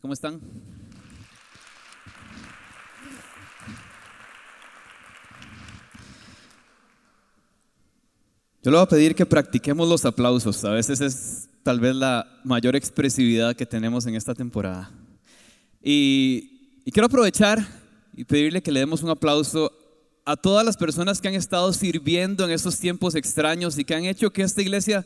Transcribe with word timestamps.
¿cómo 0.00 0.12
están? 0.12 0.40
Yo 8.62 8.70
le 8.70 8.76
voy 8.78 8.84
a 8.84 8.88
pedir 8.88 9.14
que 9.14 9.26
practiquemos 9.26 9.88
los 9.88 10.04
aplausos. 10.04 10.64
A 10.64 10.70
veces 10.70 11.00
es 11.00 11.48
tal 11.62 11.80
vez 11.80 11.94
la 11.94 12.26
mayor 12.44 12.76
expresividad 12.76 13.54
que 13.54 13.66
tenemos 13.66 14.06
en 14.06 14.14
esta 14.14 14.34
temporada. 14.34 14.90
Y, 15.82 16.80
y 16.84 16.90
quiero 16.90 17.06
aprovechar 17.06 17.66
y 18.16 18.24
pedirle 18.24 18.62
que 18.62 18.72
le 18.72 18.80
demos 18.80 19.02
un 19.02 19.10
aplauso 19.10 19.70
a 20.24 20.36
todas 20.36 20.64
las 20.64 20.78
personas 20.78 21.20
que 21.20 21.28
han 21.28 21.34
estado 21.34 21.72
sirviendo 21.74 22.44
en 22.44 22.52
estos 22.52 22.78
tiempos 22.78 23.14
extraños 23.14 23.78
y 23.78 23.84
que 23.84 23.94
han 23.94 24.06
hecho 24.06 24.30
que 24.30 24.42
esta 24.42 24.62
iglesia 24.62 25.04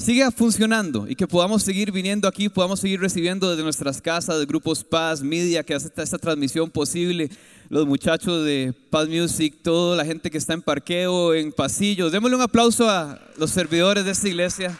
siga 0.00 0.30
funcionando 0.30 1.06
y 1.06 1.14
que 1.14 1.28
podamos 1.28 1.62
seguir 1.62 1.92
viniendo 1.92 2.26
aquí, 2.26 2.48
podamos 2.48 2.80
seguir 2.80 3.00
recibiendo 3.00 3.50
desde 3.50 3.62
nuestras 3.62 4.00
casas, 4.00 4.38
de 4.38 4.46
grupos 4.46 4.82
Paz, 4.82 5.22
Media, 5.22 5.62
que 5.62 5.74
hace 5.74 5.90
esta 5.94 6.18
transmisión 6.18 6.70
posible, 6.70 7.30
los 7.68 7.86
muchachos 7.86 8.44
de 8.44 8.74
Paz 8.88 9.08
Music, 9.08 9.56
toda 9.62 9.96
la 9.96 10.04
gente 10.04 10.30
que 10.30 10.38
está 10.38 10.54
en 10.54 10.62
parqueo, 10.62 11.34
en 11.34 11.52
pasillos. 11.52 12.12
Démosle 12.12 12.36
un 12.36 12.42
aplauso 12.42 12.88
a 12.88 13.20
los 13.36 13.50
servidores 13.50 14.04
de 14.04 14.12
esta 14.12 14.28
iglesia. 14.28 14.78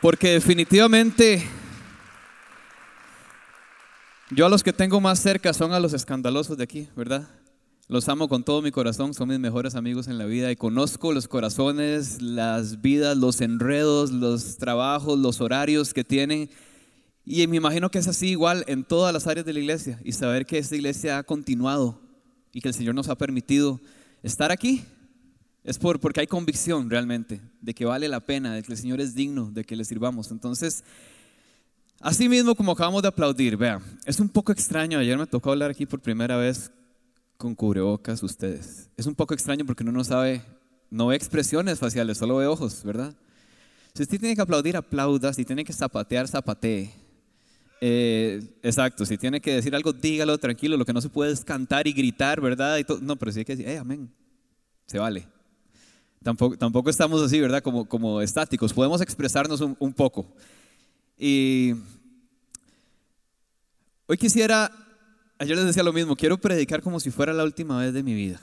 Porque 0.00 0.30
definitivamente 0.30 1.44
yo 4.30 4.46
a 4.46 4.48
los 4.48 4.62
que 4.62 4.72
tengo 4.72 5.00
más 5.00 5.18
cerca 5.18 5.52
son 5.52 5.72
a 5.72 5.80
los 5.80 5.92
escandalosos 5.92 6.56
de 6.56 6.64
aquí, 6.64 6.88
¿verdad? 6.94 7.28
Los 7.86 8.08
amo 8.08 8.28
con 8.28 8.44
todo 8.44 8.62
mi 8.62 8.70
corazón, 8.70 9.12
son 9.12 9.28
mis 9.28 9.38
mejores 9.38 9.74
amigos 9.74 10.08
en 10.08 10.16
la 10.16 10.24
vida 10.24 10.50
y 10.50 10.56
conozco 10.56 11.12
los 11.12 11.28
corazones, 11.28 12.22
las 12.22 12.80
vidas, 12.80 13.14
los 13.14 13.42
enredos, 13.42 14.10
los 14.10 14.56
trabajos, 14.56 15.18
los 15.18 15.42
horarios 15.42 15.92
que 15.92 16.02
tienen. 16.02 16.48
Y 17.26 17.46
me 17.46 17.58
imagino 17.58 17.90
que 17.90 17.98
es 17.98 18.08
así 18.08 18.28
igual 18.28 18.64
en 18.68 18.84
todas 18.84 19.12
las 19.12 19.26
áreas 19.26 19.44
de 19.44 19.52
la 19.52 19.58
iglesia 19.58 20.00
y 20.02 20.12
saber 20.12 20.46
que 20.46 20.56
esta 20.56 20.76
iglesia 20.76 21.18
ha 21.18 21.24
continuado 21.24 22.00
y 22.54 22.62
que 22.62 22.68
el 22.68 22.74
Señor 22.74 22.94
nos 22.94 23.10
ha 23.10 23.18
permitido 23.18 23.78
estar 24.22 24.50
aquí 24.50 24.82
es 25.62 25.78
por, 25.78 26.00
porque 26.00 26.20
hay 26.20 26.26
convicción 26.26 26.88
realmente 26.88 27.42
de 27.60 27.74
que 27.74 27.84
vale 27.84 28.08
la 28.08 28.20
pena, 28.20 28.54
de 28.54 28.62
que 28.62 28.72
el 28.72 28.78
Señor 28.78 29.02
es 29.02 29.14
digno, 29.14 29.50
de 29.50 29.64
que 29.64 29.76
le 29.76 29.84
sirvamos. 29.84 30.30
Entonces, 30.30 30.84
así 32.00 32.30
mismo 32.30 32.54
como 32.54 32.72
acabamos 32.72 33.02
de 33.02 33.08
aplaudir, 33.08 33.58
vea, 33.58 33.80
es 34.06 34.20
un 34.20 34.28
poco 34.30 34.52
extraño, 34.52 34.98
ayer 34.98 35.18
me 35.18 35.26
tocó 35.26 35.50
hablar 35.50 35.70
aquí 35.70 35.84
por 35.84 36.00
primera 36.00 36.38
vez 36.38 36.70
con 37.44 37.54
cubrebocas 37.54 38.22
ustedes. 38.22 38.88
Es 38.96 39.04
un 39.04 39.14
poco 39.14 39.34
extraño 39.34 39.66
porque 39.66 39.82
uno 39.82 39.92
no 39.92 40.02
sabe, 40.02 40.42
no 40.88 41.08
ve 41.08 41.16
expresiones 41.16 41.78
faciales, 41.78 42.16
solo 42.16 42.36
ve 42.36 42.46
ojos, 42.46 42.82
¿verdad? 42.84 43.14
Si 43.92 44.02
usted 44.02 44.18
tiene 44.18 44.34
que 44.34 44.40
aplaudir, 44.40 44.78
aplauda. 44.78 45.30
Si 45.34 45.44
tiene 45.44 45.62
que 45.62 45.74
zapatear, 45.74 46.26
zapatee. 46.26 46.90
Eh, 47.82 48.40
exacto, 48.62 49.04
si 49.04 49.18
tiene 49.18 49.42
que 49.42 49.56
decir 49.56 49.74
algo, 49.74 49.92
dígalo 49.92 50.38
tranquilo. 50.38 50.78
Lo 50.78 50.86
que 50.86 50.94
no 50.94 51.02
se 51.02 51.10
puede 51.10 51.34
es 51.34 51.44
cantar 51.44 51.86
y 51.86 51.92
gritar, 51.92 52.40
¿verdad? 52.40 52.78
No, 53.02 53.16
pero 53.16 53.30
sí 53.30 53.40
hay 53.40 53.44
que 53.44 53.56
decir, 53.56 53.68
eh, 53.70 53.76
amén. 53.76 54.10
Se 54.86 54.98
vale. 54.98 55.28
Tampoco, 56.22 56.88
estamos 56.88 57.20
así, 57.20 57.38
¿verdad? 57.40 57.62
Como, 57.62 57.84
como 57.84 58.22
estáticos. 58.22 58.72
Podemos 58.72 59.02
expresarnos 59.02 59.60
un, 59.60 59.76
un 59.78 59.92
poco. 59.92 60.26
Y 61.18 61.74
hoy 64.06 64.16
quisiera 64.16 64.72
ayer 65.44 65.56
les 65.56 65.66
decía 65.66 65.82
lo 65.82 65.92
mismo, 65.92 66.16
quiero 66.16 66.38
predicar 66.38 66.80
como 66.80 66.98
si 66.98 67.10
fuera 67.10 67.32
la 67.32 67.44
última 67.44 67.78
vez 67.78 67.92
de 67.92 68.02
mi 68.02 68.14
vida, 68.14 68.40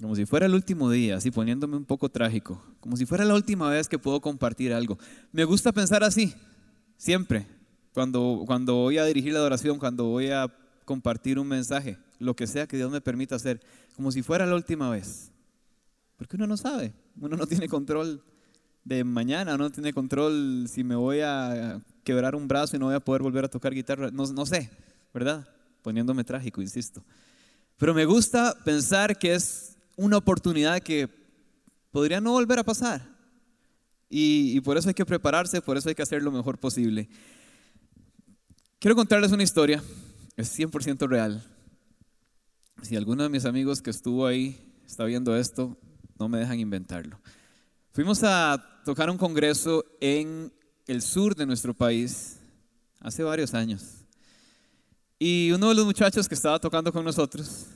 como 0.00 0.16
si 0.16 0.26
fuera 0.26 0.46
el 0.46 0.54
último 0.54 0.90
día, 0.90 1.16
así 1.16 1.30
poniéndome 1.30 1.76
un 1.76 1.84
poco 1.84 2.08
trágico, 2.08 2.60
como 2.80 2.96
si 2.96 3.06
fuera 3.06 3.24
la 3.24 3.34
última 3.34 3.70
vez 3.70 3.88
que 3.88 3.98
puedo 3.98 4.20
compartir 4.20 4.72
algo. 4.72 4.98
Me 5.30 5.44
gusta 5.44 5.72
pensar 5.72 6.02
así, 6.02 6.34
siempre, 6.96 7.46
cuando, 7.94 8.42
cuando 8.44 8.74
voy 8.74 8.98
a 8.98 9.04
dirigir 9.04 9.32
la 9.32 9.38
adoración, 9.38 9.78
cuando 9.78 10.06
voy 10.06 10.30
a 10.30 10.52
compartir 10.84 11.38
un 11.38 11.46
mensaje, 11.46 11.96
lo 12.18 12.34
que 12.34 12.48
sea 12.48 12.66
que 12.66 12.76
Dios 12.76 12.90
me 12.90 13.00
permita 13.00 13.36
hacer, 13.36 13.60
como 13.94 14.10
si 14.10 14.22
fuera 14.22 14.44
la 14.44 14.56
última 14.56 14.90
vez. 14.90 15.30
Porque 16.16 16.34
uno 16.36 16.48
no 16.48 16.56
sabe, 16.56 16.92
uno 17.20 17.36
no 17.36 17.46
tiene 17.46 17.68
control 17.68 18.20
de 18.84 19.04
mañana, 19.04 19.56
no 19.56 19.70
tiene 19.70 19.92
control 19.92 20.66
si 20.68 20.82
me 20.82 20.96
voy 20.96 21.20
a 21.20 21.80
quebrar 22.02 22.34
un 22.34 22.48
brazo 22.48 22.74
y 22.74 22.80
no 22.80 22.86
voy 22.86 22.96
a 22.96 23.00
poder 23.00 23.22
volver 23.22 23.44
a 23.44 23.48
tocar 23.48 23.72
guitarra, 23.72 24.10
no, 24.10 24.26
no 24.26 24.44
sé, 24.44 24.70
¿verdad? 25.14 25.46
Poniéndome 25.82 26.24
trágico, 26.24 26.62
insisto. 26.62 27.04
Pero 27.76 27.94
me 27.94 28.04
gusta 28.04 28.56
pensar 28.64 29.18
que 29.18 29.34
es 29.34 29.76
una 29.96 30.16
oportunidad 30.16 30.80
que 30.80 31.08
podría 31.90 32.20
no 32.20 32.32
volver 32.32 32.58
a 32.58 32.64
pasar. 32.64 33.12
Y, 34.08 34.60
por 34.60 34.76
eso 34.76 34.88
hay 34.88 34.94
que 34.94 35.06
prepararse, 35.06 35.62
por 35.62 35.76
eso 35.78 35.88
hay 35.88 35.94
que 35.94 36.02
hacer 36.02 36.22
lo 36.22 36.30
mejor 36.30 36.58
posible. 36.58 37.08
Quiero 38.78 38.94
contarles 38.94 39.32
una 39.32 39.42
historia, 39.42 39.82
es 40.36 40.58
100% 40.58 41.08
real. 41.08 41.42
Si 42.82 42.94
alguno 42.94 43.22
de 43.22 43.30
mis 43.30 43.46
amigos 43.46 43.80
que 43.80 43.90
estuvo 43.90 44.26
ahí 44.26 44.58
está 44.84 45.04
viendo 45.04 45.34
esto, 45.34 45.78
no 46.18 46.28
me 46.28 46.38
dejan 46.38 46.60
inventarlo. 46.60 47.18
Fuimos 47.92 48.22
a 48.22 48.62
tocar 48.84 49.08
un 49.08 49.16
congreso 49.16 49.84
en 50.00 50.52
el 50.86 51.00
sur 51.00 51.34
de 51.34 51.46
nuestro 51.46 51.72
país 51.72 52.36
hace 53.00 53.22
varios 53.22 53.54
años. 53.54 54.01
Y 55.24 55.52
uno 55.52 55.68
de 55.68 55.76
los 55.76 55.84
muchachos 55.84 56.28
que 56.28 56.34
estaba 56.34 56.58
tocando 56.58 56.92
con 56.92 57.04
nosotros, 57.04 57.66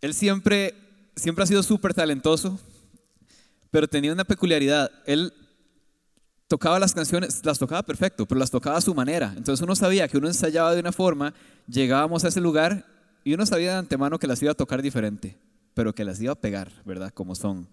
él 0.00 0.12
siempre, 0.12 0.74
siempre 1.14 1.44
ha 1.44 1.46
sido 1.46 1.62
súper 1.62 1.94
talentoso, 1.94 2.58
pero 3.70 3.86
tenía 3.86 4.12
una 4.12 4.24
peculiaridad. 4.24 4.90
Él 5.06 5.32
tocaba 6.48 6.80
las 6.80 6.92
canciones, 6.94 7.46
las 7.46 7.60
tocaba 7.60 7.84
perfecto, 7.84 8.26
pero 8.26 8.40
las 8.40 8.50
tocaba 8.50 8.76
a 8.76 8.80
su 8.80 8.92
manera. 8.92 9.32
Entonces 9.36 9.62
uno 9.62 9.76
sabía 9.76 10.08
que 10.08 10.18
uno 10.18 10.26
ensayaba 10.26 10.74
de 10.74 10.80
una 10.80 10.90
forma, 10.90 11.32
llegábamos 11.68 12.24
a 12.24 12.28
ese 12.28 12.40
lugar 12.40 12.84
y 13.22 13.34
uno 13.34 13.46
sabía 13.46 13.70
de 13.70 13.78
antemano 13.78 14.18
que 14.18 14.26
las 14.26 14.42
iba 14.42 14.50
a 14.50 14.56
tocar 14.56 14.82
diferente, 14.82 15.38
pero 15.74 15.94
que 15.94 16.02
las 16.02 16.20
iba 16.20 16.32
a 16.32 16.40
pegar, 16.40 16.72
¿verdad? 16.84 17.12
Como 17.14 17.36
son. 17.36 17.68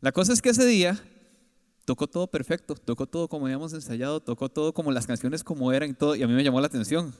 La 0.00 0.10
cosa 0.10 0.32
es 0.32 0.42
que 0.42 0.48
ese 0.48 0.66
día 0.66 1.00
tocó 1.84 2.08
todo 2.08 2.26
perfecto, 2.26 2.74
tocó 2.74 3.06
todo 3.06 3.28
como 3.28 3.46
habíamos 3.46 3.72
ensayado, 3.74 4.18
tocó 4.18 4.48
todo 4.48 4.74
como 4.74 4.90
las 4.90 5.06
canciones 5.06 5.44
como 5.44 5.72
eran 5.72 5.90
y 5.90 5.94
todo, 5.94 6.16
y 6.16 6.24
a 6.24 6.26
mí 6.26 6.34
me 6.34 6.42
llamó 6.42 6.60
la 6.60 6.66
atención. 6.66 7.14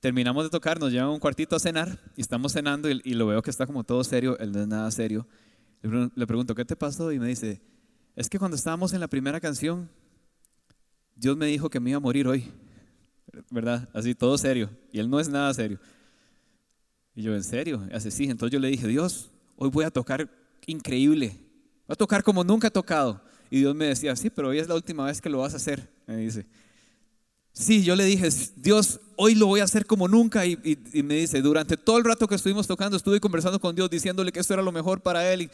Terminamos 0.00 0.44
de 0.44 0.50
tocar, 0.50 0.80
nos 0.80 0.90
llevan 0.92 1.10
un 1.10 1.18
cuartito 1.18 1.54
a 1.54 1.60
cenar 1.60 1.98
y 2.16 2.22
estamos 2.22 2.52
cenando 2.52 2.88
y, 2.88 3.14
lo 3.14 3.26
veo 3.26 3.42
que 3.42 3.50
está 3.50 3.66
como 3.66 3.84
todo 3.84 4.02
serio, 4.02 4.38
él 4.38 4.50
no 4.50 4.62
es 4.62 4.66
nada 4.66 4.90
serio. 4.90 5.26
Le, 5.82 6.26
pregunto, 6.26 6.54
¿qué 6.54 6.64
te 6.64 6.74
pasó? 6.74 7.12
Y 7.12 7.18
me 7.18 7.28
dice, 7.28 7.60
es 8.16 8.30
que 8.30 8.38
cuando 8.38 8.56
estábamos 8.56 8.94
en 8.94 9.00
la 9.00 9.08
primera 9.08 9.40
canción, 9.40 9.90
Dios 11.16 11.36
me 11.36 11.46
dijo 11.46 11.68
que 11.68 11.80
me 11.80 11.90
iba 11.90 11.98
a 11.98 12.00
morir 12.00 12.26
hoy, 12.26 12.50
¿verdad? 13.50 13.90
Así, 13.92 14.14
todo 14.14 14.38
serio. 14.38 14.70
Y 14.90 15.00
él 15.00 15.10
no 15.10 15.20
es 15.20 15.28
nada 15.28 15.52
serio. 15.52 15.78
Y 17.14 17.20
yo, 17.20 17.34
¿en 17.34 17.44
serio? 17.44 17.86
Y 17.90 17.94
hace 17.94 18.10
sí. 18.10 18.24
Entonces 18.24 18.54
yo 18.54 18.58
le 18.58 18.68
dije, 18.68 18.88
Dios, 18.88 19.30
hoy 19.56 19.68
voy 19.68 19.84
a 19.84 19.90
tocar 19.90 20.30
increíble. 20.66 21.38
Voy 21.86 21.92
a 21.92 21.96
tocar 21.96 22.22
como 22.22 22.42
nunca 22.42 22.68
he 22.68 22.70
tocado. 22.70 23.22
Y 23.50 23.58
Dios 23.58 23.74
me 23.74 23.84
decía, 23.86 24.16
sí, 24.16 24.30
pero 24.30 24.48
hoy 24.48 24.60
es 24.60 24.68
la 24.68 24.76
última 24.76 25.04
vez 25.04 25.20
que 25.20 25.28
lo 25.28 25.40
vas 25.40 25.52
a 25.52 25.58
hacer. 25.58 25.90
Me 26.06 26.16
dice. 26.16 26.46
Sí, 27.52 27.82
yo 27.82 27.96
le 27.96 28.04
dije, 28.04 28.28
Dios, 28.56 29.00
hoy 29.16 29.34
lo 29.34 29.46
voy 29.46 29.60
a 29.60 29.64
hacer 29.64 29.86
como 29.86 30.08
nunca. 30.08 30.46
Y, 30.46 30.56
me 31.02 31.14
dice, 31.16 31.42
durante 31.42 31.76
todo 31.76 31.98
el 31.98 32.04
rato 32.04 32.26
que 32.26 32.34
estuvimos 32.34 32.66
tocando, 32.66 32.96
estuve 32.96 33.20
conversando 33.20 33.60
con 33.60 33.74
Dios, 33.74 33.90
diciéndole 33.90 34.32
que 34.32 34.40
esto 34.40 34.54
era 34.54 34.62
lo 34.62 34.72
mejor 34.72 35.00
para 35.00 35.30
él. 35.32 35.50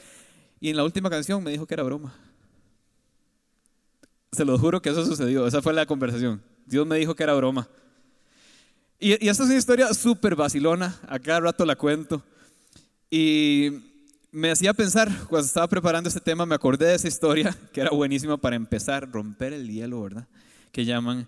Y, 0.61 0.71
en 0.71 0.77
la 0.77 0.84
última 0.84 1.11
canción 1.11 1.43
me 1.43 1.51
dijo 1.51 1.67
que 1.67 1.75
era 1.75 1.83
broma. 1.83 2.15
Se 4.33 4.45
lo 4.45 4.59
juro 4.59 4.83
que 4.83 4.91
eso 4.91 5.05
sucedió, 5.05 5.47
esa 5.47 5.62
fue 5.62 5.73
la 5.73 5.87
conversación. 5.87 6.43
Dios 6.67 6.87
me 6.87 6.99
dijo 6.99 7.15
que 7.15 7.23
era 7.23 7.34
broma. 7.34 7.69
Y, 8.99 9.25
y 9.25 9.28
es 9.28 9.41
una 9.41 9.55
historia 9.55 9.93
súper 9.95 10.37
vacilona, 10.37 10.99
a 11.09 11.19
cada 11.19 11.41
rato 11.41 11.65
la 11.65 11.77
cuento. 11.77 12.23
Y 13.11 13.71
me 14.31 14.51
hacía 14.51 14.75
pensar, 14.75 15.11
cuando 15.28 15.47
estaba 15.47 15.66
preparando 15.66 16.09
este 16.09 16.21
tema, 16.21 16.45
me 16.45 16.54
acordé 16.54 16.87
de 16.87 16.95
esa 16.95 17.09
historia, 17.09 17.57
que 17.72 17.81
era 17.81 17.91
buenísima 17.91 18.37
para 18.37 18.54
empezar, 18.54 19.10
romper 19.10 19.54
el 19.54 19.69
hielo, 19.69 20.03
¿verdad? 20.03 20.28
Que 20.72 20.84
llaman. 20.84 21.27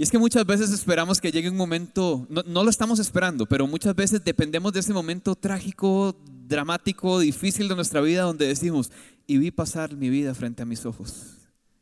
Y 0.00 0.02
es 0.02 0.10
que 0.10 0.16
muchas 0.16 0.46
veces 0.46 0.70
esperamos 0.70 1.20
que 1.20 1.30
llegue 1.30 1.50
un 1.50 1.58
momento, 1.58 2.26
no, 2.30 2.64
lo 2.64 2.70
estamos 2.70 2.98
esperando, 2.98 3.44
pero 3.44 3.66
muchas 3.66 3.94
veces 3.94 4.24
dependemos 4.24 4.72
de 4.72 4.80
ese 4.80 4.94
momento 4.94 5.34
trágico, 5.34 6.16
dramático, 6.48 7.20
difícil 7.20 7.68
de 7.68 7.74
nuestra 7.74 8.00
vida 8.00 8.22
donde 8.22 8.46
decimos, 8.46 8.90
y 9.26 9.36
vi 9.36 9.50
pasar 9.50 9.94
mi 9.94 10.08
vida 10.08 10.34
frente 10.34 10.62
a 10.62 10.64
mis 10.64 10.86
ojos. 10.86 11.36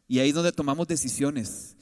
Y 0.08 0.18
ahí 0.18 0.30
es 0.30 0.34
donde 0.34 0.50
tomamos 0.50 0.88
decisiones. 0.88 1.76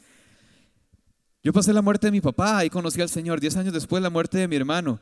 Yo 1.43 1.55
pasé 1.55 1.73
la 1.73 1.81
muerte 1.81 2.09
de 2.09 2.11
mi 2.11 2.21
papá, 2.21 2.59
ahí 2.59 2.69
conocí 2.69 3.00
al 3.00 3.09
Señor. 3.09 3.41
Diez 3.41 3.56
años 3.56 3.73
después 3.73 4.03
la 4.03 4.11
muerte 4.11 4.37
de 4.37 4.47
mi 4.47 4.56
hermano. 4.56 5.00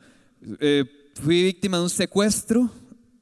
Eh, 0.61 0.85
fui 1.21 1.43
víctima 1.43 1.75
de 1.75 1.83
un 1.83 1.89
secuestro 1.89 2.71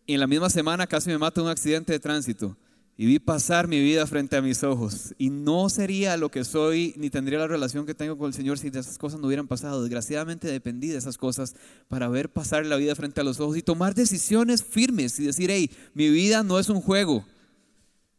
y 0.05 0.13
en 0.13 0.19
la 0.19 0.27
misma 0.27 0.51
semana 0.51 0.85
casi 0.85 1.09
me 1.09 1.17
mato 1.17 1.41
en 1.41 1.45
un 1.45 1.51
accidente 1.51 1.93
de 1.93 1.99
tránsito 1.99 2.55
y 2.95 3.07
vi 3.07 3.19
pasar 3.19 3.67
mi 3.67 3.79
vida 3.81 4.05
frente 4.05 4.35
a 4.35 4.41
mis 4.41 4.63
ojos. 4.63 5.15
Y 5.17 5.29
no 5.29 5.69
sería 5.69 6.15
lo 6.15 6.29
que 6.29 6.43
soy 6.43 6.93
ni 6.97 7.09
tendría 7.09 7.39
la 7.39 7.47
relación 7.47 7.85
que 7.85 7.95
tengo 7.95 8.17
con 8.17 8.27
el 8.27 8.33
Señor 8.33 8.59
si 8.59 8.67
esas 8.67 8.97
cosas 8.97 9.19
no 9.19 9.27
hubieran 9.27 9.47
pasado. 9.47 9.81
Desgraciadamente 9.81 10.47
dependí 10.47 10.89
de 10.89 10.97
esas 10.97 11.17
cosas 11.17 11.55
para 11.87 12.07
ver 12.07 12.31
pasar 12.31 12.65
la 12.65 12.75
vida 12.75 12.95
frente 12.95 13.21
a 13.21 13.23
los 13.23 13.39
ojos 13.39 13.57
y 13.57 13.63
tomar 13.63 13.95
decisiones 13.95 14.63
firmes 14.63 15.19
y 15.19 15.25
decir, 15.25 15.49
hey, 15.49 15.71
mi 15.93 16.09
vida 16.09 16.43
no 16.43 16.59
es 16.59 16.69
un 16.69 16.81
juego, 16.81 17.25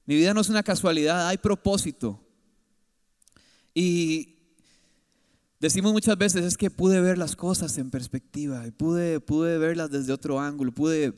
mi 0.07 0.17
vida 0.17 0.35
no 0.35 0.41
es 0.41 0.49
una 0.49 0.63
casualidad, 0.63 1.29
hay 1.29 1.39
propósito. 1.39 2.21
Y 3.73 4.37
decimos 5.61 5.93
muchas 5.93 6.19
veces 6.19 6.45
es 6.45 6.57
que 6.57 6.71
pude 6.71 7.01
ver 7.01 7.17
las 7.17 7.37
cosas 7.37 7.79
en 7.79 7.91
perspectiva, 7.91 8.67
y 8.67 8.73
pude, 8.73 9.21
pude 9.21 9.57
verlas 9.59 9.91
desde 9.91 10.13
otro 10.13 10.41
ángulo, 10.41 10.73
pude, 10.73 11.15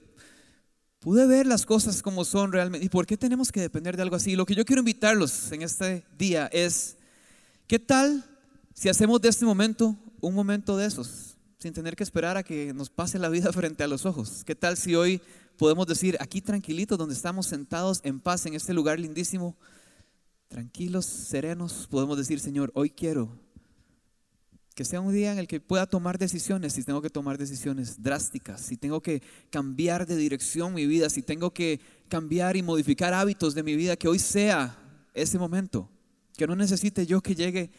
pude 1.06 1.24
ver 1.24 1.46
las 1.46 1.64
cosas 1.64 2.02
como 2.02 2.24
son 2.24 2.50
realmente. 2.50 2.84
¿Y 2.84 2.88
por 2.88 3.06
qué 3.06 3.16
tenemos 3.16 3.52
que 3.52 3.60
depender 3.60 3.94
de 3.94 4.02
algo 4.02 4.16
así? 4.16 4.34
Lo 4.34 4.44
que 4.44 4.56
yo 4.56 4.64
quiero 4.64 4.80
invitarlos 4.80 5.52
en 5.52 5.62
este 5.62 6.04
día 6.18 6.48
es, 6.48 6.96
¿qué 7.68 7.78
tal 7.78 8.24
si 8.74 8.88
hacemos 8.88 9.20
de 9.20 9.28
este 9.28 9.44
momento 9.44 9.96
un 10.20 10.34
momento 10.34 10.76
de 10.76 10.84
esos? 10.84 11.36
Sin 11.60 11.72
tener 11.72 11.94
que 11.94 12.02
esperar 12.02 12.36
a 12.36 12.42
que 12.42 12.74
nos 12.74 12.90
pase 12.90 13.20
la 13.20 13.28
vida 13.28 13.52
frente 13.52 13.84
a 13.84 13.86
los 13.86 14.04
ojos. 14.04 14.42
¿Qué 14.44 14.56
tal 14.56 14.76
si 14.76 14.96
hoy 14.96 15.20
podemos 15.56 15.86
decir, 15.86 16.16
aquí 16.18 16.40
tranquilitos, 16.40 16.98
donde 16.98 17.14
estamos 17.14 17.46
sentados 17.46 18.00
en 18.02 18.18
paz 18.18 18.44
en 18.46 18.54
este 18.54 18.74
lugar 18.74 18.98
lindísimo, 18.98 19.56
tranquilos, 20.48 21.06
serenos, 21.06 21.86
podemos 21.88 22.18
decir, 22.18 22.40
Señor, 22.40 22.72
hoy 22.74 22.90
quiero 22.90 23.28
que 24.76 24.84
sea 24.84 25.00
un 25.00 25.10
día 25.10 25.32
en 25.32 25.38
el 25.38 25.48
que 25.48 25.58
pueda 25.58 25.86
tomar 25.86 26.18
decisiones, 26.18 26.74
si 26.74 26.84
tengo 26.84 27.00
que 27.00 27.08
tomar 27.08 27.38
decisiones 27.38 28.02
drásticas, 28.02 28.60
si 28.60 28.76
tengo 28.76 29.00
que 29.00 29.22
cambiar 29.48 30.06
de 30.06 30.16
dirección 30.16 30.74
mi 30.74 30.86
vida, 30.86 31.08
si 31.08 31.22
tengo 31.22 31.50
que 31.50 31.80
cambiar 32.08 32.58
y 32.58 32.62
modificar 32.62 33.14
hábitos 33.14 33.54
de 33.54 33.62
mi 33.62 33.74
vida, 33.74 33.96
que 33.96 34.06
hoy 34.06 34.18
sea 34.18 34.78
ese 35.14 35.38
momento, 35.38 35.88
que 36.36 36.46
no 36.46 36.54
necesite 36.54 37.06
yo 37.06 37.22
que 37.22 37.34
llegue 37.34 37.70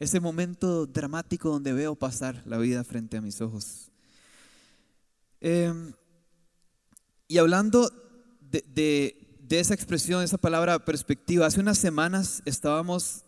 ese 0.00 0.18
momento 0.18 0.84
dramático 0.84 1.48
donde 1.48 1.72
veo 1.72 1.94
pasar 1.94 2.42
la 2.44 2.58
vida 2.58 2.82
frente 2.82 3.16
a 3.16 3.20
mis 3.20 3.40
ojos. 3.40 3.92
Em, 5.40 5.92
y 7.28 7.38
hablando 7.38 7.88
de, 8.50 9.16
esa 9.48 9.74
expresión, 9.74 10.24
esa 10.24 10.38
palabra 10.38 10.84
perspectiva, 10.84 11.46
hace 11.46 11.60
unas 11.60 11.78
semanas 11.78 12.42
estábamos 12.46 13.24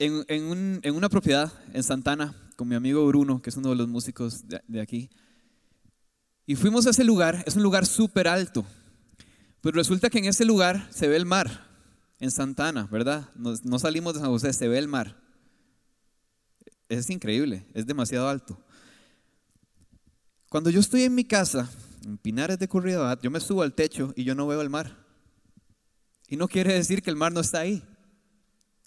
en, 0.00 0.94
una 0.94 1.08
propiedad 1.08 1.52
en 1.74 1.82
Santana 1.82 2.34
con 2.56 2.66
mi 2.68 2.74
amigo 2.74 3.06
Bruno, 3.06 3.42
que 3.42 3.50
es 3.50 3.56
uno 3.56 3.70
de 3.70 3.76
los 3.76 3.88
músicos 3.88 4.44
de, 4.46 4.80
aquí. 4.80 5.10
Y 6.46 6.56
fuimos 6.56 6.86
a 6.86 6.90
ese 6.90 7.04
lugar, 7.04 7.44
es 7.46 7.54
un 7.54 7.62
lugar 7.62 7.86
súper 7.86 8.26
alto. 8.26 8.64
Pues 9.60 9.74
resulta 9.74 10.08
que 10.08 10.18
en 10.18 10.24
ese 10.24 10.46
lugar 10.46 10.88
se 10.90 11.06
ve 11.06 11.16
el 11.16 11.26
mar, 11.26 11.68
en 12.18 12.30
Santana, 12.30 12.88
¿verdad? 12.90 13.28
No, 13.34 13.54
no 13.62 13.78
salimos 13.78 14.14
de 14.14 14.20
San 14.20 14.30
José, 14.30 14.52
se 14.54 14.68
ve 14.68 14.78
el 14.78 14.88
mar. 14.88 15.20
Es 16.88 17.10
increíble, 17.10 17.66
es 17.74 17.86
demasiado 17.86 18.28
alto. 18.28 18.58
Cuando 20.48 20.70
yo 20.70 20.80
estoy 20.80 21.02
en 21.02 21.14
mi 21.14 21.24
casa, 21.24 21.70
en 22.04 22.16
Pinares 22.16 22.58
de 22.58 22.68
Curridabat, 22.68 23.22
yo 23.22 23.30
me 23.30 23.38
subo 23.38 23.62
al 23.62 23.74
techo 23.74 24.14
y 24.16 24.24
yo 24.24 24.34
no 24.34 24.46
veo 24.46 24.62
el 24.62 24.70
mar. 24.70 24.96
Y 26.26 26.36
no 26.36 26.48
quiere 26.48 26.72
decir 26.72 27.02
que 27.02 27.10
el 27.10 27.16
mar 27.16 27.32
no 27.32 27.40
está 27.40 27.60
ahí. 27.60 27.82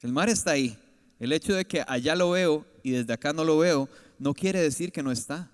El 0.01 0.11
mar 0.11 0.27
está 0.27 0.51
ahí. 0.51 0.77
El 1.19 1.31
hecho 1.31 1.53
de 1.53 1.65
que 1.65 1.83
allá 1.87 2.15
lo 2.15 2.31
veo 2.31 2.65
y 2.83 2.91
desde 2.91 3.13
acá 3.13 3.33
no 3.33 3.43
lo 3.43 3.57
veo, 3.57 3.89
no 4.19 4.33
quiere 4.33 4.61
decir 4.61 4.91
que 4.91 5.03
no 5.03 5.11
está. 5.11 5.51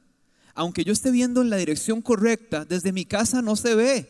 Aunque 0.55 0.83
yo 0.83 0.93
esté 0.93 1.11
viendo 1.11 1.41
en 1.41 1.49
la 1.49 1.57
dirección 1.57 2.01
correcta, 2.01 2.65
desde 2.65 2.91
mi 2.91 3.05
casa 3.05 3.41
no 3.41 3.55
se 3.55 3.75
ve. 3.75 4.09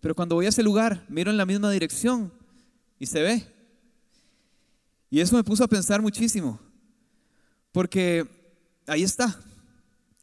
Pero 0.00 0.14
cuando 0.14 0.34
voy 0.34 0.46
a 0.46 0.50
ese 0.50 0.62
lugar, 0.62 1.04
miro 1.08 1.30
en 1.30 1.36
la 1.36 1.46
misma 1.46 1.70
dirección 1.70 2.32
y 2.98 3.06
se 3.06 3.22
ve. 3.22 3.46
Y 5.10 5.20
eso 5.20 5.36
me 5.36 5.44
puso 5.44 5.64
a 5.64 5.68
pensar 5.68 6.02
muchísimo. 6.02 6.60
Porque 7.72 8.26
ahí 8.86 9.02
está. 9.02 9.40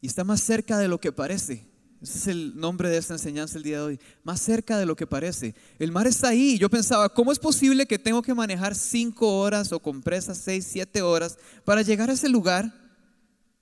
Y 0.00 0.06
está 0.06 0.24
más 0.24 0.40
cerca 0.40 0.78
de 0.78 0.88
lo 0.88 1.00
que 1.00 1.12
parece. 1.12 1.66
Ese 2.02 2.18
es 2.18 2.26
el 2.26 2.56
nombre 2.56 2.88
de 2.88 2.96
esta 2.96 3.14
enseñanza 3.14 3.56
el 3.56 3.62
día 3.62 3.76
de 3.76 3.84
hoy. 3.84 4.00
Más 4.24 4.40
cerca 4.40 4.76
de 4.76 4.86
lo 4.86 4.96
que 4.96 5.06
parece. 5.06 5.54
El 5.78 5.92
mar 5.92 6.08
está 6.08 6.28
ahí. 6.28 6.58
Yo 6.58 6.68
pensaba, 6.68 7.08
¿cómo 7.08 7.30
es 7.30 7.38
posible 7.38 7.86
que 7.86 7.98
tengo 7.98 8.22
que 8.22 8.34
manejar 8.34 8.74
cinco 8.74 9.38
horas 9.38 9.70
o 9.70 9.78
con 9.78 10.02
presas 10.02 10.38
seis, 10.38 10.66
siete 10.68 11.00
horas 11.00 11.38
para 11.64 11.82
llegar 11.82 12.10
a 12.10 12.14
ese 12.14 12.28
lugar 12.28 12.74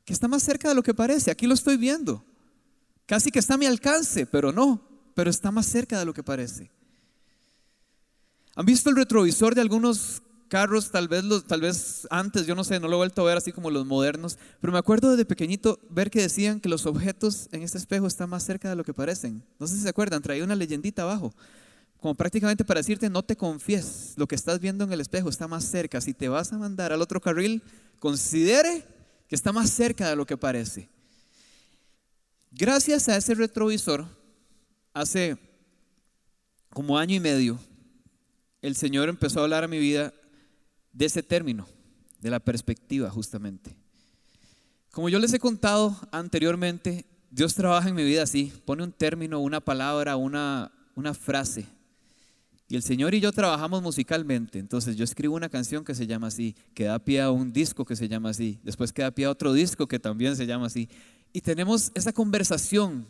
que 0.07 0.15
está 0.15 0.27
más 0.27 0.43
cerca 0.43 0.71
de 0.71 0.75
lo 0.75 0.83
que 0.83 0.95
parece? 0.95 1.31
Aquí 1.31 1.47
lo 1.47 1.53
estoy 1.53 1.77
viendo. 1.77 2.25
Casi 3.05 3.31
que 3.31 3.41
está 3.41 3.55
a 3.55 3.59
mi 3.59 3.67
alcance, 3.67 4.25
pero 4.25 4.53
no. 4.53 4.89
Pero 5.15 5.29
está 5.29 5.51
más 5.51 5.67
cerca 5.67 5.99
de 5.99 6.07
lo 6.07 6.15
que 6.15 6.23
parece. 6.23 6.71
¿Han 8.55 8.65
visto 8.65 8.89
el 8.89 8.97
retrovisor 8.97 9.55
de 9.55 9.61
algunos 9.61 10.23
carros, 10.51 10.91
tal 10.91 11.09
vez, 11.09 11.25
los, 11.25 11.47
tal 11.47 11.63
vez 11.63 12.07
antes, 12.11 12.47
yo 12.47 12.55
no 12.55 12.65
sé, 12.65 12.79
no 12.81 12.89
lo 12.89 12.95
he 12.95 12.99
vuelto 12.99 13.23
a 13.23 13.25
ver 13.25 13.39
así 13.39 13.53
como 13.53 13.71
los 13.71 13.87
modernos, 13.87 14.37
pero 14.61 14.73
me 14.73 14.79
acuerdo 14.79 15.17
de 15.17 15.25
pequeñito 15.25 15.79
ver 15.89 16.11
que 16.11 16.21
decían 16.21 16.61
que 16.61 16.69
los 16.69 16.85
objetos 16.85 17.49
en 17.53 17.63
este 17.63 17.79
espejo 17.79 18.07
están 18.07 18.29
más 18.29 18.43
cerca 18.43 18.69
de 18.69 18.77
lo 18.77 18.85
que 18.85 18.93
parecen. 18.93 19.43
No 19.59 19.67
sé 19.67 19.77
si 19.77 19.83
se 19.83 19.89
acuerdan, 19.89 20.21
traía 20.21 20.45
una 20.45 20.57
leyendita 20.57 21.03
abajo, 21.03 21.33
como 21.99 22.15
prácticamente 22.15 22.65
para 22.65 22.81
decirte, 22.81 23.09
no 23.09 23.23
te 23.23 23.37
confíes, 23.37 24.15
lo 24.17 24.27
que 24.27 24.35
estás 24.35 24.61
viendo 24.61 24.85
en 24.85 24.93
el 24.93 25.01
espejo 25.01 25.29
está 25.29 25.47
más 25.47 25.65
cerca. 25.65 26.01
Si 26.01 26.13
te 26.13 26.29
vas 26.29 26.53
a 26.53 26.59
mandar 26.59 26.93
al 26.93 27.01
otro 27.01 27.21
carril, 27.21 27.63
considere 27.99 28.85
que 29.29 29.37
está 29.37 29.53
más 29.53 29.71
cerca 29.71 30.11
de 30.11 30.17
lo 30.17 30.27
que 30.27 30.37
parece. 30.37 30.89
Gracias 32.51 33.09
a 33.09 33.17
ese 33.17 33.35
retrovisor, 33.35 34.05
hace 34.93 35.39
como 36.71 36.99
año 36.99 37.15
y 37.15 37.21
medio, 37.21 37.59
el 38.63 38.75
Señor 38.75 39.09
empezó 39.09 39.41
a 39.41 39.45
hablar 39.45 39.65
a 39.65 39.69
mi 39.69 39.79
vida 39.79 40.13
de 40.93 41.07
ese 41.07 41.23
término, 41.23 41.67
de 42.21 42.31
la 42.31 42.41
perspectiva 42.41 43.11
justamente. 43.11 43.75
Como 44.91 45.09
yo 45.09 45.19
les 45.19 45.33
he 45.33 45.39
contado 45.39 45.97
anteriormente, 46.11 47.07
Dios 47.31 47.55
trabaja 47.55 47.89
en 47.89 47.95
mi 47.95 48.05
vida 48.05 48.25
así, 48.25 48.53
pone 48.65 48.83
un 48.83 48.93
término, 48.93 49.39
una 49.39 49.61
palabra, 49.61 50.17
una, 50.17 50.73
una 50.97 51.15
frase. 51.15 51.67
Y 52.69 52.77
el 52.77 52.83
Señor 52.83 53.15
y 53.15 53.21
yo 53.21 53.33
trabajamos 53.33 53.83
musicalmente. 53.83 54.59
Entonces 54.59 54.97
yo 54.97 55.03
escribo 55.03 55.35
una 55.35 55.49
canción 55.49 55.85
que 55.85 55.95
se 55.95 56.07
llama 56.07 56.29
así, 56.29 56.55
que 56.75 56.85
da 56.85 56.99
pie 56.99 57.21
a 57.21 57.31
un 57.31 57.53
disco 57.53 57.85
que 57.85 57.97
se 57.97 58.09
llama 58.09 58.31
así, 58.31 58.61
después 58.63 58.93
queda 58.93 59.11
pie 59.11 59.25
a 59.27 59.31
otro 59.31 59.53
disco 59.53 59.87
que 59.89 59.99
también 59.99 60.37
se 60.37 60.47
llama 60.47 60.67
así. 60.67 60.89
Y 61.33 61.41
tenemos 61.41 61.93
esa 61.95 62.13
conversación, 62.13 63.07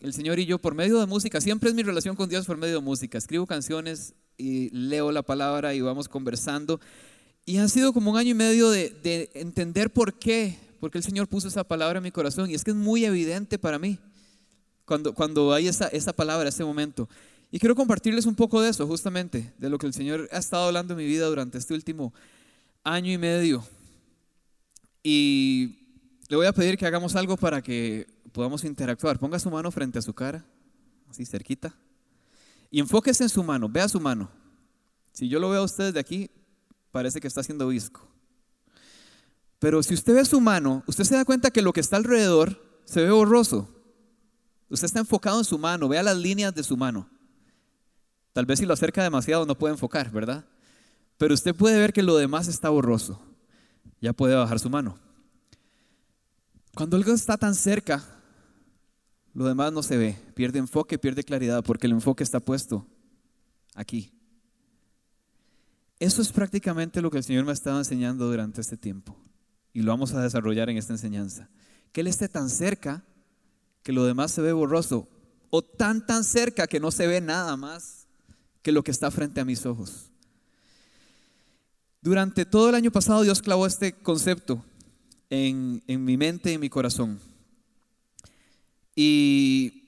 el 0.00 0.12
Señor 0.12 0.38
y 0.38 0.46
yo, 0.46 0.58
por 0.58 0.74
medio 0.74 0.98
de 0.98 1.06
música. 1.06 1.40
Siempre 1.40 1.70
es 1.70 1.74
mi 1.74 1.82
relación 1.82 2.16
con 2.16 2.28
Dios 2.28 2.46
por 2.46 2.56
medio 2.56 2.76
de 2.76 2.80
música. 2.80 3.16
Escribo 3.18 3.46
canciones 3.46 4.14
y 4.36 4.70
leo 4.70 5.12
la 5.12 5.22
palabra 5.22 5.74
y 5.74 5.80
vamos 5.80 6.08
conversando. 6.08 6.80
Y 7.44 7.58
ha 7.58 7.68
sido 7.68 7.92
como 7.92 8.12
un 8.12 8.16
año 8.16 8.30
y 8.30 8.34
medio 8.34 8.70
de, 8.70 9.30
entender 9.34 9.92
por 9.92 10.14
qué, 10.14 10.58
porque 10.80 10.98
el 10.98 11.04
Señor 11.04 11.28
puso 11.28 11.48
esa 11.48 11.64
palabra 11.64 11.98
en 11.98 12.04
mi 12.04 12.12
corazón. 12.12 12.50
Y 12.50 12.54
es 12.54 12.62
que 12.62 12.70
es 12.70 12.76
muy 12.76 13.04
evidente 13.04 13.58
para 13.58 13.78
mí 13.78 13.98
cuando, 14.84 15.12
cuando 15.12 15.52
hay 15.52 15.68
esa, 15.68 15.88
esa 15.88 16.12
palabra, 16.12 16.48
ese 16.48 16.64
momento. 16.64 17.08
Y 17.50 17.58
quiero 17.58 17.74
compartirles 17.74 18.26
un 18.26 18.34
poco 18.34 18.60
de 18.60 18.70
eso, 18.70 18.86
justamente, 18.86 19.52
de 19.58 19.68
lo 19.68 19.78
que 19.78 19.86
el 19.86 19.92
Señor 19.92 20.28
ha 20.32 20.38
estado 20.38 20.66
hablando 20.66 20.94
en 20.94 20.98
mi 20.98 21.06
vida 21.06 21.26
durante 21.26 21.58
este 21.58 21.74
último 21.74 22.14
año 22.84 23.12
y 23.12 23.18
medio. 23.18 23.64
Y 25.02 25.78
le 26.28 26.36
voy 26.36 26.46
a 26.46 26.52
pedir 26.52 26.78
que 26.78 26.86
hagamos 26.86 27.16
algo 27.16 27.36
para 27.36 27.60
que 27.60 28.06
podamos 28.32 28.64
interactuar. 28.64 29.18
Ponga 29.18 29.38
su 29.38 29.50
mano 29.50 29.70
frente 29.70 29.98
a 29.98 30.02
su 30.02 30.14
cara, 30.14 30.44
así 31.10 31.26
cerquita. 31.26 31.74
Y 32.70 32.80
enfóquese 32.80 33.24
en 33.24 33.28
su 33.28 33.42
mano, 33.42 33.68
vea 33.68 33.88
su 33.88 34.00
mano. 34.00 34.30
Si 35.12 35.28
yo 35.28 35.38
lo 35.38 35.50
veo 35.50 35.60
a 35.60 35.64
ustedes 35.64 35.92
de 35.92 36.00
aquí, 36.00 36.30
parece 36.92 37.20
que 37.20 37.26
está 37.26 37.40
haciendo 37.40 37.66
visco. 37.66 38.06
Pero 39.58 39.82
si 39.82 39.94
usted 39.94 40.14
ve 40.14 40.24
su 40.24 40.40
mano, 40.40 40.84
usted 40.86 41.04
se 41.04 41.16
da 41.16 41.24
cuenta 41.24 41.50
que 41.50 41.62
lo 41.62 41.72
que 41.72 41.80
está 41.80 41.96
alrededor 41.96 42.62
se 42.84 43.02
ve 43.02 43.10
borroso. 43.10 43.68
Usted 44.68 44.86
está 44.86 45.00
enfocado 45.00 45.38
en 45.38 45.44
su 45.44 45.58
mano, 45.58 45.88
vea 45.88 46.02
las 46.02 46.16
líneas 46.16 46.54
de 46.54 46.62
su 46.62 46.76
mano. 46.76 47.08
Tal 48.32 48.46
vez 48.46 48.58
si 48.58 48.66
lo 48.66 48.74
acerca 48.74 49.02
demasiado 49.02 49.44
no 49.46 49.56
puede 49.56 49.74
enfocar, 49.74 50.10
¿verdad? 50.10 50.44
Pero 51.18 51.34
usted 51.34 51.54
puede 51.54 51.78
ver 51.78 51.92
que 51.92 52.02
lo 52.02 52.16
demás 52.16 52.48
está 52.48 52.70
borroso. 52.70 53.20
Ya 54.00 54.12
puede 54.12 54.34
bajar 54.34 54.58
su 54.58 54.70
mano. 54.70 54.98
Cuando 56.74 56.96
algo 56.96 57.12
está 57.12 57.36
tan 57.36 57.54
cerca, 57.54 58.02
lo 59.34 59.44
demás 59.44 59.72
no 59.72 59.82
se 59.82 59.96
ve. 59.96 60.18
Pierde 60.34 60.58
enfoque, 60.58 60.98
pierde 60.98 61.22
claridad, 61.22 61.62
porque 61.62 61.86
el 61.86 61.92
enfoque 61.92 62.24
está 62.24 62.40
puesto 62.40 62.86
aquí. 63.74 64.12
Eso 66.02 66.20
es 66.20 66.32
prácticamente 66.32 67.00
lo 67.00 67.12
que 67.12 67.18
el 67.18 67.22
Señor 67.22 67.44
me 67.44 67.52
ha 67.52 67.54
estado 67.54 67.78
enseñando 67.78 68.28
durante 68.28 68.60
este 68.60 68.76
tiempo. 68.76 69.16
Y 69.72 69.82
lo 69.82 69.92
vamos 69.92 70.12
a 70.12 70.20
desarrollar 70.20 70.68
en 70.68 70.76
esta 70.76 70.92
enseñanza. 70.92 71.48
Que 71.92 72.00
Él 72.00 72.08
esté 72.08 72.28
tan 72.28 72.50
cerca 72.50 73.04
que 73.84 73.92
lo 73.92 74.04
demás 74.04 74.32
se 74.32 74.42
ve 74.42 74.52
borroso. 74.52 75.08
O 75.50 75.62
tan, 75.62 76.04
tan 76.04 76.24
cerca 76.24 76.66
que 76.66 76.80
no 76.80 76.90
se 76.90 77.06
ve 77.06 77.20
nada 77.20 77.56
más 77.56 78.08
que 78.62 78.72
lo 78.72 78.82
que 78.82 78.90
está 78.90 79.12
frente 79.12 79.40
a 79.40 79.44
mis 79.44 79.64
ojos. 79.64 80.10
Durante 82.00 82.46
todo 82.46 82.70
el 82.70 82.74
año 82.74 82.90
pasado 82.90 83.22
Dios 83.22 83.40
clavó 83.40 83.64
este 83.64 83.92
concepto 83.92 84.64
en, 85.30 85.84
en 85.86 86.04
mi 86.04 86.16
mente 86.16 86.50
y 86.50 86.54
en 86.54 86.62
mi 86.62 86.68
corazón. 86.68 87.20
Y 88.96 89.81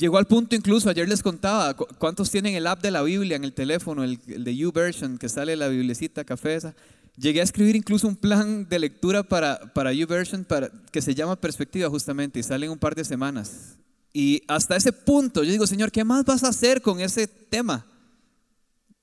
Llegó 0.00 0.16
al 0.16 0.26
punto 0.26 0.56
incluso, 0.56 0.88
ayer 0.88 1.06
les 1.06 1.22
contaba, 1.22 1.74
¿cuántos 1.74 2.30
tienen 2.30 2.54
el 2.54 2.66
app 2.66 2.80
de 2.80 2.90
la 2.90 3.02
Biblia 3.02 3.36
en 3.36 3.44
el 3.44 3.52
teléfono, 3.52 4.02
el, 4.02 4.18
de 4.24 4.56
YouVersion, 4.56 5.18
que 5.18 5.28
sale 5.28 5.54
la 5.56 5.68
biblicita 5.68 6.24
café 6.24 6.54
esa? 6.54 6.74
Llegué 7.18 7.40
a 7.40 7.44
escribir 7.44 7.76
incluso 7.76 8.08
un 8.08 8.16
plan 8.16 8.66
de 8.66 8.78
lectura 8.78 9.22
para, 9.22 9.60
para 9.74 9.92
YouVersion 9.92 10.46
para, 10.46 10.70
que 10.90 11.02
se 11.02 11.14
llama 11.14 11.36
Perspectiva 11.36 11.90
justamente 11.90 12.40
y 12.40 12.42
sale 12.42 12.64
en 12.64 12.72
un 12.72 12.78
par 12.78 12.94
de 12.94 13.04
semanas. 13.04 13.76
Y 14.14 14.42
hasta 14.48 14.74
ese 14.74 14.90
punto 14.90 15.44
yo 15.44 15.52
digo, 15.52 15.66
Señor, 15.66 15.92
¿qué 15.92 16.02
más 16.02 16.24
vas 16.24 16.44
a 16.44 16.48
hacer 16.48 16.80
con 16.80 16.98
ese 17.00 17.26
tema? 17.26 17.84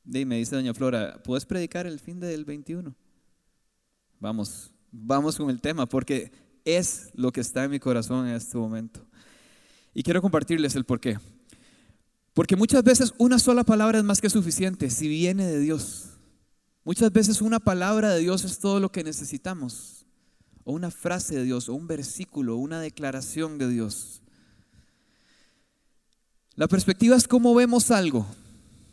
Y 0.03 0.25
me 0.25 0.37
dice 0.37 0.55
doña 0.55 0.73
Flora, 0.73 1.21
¿puedes 1.23 1.45
predicar 1.45 1.85
el 1.85 1.99
fin 1.99 2.19
del 2.19 2.43
21? 2.43 2.95
Vamos, 4.19 4.71
vamos 4.91 5.37
con 5.37 5.51
el 5.51 5.61
tema, 5.61 5.85
porque 5.85 6.31
es 6.65 7.11
lo 7.13 7.31
que 7.31 7.41
está 7.41 7.65
en 7.65 7.69
mi 7.69 7.79
corazón 7.79 8.27
en 8.27 8.33
este 8.33 8.57
momento. 8.57 9.06
Y 9.97 10.03
quiero 10.03 10.21
compartirles 10.21 10.75
el 10.75 10.85
por 10.85 10.99
qué. 10.99 11.17
Porque 12.35 12.55
muchas 12.55 12.83
veces 12.83 13.15
una 13.17 13.39
sola 13.39 13.63
palabra 13.63 13.97
es 13.97 14.03
más 14.03 14.21
que 14.21 14.29
suficiente 14.29 14.91
si 14.91 15.07
viene 15.07 15.47
de 15.47 15.59
Dios. 15.59 16.09
Muchas 16.83 17.11
veces 17.11 17.41
una 17.41 17.59
palabra 17.59 18.13
de 18.13 18.19
Dios 18.19 18.43
es 18.43 18.59
todo 18.59 18.79
lo 18.79 18.91
que 18.91 19.03
necesitamos. 19.03 20.05
O 20.65 20.73
una 20.73 20.91
frase 20.91 21.33
de 21.33 21.45
Dios, 21.45 21.67
o 21.67 21.73
un 21.73 21.87
versículo, 21.87 22.53
o 22.53 22.59
una 22.59 22.79
declaración 22.79 23.57
de 23.57 23.69
Dios. 23.69 24.21
La 26.53 26.67
perspectiva 26.67 27.15
es 27.15 27.27
cómo 27.27 27.55
vemos 27.55 27.89
algo, 27.89 28.27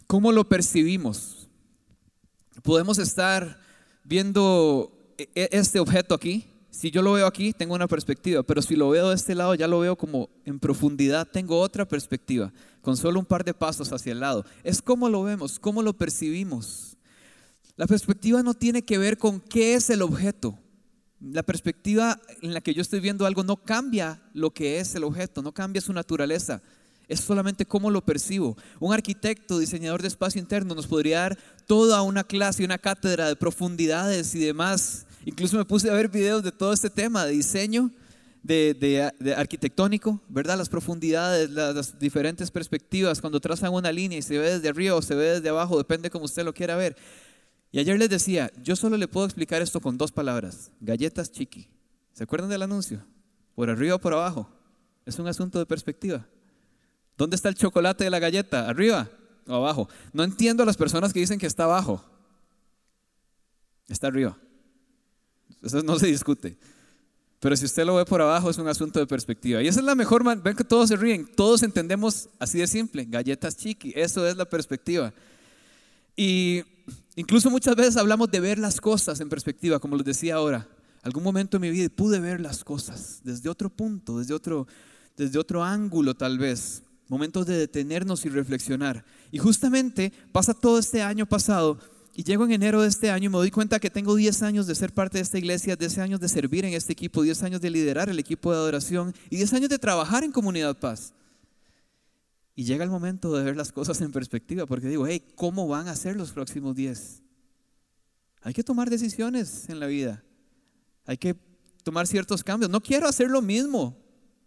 cómo 0.06 0.32
lo 0.32 0.48
percibimos. 0.48 1.50
Podemos 2.62 2.96
estar 2.96 3.60
viendo 4.04 5.14
e, 5.18 5.28
e, 5.34 5.48
este 5.52 5.80
objeto 5.80 6.14
aquí. 6.14 6.46
Si 6.74 6.90
yo 6.90 7.02
lo 7.02 7.12
veo 7.12 7.28
aquí, 7.28 7.52
tengo 7.52 7.76
una 7.76 7.86
perspectiva, 7.86 8.42
pero 8.42 8.60
si 8.60 8.74
lo 8.74 8.90
veo 8.90 9.10
de 9.10 9.14
este 9.14 9.36
lado, 9.36 9.54
ya 9.54 9.68
lo 9.68 9.78
veo 9.78 9.94
como 9.96 10.28
en 10.44 10.58
profundidad, 10.58 11.24
tengo 11.24 11.60
otra 11.60 11.86
perspectiva, 11.86 12.52
con 12.82 12.96
solo 12.96 13.20
un 13.20 13.26
par 13.26 13.44
de 13.44 13.54
pasos 13.54 13.92
hacia 13.92 14.10
el 14.10 14.18
lado. 14.18 14.44
Es 14.64 14.82
cómo 14.82 15.08
lo 15.08 15.22
vemos, 15.22 15.60
cómo 15.60 15.82
lo 15.82 15.96
percibimos. 15.96 16.96
La 17.76 17.86
perspectiva 17.86 18.42
no 18.42 18.54
tiene 18.54 18.84
que 18.84 18.98
ver 18.98 19.18
con 19.18 19.38
qué 19.38 19.74
es 19.74 19.88
el 19.88 20.02
objeto. 20.02 20.58
La 21.20 21.44
perspectiva 21.44 22.20
en 22.42 22.52
la 22.52 22.60
que 22.60 22.74
yo 22.74 22.82
estoy 22.82 22.98
viendo 22.98 23.24
algo 23.24 23.44
no 23.44 23.56
cambia 23.56 24.20
lo 24.32 24.50
que 24.50 24.80
es 24.80 24.96
el 24.96 25.04
objeto, 25.04 25.42
no 25.42 25.52
cambia 25.52 25.80
su 25.80 25.92
naturaleza. 25.92 26.60
Es 27.06 27.20
solamente 27.20 27.66
cómo 27.66 27.88
lo 27.88 28.04
percibo. 28.04 28.56
Un 28.80 28.92
arquitecto, 28.92 29.60
diseñador 29.60 30.02
de 30.02 30.08
espacio 30.08 30.40
interno, 30.40 30.74
nos 30.74 30.88
podría 30.88 31.20
dar 31.20 31.38
toda 31.68 32.02
una 32.02 32.24
clase 32.24 32.64
una 32.64 32.78
cátedra 32.78 33.28
de 33.28 33.36
profundidades 33.36 34.34
y 34.34 34.40
demás. 34.40 35.06
Incluso 35.24 35.56
me 35.56 35.64
puse 35.64 35.90
a 35.90 35.94
ver 35.94 36.08
videos 36.08 36.42
de 36.42 36.52
todo 36.52 36.72
este 36.72 36.90
tema 36.90 37.24
de 37.24 37.32
diseño, 37.32 37.90
de, 38.42 39.34
arquitectónico, 39.36 40.20
¿verdad? 40.28 40.58
Las 40.58 40.68
profundidades, 40.68 41.50
las, 41.50 41.98
diferentes 41.98 42.50
perspectivas, 42.50 43.20
cuando 43.20 43.40
trazan 43.40 43.72
una 43.72 43.90
línea 43.90 44.18
y 44.18 44.22
se 44.22 44.38
ve 44.38 44.54
desde 44.54 44.68
arriba 44.68 44.94
o 44.94 45.02
se 45.02 45.14
ve 45.14 45.24
desde 45.34 45.48
abajo, 45.48 45.78
depende 45.78 46.10
como 46.10 46.26
usted 46.26 46.44
lo 46.44 46.52
quiera 46.52 46.76
ver. 46.76 46.96
Y 47.72 47.78
ayer 47.78 47.98
les 47.98 48.10
decía, 48.10 48.52
yo 48.62 48.76
solo 48.76 48.96
le 48.96 49.08
puedo 49.08 49.26
explicar 49.26 49.62
esto 49.62 49.80
con 49.80 49.96
dos 49.96 50.12
palabras, 50.12 50.70
galletas 50.80 51.32
chiqui. 51.32 51.68
¿Se 52.12 52.24
acuerdan 52.24 52.50
del 52.50 52.62
anuncio? 52.62 53.04
Por 53.54 53.70
arriba 53.70 53.96
o 53.96 54.00
por 54.00 54.12
abajo. 54.12 54.48
Es 55.06 55.18
un 55.18 55.26
asunto 55.26 55.58
de 55.58 55.66
perspectiva. 55.66 56.26
¿Dónde 57.16 57.36
está 57.36 57.48
el 57.48 57.54
chocolate 57.54 58.04
de 58.04 58.10
la 58.10 58.18
galleta? 58.18 58.68
¿Arriba 58.68 59.08
o 59.46 59.54
abajo? 59.54 59.88
No 60.12 60.22
entiendo 60.22 60.62
a 60.62 60.66
las 60.66 60.76
personas 60.76 61.12
que 61.12 61.20
dicen 61.20 61.38
que 61.38 61.46
está 61.46 61.64
abajo. 61.64 62.04
Está 63.88 64.06
arriba. 64.06 64.36
Eso 65.64 65.82
no 65.82 65.98
se 65.98 66.06
discute. 66.06 66.56
Pero 67.40 67.56
si 67.56 67.64
usted 67.66 67.84
lo 67.84 67.96
ve 67.96 68.04
por 68.04 68.22
abajo 68.22 68.48
es 68.48 68.58
un 68.58 68.68
asunto 68.68 68.98
de 68.98 69.06
perspectiva. 69.06 69.62
Y 69.62 69.68
esa 69.68 69.80
es 69.80 69.86
la 69.86 69.94
mejor 69.94 70.24
manera. 70.24 70.42
Ven 70.42 70.56
que 70.56 70.64
todos 70.64 70.88
se 70.88 70.96
ríen. 70.96 71.28
Todos 71.36 71.62
entendemos 71.62 72.28
así 72.38 72.58
de 72.58 72.66
simple. 72.66 73.04
Galletas 73.04 73.56
chiqui. 73.56 73.92
Eso 73.94 74.26
es 74.26 74.36
la 74.36 74.44
perspectiva. 74.44 75.12
Y 76.16 76.62
incluso 77.16 77.50
muchas 77.50 77.76
veces 77.76 77.96
hablamos 77.96 78.30
de 78.30 78.40
ver 78.40 78.58
las 78.58 78.80
cosas 78.80 79.20
en 79.20 79.28
perspectiva, 79.28 79.78
como 79.78 79.96
les 79.96 80.06
decía 80.06 80.36
ahora. 80.36 80.66
Algún 81.02 81.22
momento 81.22 81.58
en 81.58 81.62
mi 81.62 81.70
vida 81.70 81.88
pude 81.94 82.18
ver 82.18 82.40
las 82.40 82.64
cosas 82.64 83.20
desde 83.24 83.50
otro 83.50 83.68
punto, 83.68 84.18
desde 84.18 84.32
otro, 84.32 84.66
desde 85.16 85.38
otro 85.38 85.62
ángulo 85.62 86.14
tal 86.14 86.38
vez 86.38 86.82
momentos 87.08 87.46
de 87.46 87.58
detenernos 87.58 88.24
y 88.24 88.30
reflexionar. 88.30 89.04
Y 89.30 89.38
justamente 89.38 90.12
pasa 90.32 90.54
todo 90.54 90.78
este 90.78 91.02
año 91.02 91.26
pasado 91.26 91.78
y 92.14 92.22
llego 92.22 92.44
en 92.44 92.52
enero 92.52 92.82
de 92.82 92.88
este 92.88 93.10
año 93.10 93.26
y 93.26 93.28
me 93.28 93.38
doy 93.38 93.50
cuenta 93.50 93.80
que 93.80 93.90
tengo 93.90 94.14
10 94.14 94.42
años 94.42 94.66
de 94.66 94.74
ser 94.74 94.92
parte 94.92 95.18
de 95.18 95.22
esta 95.22 95.38
iglesia, 95.38 95.76
10 95.76 95.98
años 95.98 96.20
de 96.20 96.28
servir 96.28 96.64
en 96.64 96.74
este 96.74 96.92
equipo, 96.92 97.22
10 97.22 97.42
años 97.42 97.60
de 97.60 97.70
liderar 97.70 98.08
el 98.08 98.18
equipo 98.18 98.52
de 98.52 98.58
adoración 98.58 99.14
y 99.30 99.36
10 99.36 99.54
años 99.54 99.68
de 99.68 99.78
trabajar 99.78 100.22
en 100.22 100.30
Comunidad 100.30 100.78
Paz. 100.78 101.12
Y 102.54 102.64
llega 102.64 102.84
el 102.84 102.90
momento 102.90 103.36
de 103.36 103.42
ver 103.42 103.56
las 103.56 103.72
cosas 103.72 104.00
en 104.00 104.12
perspectiva, 104.12 104.64
porque 104.64 104.88
digo, 104.88 105.06
hey, 105.06 105.22
¿cómo 105.34 105.66
van 105.66 105.88
a 105.88 105.96
ser 105.96 106.14
los 106.14 106.30
próximos 106.30 106.76
10? 106.76 107.22
Hay 108.42 108.54
que 108.54 108.62
tomar 108.62 108.90
decisiones 108.90 109.68
en 109.68 109.80
la 109.80 109.86
vida. 109.86 110.22
Hay 111.06 111.16
que 111.16 111.34
tomar 111.82 112.06
ciertos 112.06 112.44
cambios. 112.44 112.70
No 112.70 112.80
quiero 112.80 113.08
hacer 113.08 113.28
lo 113.28 113.42
mismo 113.42 113.96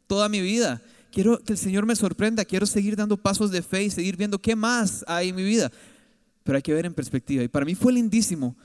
toda 0.08 0.30
mi 0.30 0.40
vida 0.40 0.82
quiero 1.12 1.40
que 1.40 1.54
el 1.54 1.58
Señor 1.58 1.86
me 1.86 1.96
sorprenda, 1.96 2.46
quiero 2.46 2.66
seguir 2.66 2.96
dando 2.96 3.18
pasos 3.18 3.50
de 3.52 3.64
fe 3.64 3.84
y 3.84 3.90
seguir 3.90 4.18
viendo 4.18 4.40
qué 4.40 4.56
más 4.56 5.04
hay 5.08 5.30
en 5.30 5.36
mi 5.36 5.44
vida. 5.44 5.72
Pero 6.48 6.56
hay 6.56 6.62
que 6.62 6.74
ver 6.74 6.86
en 6.86 6.94
perspectiva. 6.94 7.44
Y 7.44 7.50
para 7.50 7.66
mí 7.66 7.76
fue 7.76 7.92
lindísimo. 7.92 8.56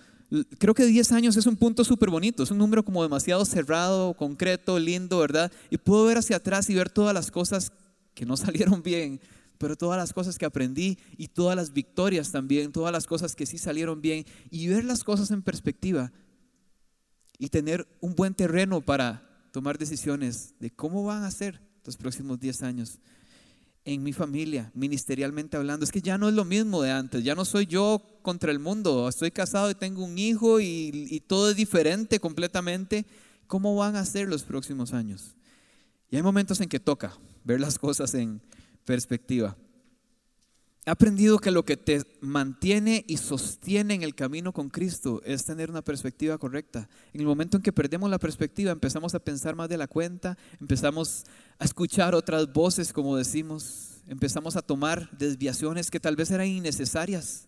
Creo 0.58 0.72
que 0.72 0.86
10 0.86 1.10
años 1.10 1.36
es 1.36 1.46
un 1.46 1.56
punto 1.56 1.82
súper 1.82 2.10
bonito, 2.10 2.44
es 2.44 2.52
un 2.52 2.58
número 2.58 2.84
como 2.84 3.02
demasiado 3.02 3.44
cerrado, 3.44 4.14
concreto, 4.14 4.78
lindo, 4.78 5.18
¿verdad? 5.18 5.50
Y 5.68 5.78
puedo 5.78 6.04
ver 6.04 6.16
hacia 6.16 6.36
atrás 6.36 6.70
y 6.70 6.76
ver 6.76 6.90
todas 6.90 7.12
las 7.12 7.32
cosas 7.32 7.72
que 8.14 8.24
no 8.24 8.36
salieron 8.36 8.84
bien, 8.84 9.20
pero 9.58 9.74
todas 9.74 9.98
las 9.98 10.12
cosas 10.12 10.38
que 10.38 10.44
aprendí 10.46 10.96
y 11.16 11.26
todas 11.26 11.56
las 11.56 11.72
victorias 11.72 12.30
también, 12.30 12.70
todas 12.70 12.92
las 12.92 13.04
cosas 13.04 13.34
que 13.34 13.46
sí 13.46 13.58
salieron 13.58 14.00
bien 14.00 14.26
y 14.48 14.68
ver 14.68 14.84
las 14.84 15.02
cosas 15.02 15.32
en 15.32 15.42
perspectiva 15.42 16.12
y 17.36 17.48
tener 17.48 17.88
un 18.00 18.14
buen 18.14 18.34
terreno 18.34 18.80
para 18.80 19.28
tomar 19.50 19.76
decisiones 19.76 20.54
de 20.60 20.70
cómo 20.70 21.02
van 21.02 21.24
a 21.24 21.32
ser 21.32 21.60
los 21.84 21.96
próximos 21.96 22.38
10 22.38 22.62
años 22.62 23.00
en 23.84 24.02
mi 24.02 24.12
familia, 24.12 24.70
ministerialmente 24.74 25.56
hablando. 25.56 25.84
Es 25.84 25.92
que 25.92 26.02
ya 26.02 26.18
no 26.18 26.28
es 26.28 26.34
lo 26.34 26.44
mismo 26.44 26.82
de 26.82 26.92
antes, 26.92 27.24
ya 27.24 27.34
no 27.34 27.44
soy 27.44 27.66
yo 27.66 28.02
contra 28.22 28.52
el 28.52 28.58
mundo, 28.58 29.08
estoy 29.08 29.30
casado 29.30 29.70
y 29.70 29.74
tengo 29.74 30.04
un 30.04 30.18
hijo 30.18 30.60
y, 30.60 30.90
y, 31.10 31.20
todo 31.20 31.50
es 31.50 31.56
diferente 31.56 32.20
completamente. 32.20 33.06
¿Cómo 33.46 33.74
van 33.74 33.96
a 33.96 34.04
ser 34.04 34.28
los 34.28 34.44
próximos 34.44 34.92
años? 34.92 35.34
Y 36.10 36.16
hay 36.16 36.22
momentos 36.22 36.60
en 36.60 36.68
que 36.68 36.80
toca 36.80 37.16
ver 37.44 37.60
las 37.60 37.78
cosas 37.78 38.14
en 38.14 38.40
perspectiva. 38.84 39.56
He 40.84 40.90
aprendido 40.90 41.38
que 41.38 41.52
lo 41.52 41.64
que 41.64 41.76
te 41.76 42.02
mantiene 42.20 43.04
y 43.06 43.16
sostiene 43.18 43.94
en 43.94 44.02
el 44.02 44.16
camino 44.16 44.52
con 44.52 44.68
Cristo 44.68 45.22
es 45.24 45.44
tener 45.44 45.70
una 45.70 45.82
perspectiva 45.82 46.38
correcta. 46.38 46.88
En 47.12 47.20
el 47.20 47.26
momento 47.26 47.56
en 47.56 47.62
que 47.62 47.72
perdemos 47.72 48.10
la 48.10 48.18
perspectiva, 48.18 48.72
empezamos 48.72 49.14
a 49.14 49.20
pensar 49.20 49.54
más 49.54 49.68
de 49.68 49.76
la 49.76 49.86
cuenta, 49.86 50.36
empezamos 50.60 51.22
a 51.60 51.64
escuchar 51.64 52.16
otras 52.16 52.52
voces, 52.52 52.92
como 52.92 53.16
decimos, 53.16 54.02
empezamos 54.08 54.56
a 54.56 54.62
tomar 54.62 55.08
desviaciones 55.16 55.88
que 55.88 56.00
tal 56.00 56.16
vez 56.16 56.32
eran 56.32 56.48
innecesarias 56.48 57.46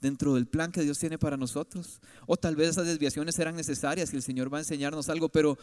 dentro 0.00 0.34
del 0.34 0.46
plan 0.46 0.72
que 0.72 0.82
Dios 0.82 0.98
tiene 0.98 1.18
para 1.18 1.36
nosotros. 1.36 2.00
O 2.26 2.38
tal 2.38 2.56
vez 2.56 2.70
esas 2.70 2.86
desviaciones 2.86 3.38
eran 3.38 3.56
necesarias 3.56 4.10
y 4.10 4.16
el 4.16 4.22
Señor 4.22 4.50
va 4.50 4.56
a 4.56 4.60
enseñarnos 4.62 5.10
algo, 5.10 5.28
pero 5.28 5.58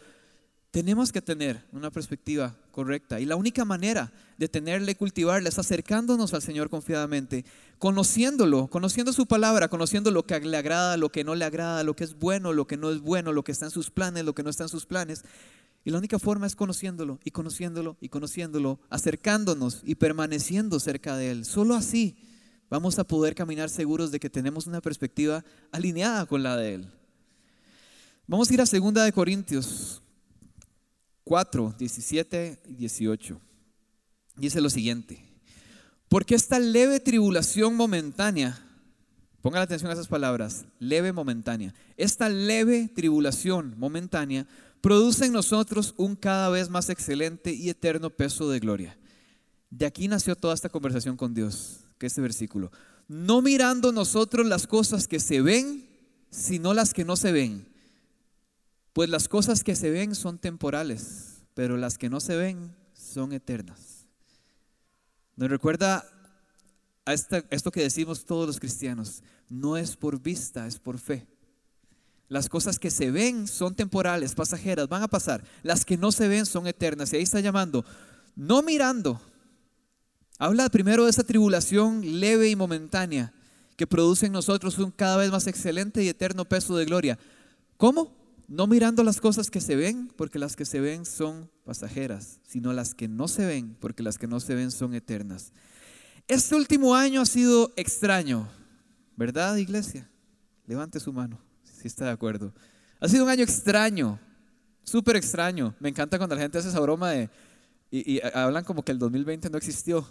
tenemos 0.72 1.12
que 1.12 1.22
tener 1.22 1.66
una 1.74 1.92
perspectiva 1.92 2.56
correcta. 2.72 3.20
Y 3.20 3.26
la 3.26 3.36
única 3.36 3.66
manera 3.66 4.12
de 4.38 4.48
tenerla 4.48 4.92
y 4.92 4.96
cultivarla 4.96 5.50
es 5.50 5.60
acercándonos 5.60 6.34
al 6.34 6.42
Señor 6.42 6.70
confiadamente, 6.70 7.44
conociéndolo, 7.78 8.68
conociendo 8.68 9.12
su 9.12 9.28
palabra, 9.28 9.68
conociendo 9.68 10.12
lo 10.12 10.26
que 10.26 10.40
le 10.40 10.56
agrada, 10.56 10.96
lo 10.96 11.10
que 11.10 11.26
no 11.26 11.36
le 11.36 11.44
agrada, 11.44 11.84
lo 11.84 11.94
que 11.94 12.06
es 12.06 12.18
bueno, 12.18 12.54
lo 12.54 12.68
que 12.68 12.78
no 12.78 12.90
es 12.90 13.02
bueno, 13.02 13.34
lo 13.34 13.44
que 13.44 13.52
está 13.52 13.66
en 13.66 13.72
sus 13.72 13.92
planes, 13.92 14.24
lo 14.24 14.34
que 14.34 14.44
no 14.44 14.50
está 14.50 14.64
en 14.64 14.70
sus 14.70 14.86
planes. 14.86 15.24
Y 15.84 15.90
la 15.90 15.98
única 15.98 16.20
forma 16.20 16.48
es 16.48 16.56
conociéndolo 16.56 17.20
y 17.26 17.32
conociéndolo 17.32 17.98
y 18.00 18.08
conociéndolo, 18.08 18.80
acercándonos 18.90 19.82
y 19.84 19.96
permaneciendo 19.96 20.80
cerca 20.80 21.18
de 21.18 21.32
Él. 21.32 21.44
Solo 21.44 21.76
así 21.76 22.16
vamos 22.70 22.98
a 22.98 23.04
poder 23.04 23.36
caminar 23.36 23.70
seguros 23.70 24.10
de 24.12 24.22
que 24.22 24.30
tenemos 24.30 24.68
una 24.68 24.80
perspectiva 24.80 25.44
alineada 25.74 26.26
con 26.28 26.44
la 26.44 26.56
de 26.56 26.76
Él. 26.76 26.88
Vamos 28.26 28.50
a 28.50 28.54
ir 28.54 28.62
a 28.62 28.66
segunda 28.66 29.04
de 29.04 29.12
Corintios 29.12 30.02
4, 31.32 31.76
17 31.80 32.62
y 32.68 32.74
18. 32.74 33.40
Dice 34.36 34.60
lo 34.60 34.70
siguiente, 34.70 35.24
porque 36.10 36.36
esta 36.36 36.60
leve 36.60 37.00
tribulación 37.00 37.78
momentánea, 37.78 38.62
pongan 39.42 39.62
atención 39.62 39.90
a 39.90 39.94
esas 39.94 40.10
palabras, 40.10 40.66
leve 40.78 41.14
momentánea, 41.14 41.74
esta 41.96 42.28
leve 42.28 42.90
tribulación 42.94 43.76
momentánea 43.78 44.46
produce 44.82 45.24
en 45.28 45.32
nosotros 45.32 45.94
un 45.96 46.18
cada 46.18 46.50
vez 46.50 46.70
más 46.70 46.90
excelente 46.90 47.54
y 47.54 47.70
eterno 47.70 48.10
peso 48.10 48.50
de 48.50 48.60
gloria. 48.60 48.98
De 49.70 49.86
aquí 49.86 50.10
nació 50.10 50.36
toda 50.36 50.54
esta 50.54 50.68
conversación 50.68 51.16
con 51.16 51.34
Dios, 51.34 51.86
que 51.98 52.08
este 52.08 52.20
versículo. 52.20 52.74
No 53.08 53.42
mirando 53.42 53.94
nosotros 53.94 54.46
las 54.46 54.68
cosas 54.68 55.08
que 55.08 55.22
se 55.22 55.42
ven, 55.42 55.88
sino 56.30 56.74
las 56.74 56.94
que 56.94 57.06
no 57.06 57.16
se 57.16 57.32
ven 57.32 57.71
pues 58.94 59.10
las 59.10 59.28
cosas 59.28 59.64
que 59.64 59.76
se 59.76 59.90
ven 59.90 60.16
son 60.16 60.38
temporales, 60.38 61.44
pero 61.54 61.78
las 61.78 61.98
que 61.98 62.10
no 62.10 62.20
se 62.20 62.36
ven 62.36 62.76
son 62.94 63.34
eternas. 63.34 64.08
Nos 65.36 65.50
recuerda 65.50 66.06
a 67.06 67.14
esto 67.14 67.72
que 67.72 67.82
decimos 67.82 68.26
todos 68.26 68.48
los 68.48 68.60
cristianos, 68.60 69.24
no 69.50 69.78
es 69.78 69.96
por 69.96 70.22
vista, 70.22 70.68
es 70.68 70.80
por 70.80 71.00
fe. 71.00 71.28
Las 72.28 72.48
cosas 72.48 72.80
que 72.80 72.92
se 72.92 73.12
ven 73.12 73.48
son 73.48 73.76
temporales, 73.76 74.36
pasajeras, 74.36 74.88
van 74.88 75.04
a 75.04 75.10
pasar. 75.10 75.44
Las 75.64 75.84
que 75.84 75.98
no 75.98 76.14
se 76.14 76.30
ven 76.30 76.46
son 76.46 76.66
eternas. 76.66 77.12
Y 77.12 77.18
ahí 77.18 77.24
está 77.24 77.42
llamando, 77.42 77.84
no 78.38 78.62
mirando. 78.62 79.20
Habla 80.38 80.70
primero 80.70 81.04
de 81.04 81.10
esa 81.10 81.26
tribulación 81.26 82.22
leve 82.22 82.50
y 82.50 82.56
momentánea 82.56 83.34
que 83.76 83.86
produce 83.86 84.28
en 84.28 84.32
nosotros 84.32 84.80
un 84.80 84.92
cada 84.92 85.18
vez 85.18 85.30
más 85.30 85.46
excelente 85.48 86.04
y 86.04 86.08
eterno 86.08 86.46
peso 86.46 86.78
de 86.78 86.86
gloria. 86.86 87.20
¿Cómo? 87.76 88.21
No 88.52 88.68
mirando 88.68 89.02
las 89.06 89.22
cosas 89.22 89.50
que 89.50 89.62
se 89.62 89.78
ven, 89.78 90.12
porque 90.18 90.38
las 90.38 90.58
que 90.58 90.66
se 90.66 90.82
ven 90.82 91.06
son 91.06 91.50
pasajeras, 91.64 92.42
sino 92.46 92.74
las 92.74 92.94
que 92.94 93.08
no 93.08 93.30
se 93.30 93.46
ven, 93.46 93.78
porque 93.80 94.04
las 94.04 94.18
que 94.18 94.28
no 94.28 94.42
se 94.42 94.56
ven 94.56 94.72
son 94.72 94.94
eternas. 94.94 95.54
Este 96.28 96.54
último 96.56 96.94
año 96.94 97.22
ha 97.22 97.26
sido 97.26 97.72
extraño, 97.78 98.50
¿verdad, 99.16 99.56
iglesia? 99.56 100.12
Levante 100.68 101.00
su 101.00 101.14
mano, 101.14 101.40
si 101.64 101.88
está 101.88 102.04
de 102.04 102.12
acuerdo. 102.12 102.54
Ha 103.00 103.08
sido 103.08 103.24
un 103.24 103.30
año 103.30 103.44
extraño, 103.44 104.20
súper 104.84 105.16
extraño. 105.16 105.74
Me 105.80 105.88
encanta 105.88 106.18
cuando 106.18 106.36
la 106.36 106.42
gente 106.42 106.58
hace 106.58 106.68
esa 106.68 106.82
broma 106.82 107.12
de, 107.12 107.30
y, 107.90 108.18
y 108.18 108.22
hablan 108.34 108.66
como 108.66 108.84
que 108.84 108.92
el 108.92 109.00
2020 109.00 109.50
no 109.50 109.58
existió. 109.58 110.06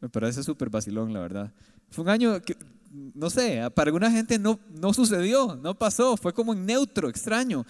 Me 0.00 0.08
parece 0.08 0.42
súper 0.42 0.68
vacilón, 0.70 1.12
la 1.12 1.20
verdad. 1.20 1.52
Fue 1.90 2.04
un 2.04 2.10
año 2.10 2.40
que, 2.42 2.56
no 2.90 3.30
sé, 3.30 3.62
para 3.74 3.88
alguna 3.88 4.10
gente 4.10 4.38
no, 4.38 4.60
no 4.70 4.92
sucedió, 4.92 5.56
no 5.56 5.78
pasó, 5.78 6.16
fue 6.16 6.34
como 6.34 6.52
en 6.52 6.66
neutro, 6.66 7.08
extraño. 7.08 7.64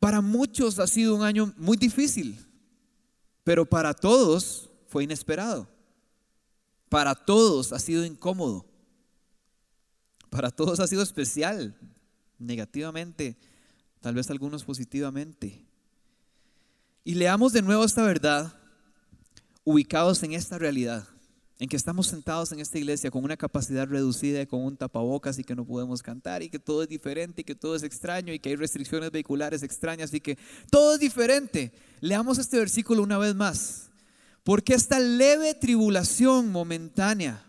Para 0.00 0.20
muchos 0.20 0.78
ha 0.78 0.86
sido 0.86 1.14
un 1.14 1.22
año 1.22 1.52
muy 1.56 1.76
difícil, 1.76 2.38
pero 3.44 3.64
para 3.64 3.94
todos 3.94 4.70
fue 4.88 5.04
inesperado. 5.04 5.68
Para 6.88 7.14
todos 7.14 7.72
ha 7.72 7.78
sido 7.78 8.04
incómodo. 8.04 8.66
Para 10.30 10.50
todos 10.50 10.80
ha 10.80 10.86
sido 10.86 11.02
especial, 11.02 11.76
negativamente, 12.38 13.36
tal 14.00 14.14
vez 14.14 14.30
algunos 14.30 14.64
positivamente. 14.64 15.64
Y 17.04 17.14
leamos 17.14 17.52
de 17.52 17.62
nuevo 17.62 17.84
esta 17.84 18.02
verdad 18.02 18.52
ubicados 19.62 20.22
en 20.24 20.32
esta 20.32 20.58
realidad 20.58 21.13
en 21.58 21.68
que 21.68 21.76
estamos 21.76 22.08
sentados 22.08 22.50
en 22.50 22.58
esta 22.58 22.78
iglesia 22.78 23.10
con 23.10 23.22
una 23.22 23.36
capacidad 23.36 23.86
reducida 23.86 24.42
y 24.42 24.46
con 24.46 24.62
un 24.62 24.76
tapabocas 24.76 25.38
y 25.38 25.44
que 25.44 25.54
no 25.54 25.64
podemos 25.64 26.02
cantar 26.02 26.42
y 26.42 26.48
que 26.48 26.58
todo 26.58 26.82
es 26.82 26.88
diferente 26.88 27.42
y 27.42 27.44
que 27.44 27.54
todo 27.54 27.76
es 27.76 27.84
extraño 27.84 28.32
y 28.32 28.40
que 28.40 28.50
hay 28.50 28.56
restricciones 28.56 29.10
vehiculares 29.12 29.62
extrañas 29.62 30.12
y 30.12 30.20
que 30.20 30.36
todo 30.70 30.94
es 30.94 31.00
diferente. 31.00 31.72
Leamos 32.00 32.38
este 32.38 32.58
versículo 32.58 33.02
una 33.02 33.18
vez 33.18 33.34
más. 33.34 33.90
Porque 34.42 34.74
esta 34.74 34.98
leve 34.98 35.54
tribulación 35.54 36.50
momentánea 36.50 37.46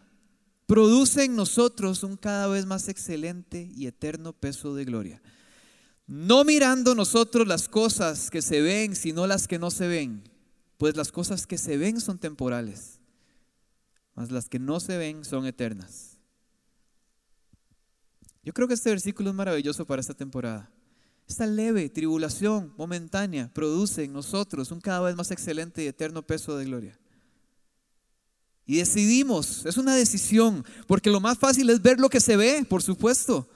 produce 0.66 1.26
en 1.26 1.36
nosotros 1.36 2.04
un 2.04 2.16
cada 2.16 2.48
vez 2.48 2.66
más 2.66 2.88
excelente 2.88 3.70
y 3.76 3.88
eterno 3.88 4.34
peso 4.34 4.76
de 4.76 4.86
gloria. 4.86 5.22
No 6.08 6.46
mirando 6.46 6.94
nosotros 6.96 7.48
las 7.48 7.68
cosas 7.68 8.30
que 8.30 8.42
se 8.42 8.62
ven, 8.62 8.96
sino 8.96 9.28
las 9.28 9.48
que 9.48 9.60
no 9.60 9.72
se 9.72 9.88
ven, 9.88 10.24
pues 10.78 10.96
las 10.96 11.12
cosas 11.12 11.48
que 11.48 11.58
se 11.58 11.76
ven 11.78 12.00
son 12.00 12.20
temporales 12.20 12.95
mas 14.16 14.32
las 14.32 14.50
que 14.50 14.60
no 14.60 14.80
se 14.80 14.98
ven 14.98 15.24
son 15.26 15.46
eternas. 15.46 16.18
Yo 18.44 18.54
creo 18.54 18.68
que 18.68 18.76
este 18.76 18.90
versículo 18.90 19.30
es 19.30 19.36
maravilloso 19.36 19.86
para 19.86 20.00
esta 20.00 20.14
temporada. 20.14 20.72
Esta 21.28 21.48
leve 21.48 21.90
tribulación 21.90 22.74
momentánea 22.78 23.52
produce 23.54 24.04
en 24.04 24.14
nosotros 24.14 24.72
un 24.72 24.80
cada 24.80 25.02
vez 25.02 25.16
más 25.16 25.32
excelente 25.32 25.84
y 25.84 25.88
eterno 25.88 26.22
peso 26.22 26.56
de 26.56 26.66
gloria. 26.66 27.00
Y 28.68 28.78
decidimos, 28.78 29.66
es 29.66 29.78
una 29.78 29.96
decisión, 29.96 30.64
porque 30.88 31.10
lo 31.10 31.20
más 31.20 31.38
fácil 31.38 31.70
es 31.70 31.82
ver 31.82 32.00
lo 32.00 32.10
que 32.10 32.20
se 32.20 32.38
ve, 32.38 32.66
por 32.68 32.82
supuesto. 32.82 33.48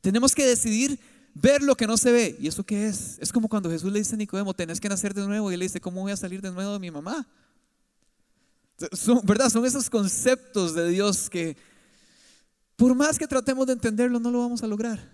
Tenemos 0.00 0.34
que 0.34 0.44
decidir 0.44 0.98
ver 1.34 1.62
lo 1.62 1.76
que 1.76 1.86
no 1.86 1.96
se 1.96 2.12
ve. 2.12 2.36
¿Y 2.40 2.48
eso 2.48 2.64
qué 2.64 2.86
es? 2.86 3.18
Es 3.20 3.32
como 3.32 3.48
cuando 3.48 3.70
Jesús 3.70 3.92
le 3.92 3.98
dice 3.98 4.14
a 4.14 4.18
Nicodemo, 4.18 4.54
tenés 4.54 4.80
que 4.80 4.88
nacer 4.88 5.14
de 5.14 5.26
nuevo. 5.26 5.50
Y 5.50 5.54
él 5.54 5.60
le 5.60 5.66
dice, 5.66 5.80
¿cómo 5.80 6.02
voy 6.02 6.12
a 6.12 6.16
salir 6.16 6.40
de 6.40 6.50
nuevo 6.50 6.72
de 6.72 6.78
mi 6.78 6.90
mamá? 6.90 7.26
Son, 8.92 9.20
¿Verdad? 9.24 9.48
Son 9.48 9.64
esos 9.64 9.88
conceptos 9.88 10.74
de 10.74 10.88
Dios 10.88 11.30
que 11.30 11.56
por 12.76 12.94
más 12.94 13.18
que 13.18 13.26
tratemos 13.26 13.66
de 13.66 13.72
entenderlo, 13.72 14.20
no 14.20 14.30
lo 14.30 14.40
vamos 14.40 14.62
a 14.62 14.66
lograr. 14.66 15.10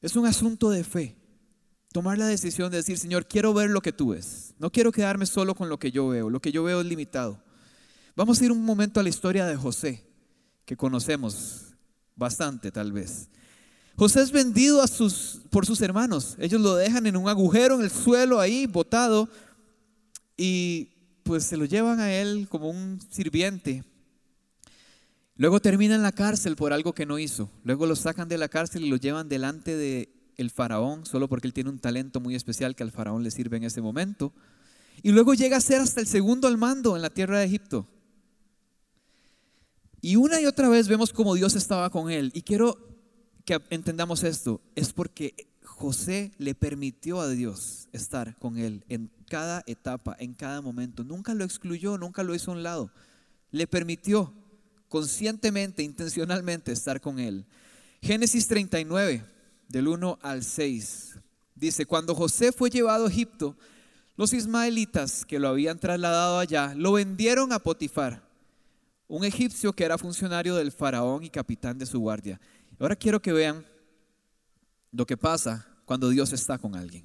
Es 0.00 0.16
un 0.16 0.26
asunto 0.26 0.70
de 0.70 0.82
fe. 0.82 1.16
Tomar 1.92 2.16
la 2.16 2.26
decisión 2.26 2.70
de 2.70 2.78
decir, 2.78 2.98
Señor, 2.98 3.26
quiero 3.26 3.52
ver 3.52 3.68
lo 3.68 3.82
que 3.82 3.92
tú 3.92 4.10
ves. 4.10 4.54
No 4.58 4.70
quiero 4.70 4.90
quedarme 4.90 5.26
solo 5.26 5.54
con 5.54 5.68
lo 5.68 5.78
que 5.78 5.90
yo 5.90 6.08
veo. 6.08 6.30
Lo 6.30 6.40
que 6.40 6.52
yo 6.52 6.62
veo 6.64 6.80
es 6.80 6.86
limitado. 6.86 7.42
Vamos 8.16 8.40
a 8.40 8.44
ir 8.44 8.52
un 8.52 8.64
momento 8.64 9.00
a 9.00 9.02
la 9.02 9.08
historia 9.08 9.46
de 9.46 9.56
José, 9.56 10.02
que 10.64 10.76
conocemos 10.76 11.74
bastante 12.16 12.70
tal 12.70 12.92
vez. 12.92 13.28
José 13.96 14.22
es 14.22 14.32
vendido 14.32 14.82
a 14.82 14.86
sus, 14.86 15.42
por 15.50 15.66
sus 15.66 15.80
hermanos. 15.82 16.36
Ellos 16.38 16.60
lo 16.60 16.74
dejan 16.74 17.06
en 17.06 17.16
un 17.16 17.28
agujero 17.28 17.74
en 17.74 17.82
el 17.82 17.90
suelo 17.90 18.40
ahí, 18.40 18.66
botado. 18.66 19.28
Y 20.38 20.88
pues 21.30 21.44
se 21.44 21.56
lo 21.56 21.64
llevan 21.64 22.00
a 22.00 22.12
él 22.12 22.48
como 22.48 22.68
un 22.68 22.98
sirviente. 23.08 23.84
Luego 25.36 25.60
termina 25.60 25.94
en 25.94 26.02
la 26.02 26.10
cárcel 26.10 26.56
por 26.56 26.72
algo 26.72 26.92
que 26.92 27.06
no 27.06 27.20
hizo. 27.20 27.48
Luego 27.62 27.86
lo 27.86 27.94
sacan 27.94 28.28
de 28.28 28.36
la 28.36 28.48
cárcel 28.48 28.84
y 28.84 28.88
lo 28.88 28.96
llevan 28.96 29.28
delante 29.28 29.76
de 29.76 30.12
el 30.38 30.50
faraón, 30.50 31.06
solo 31.06 31.28
porque 31.28 31.46
él 31.46 31.52
tiene 31.52 31.70
un 31.70 31.78
talento 31.78 32.18
muy 32.18 32.34
especial 32.34 32.74
que 32.74 32.82
al 32.82 32.90
faraón 32.90 33.22
le 33.22 33.30
sirve 33.30 33.58
en 33.58 33.62
ese 33.62 33.80
momento. 33.80 34.32
Y 35.04 35.12
luego 35.12 35.34
llega 35.34 35.56
a 35.56 35.60
ser 35.60 35.80
hasta 35.80 36.00
el 36.00 36.08
segundo 36.08 36.48
al 36.48 36.58
mando 36.58 36.96
en 36.96 37.02
la 37.02 37.10
tierra 37.10 37.38
de 37.38 37.44
Egipto. 37.44 37.86
Y 40.00 40.16
una 40.16 40.40
y 40.40 40.46
otra 40.46 40.68
vez 40.68 40.88
vemos 40.88 41.12
cómo 41.12 41.36
Dios 41.36 41.54
estaba 41.54 41.90
con 41.90 42.10
él. 42.10 42.32
Y 42.34 42.42
quiero 42.42 42.76
que 43.44 43.60
entendamos 43.70 44.24
esto. 44.24 44.60
Es 44.74 44.92
porque 44.92 45.49
José 45.80 46.30
le 46.36 46.54
permitió 46.54 47.22
a 47.22 47.28
Dios 47.30 47.88
estar 47.94 48.36
con 48.36 48.58
él 48.58 48.84
en 48.90 49.10
cada 49.30 49.64
etapa, 49.66 50.14
en 50.18 50.34
cada 50.34 50.60
momento. 50.60 51.04
Nunca 51.04 51.32
lo 51.32 51.42
excluyó, 51.42 51.96
nunca 51.96 52.22
lo 52.22 52.34
hizo 52.34 52.50
a 52.50 52.54
un 52.54 52.62
lado. 52.62 52.90
Le 53.50 53.66
permitió 53.66 54.30
conscientemente, 54.90 55.82
intencionalmente 55.82 56.70
estar 56.70 57.00
con 57.00 57.18
él. 57.18 57.46
Génesis 58.02 58.46
39, 58.46 59.24
del 59.68 59.88
1 59.88 60.18
al 60.20 60.44
6, 60.44 61.14
dice, 61.54 61.86
cuando 61.86 62.14
José 62.14 62.52
fue 62.52 62.68
llevado 62.68 63.06
a 63.06 63.08
Egipto, 63.08 63.56
los 64.18 64.34
ismaelitas 64.34 65.24
que 65.24 65.38
lo 65.38 65.48
habían 65.48 65.78
trasladado 65.78 66.40
allá 66.40 66.74
lo 66.76 66.92
vendieron 66.92 67.54
a 67.54 67.58
Potifar, 67.58 68.22
un 69.08 69.24
egipcio 69.24 69.72
que 69.72 69.84
era 69.84 69.96
funcionario 69.96 70.56
del 70.56 70.72
faraón 70.72 71.24
y 71.24 71.30
capitán 71.30 71.78
de 71.78 71.86
su 71.86 72.00
guardia. 72.00 72.38
Ahora 72.78 72.96
quiero 72.96 73.22
que 73.22 73.32
vean 73.32 73.64
lo 74.92 75.06
que 75.06 75.16
pasa 75.16 75.68
cuando 75.90 76.08
Dios 76.08 76.32
está 76.32 76.56
con 76.56 76.76
alguien. 76.76 77.02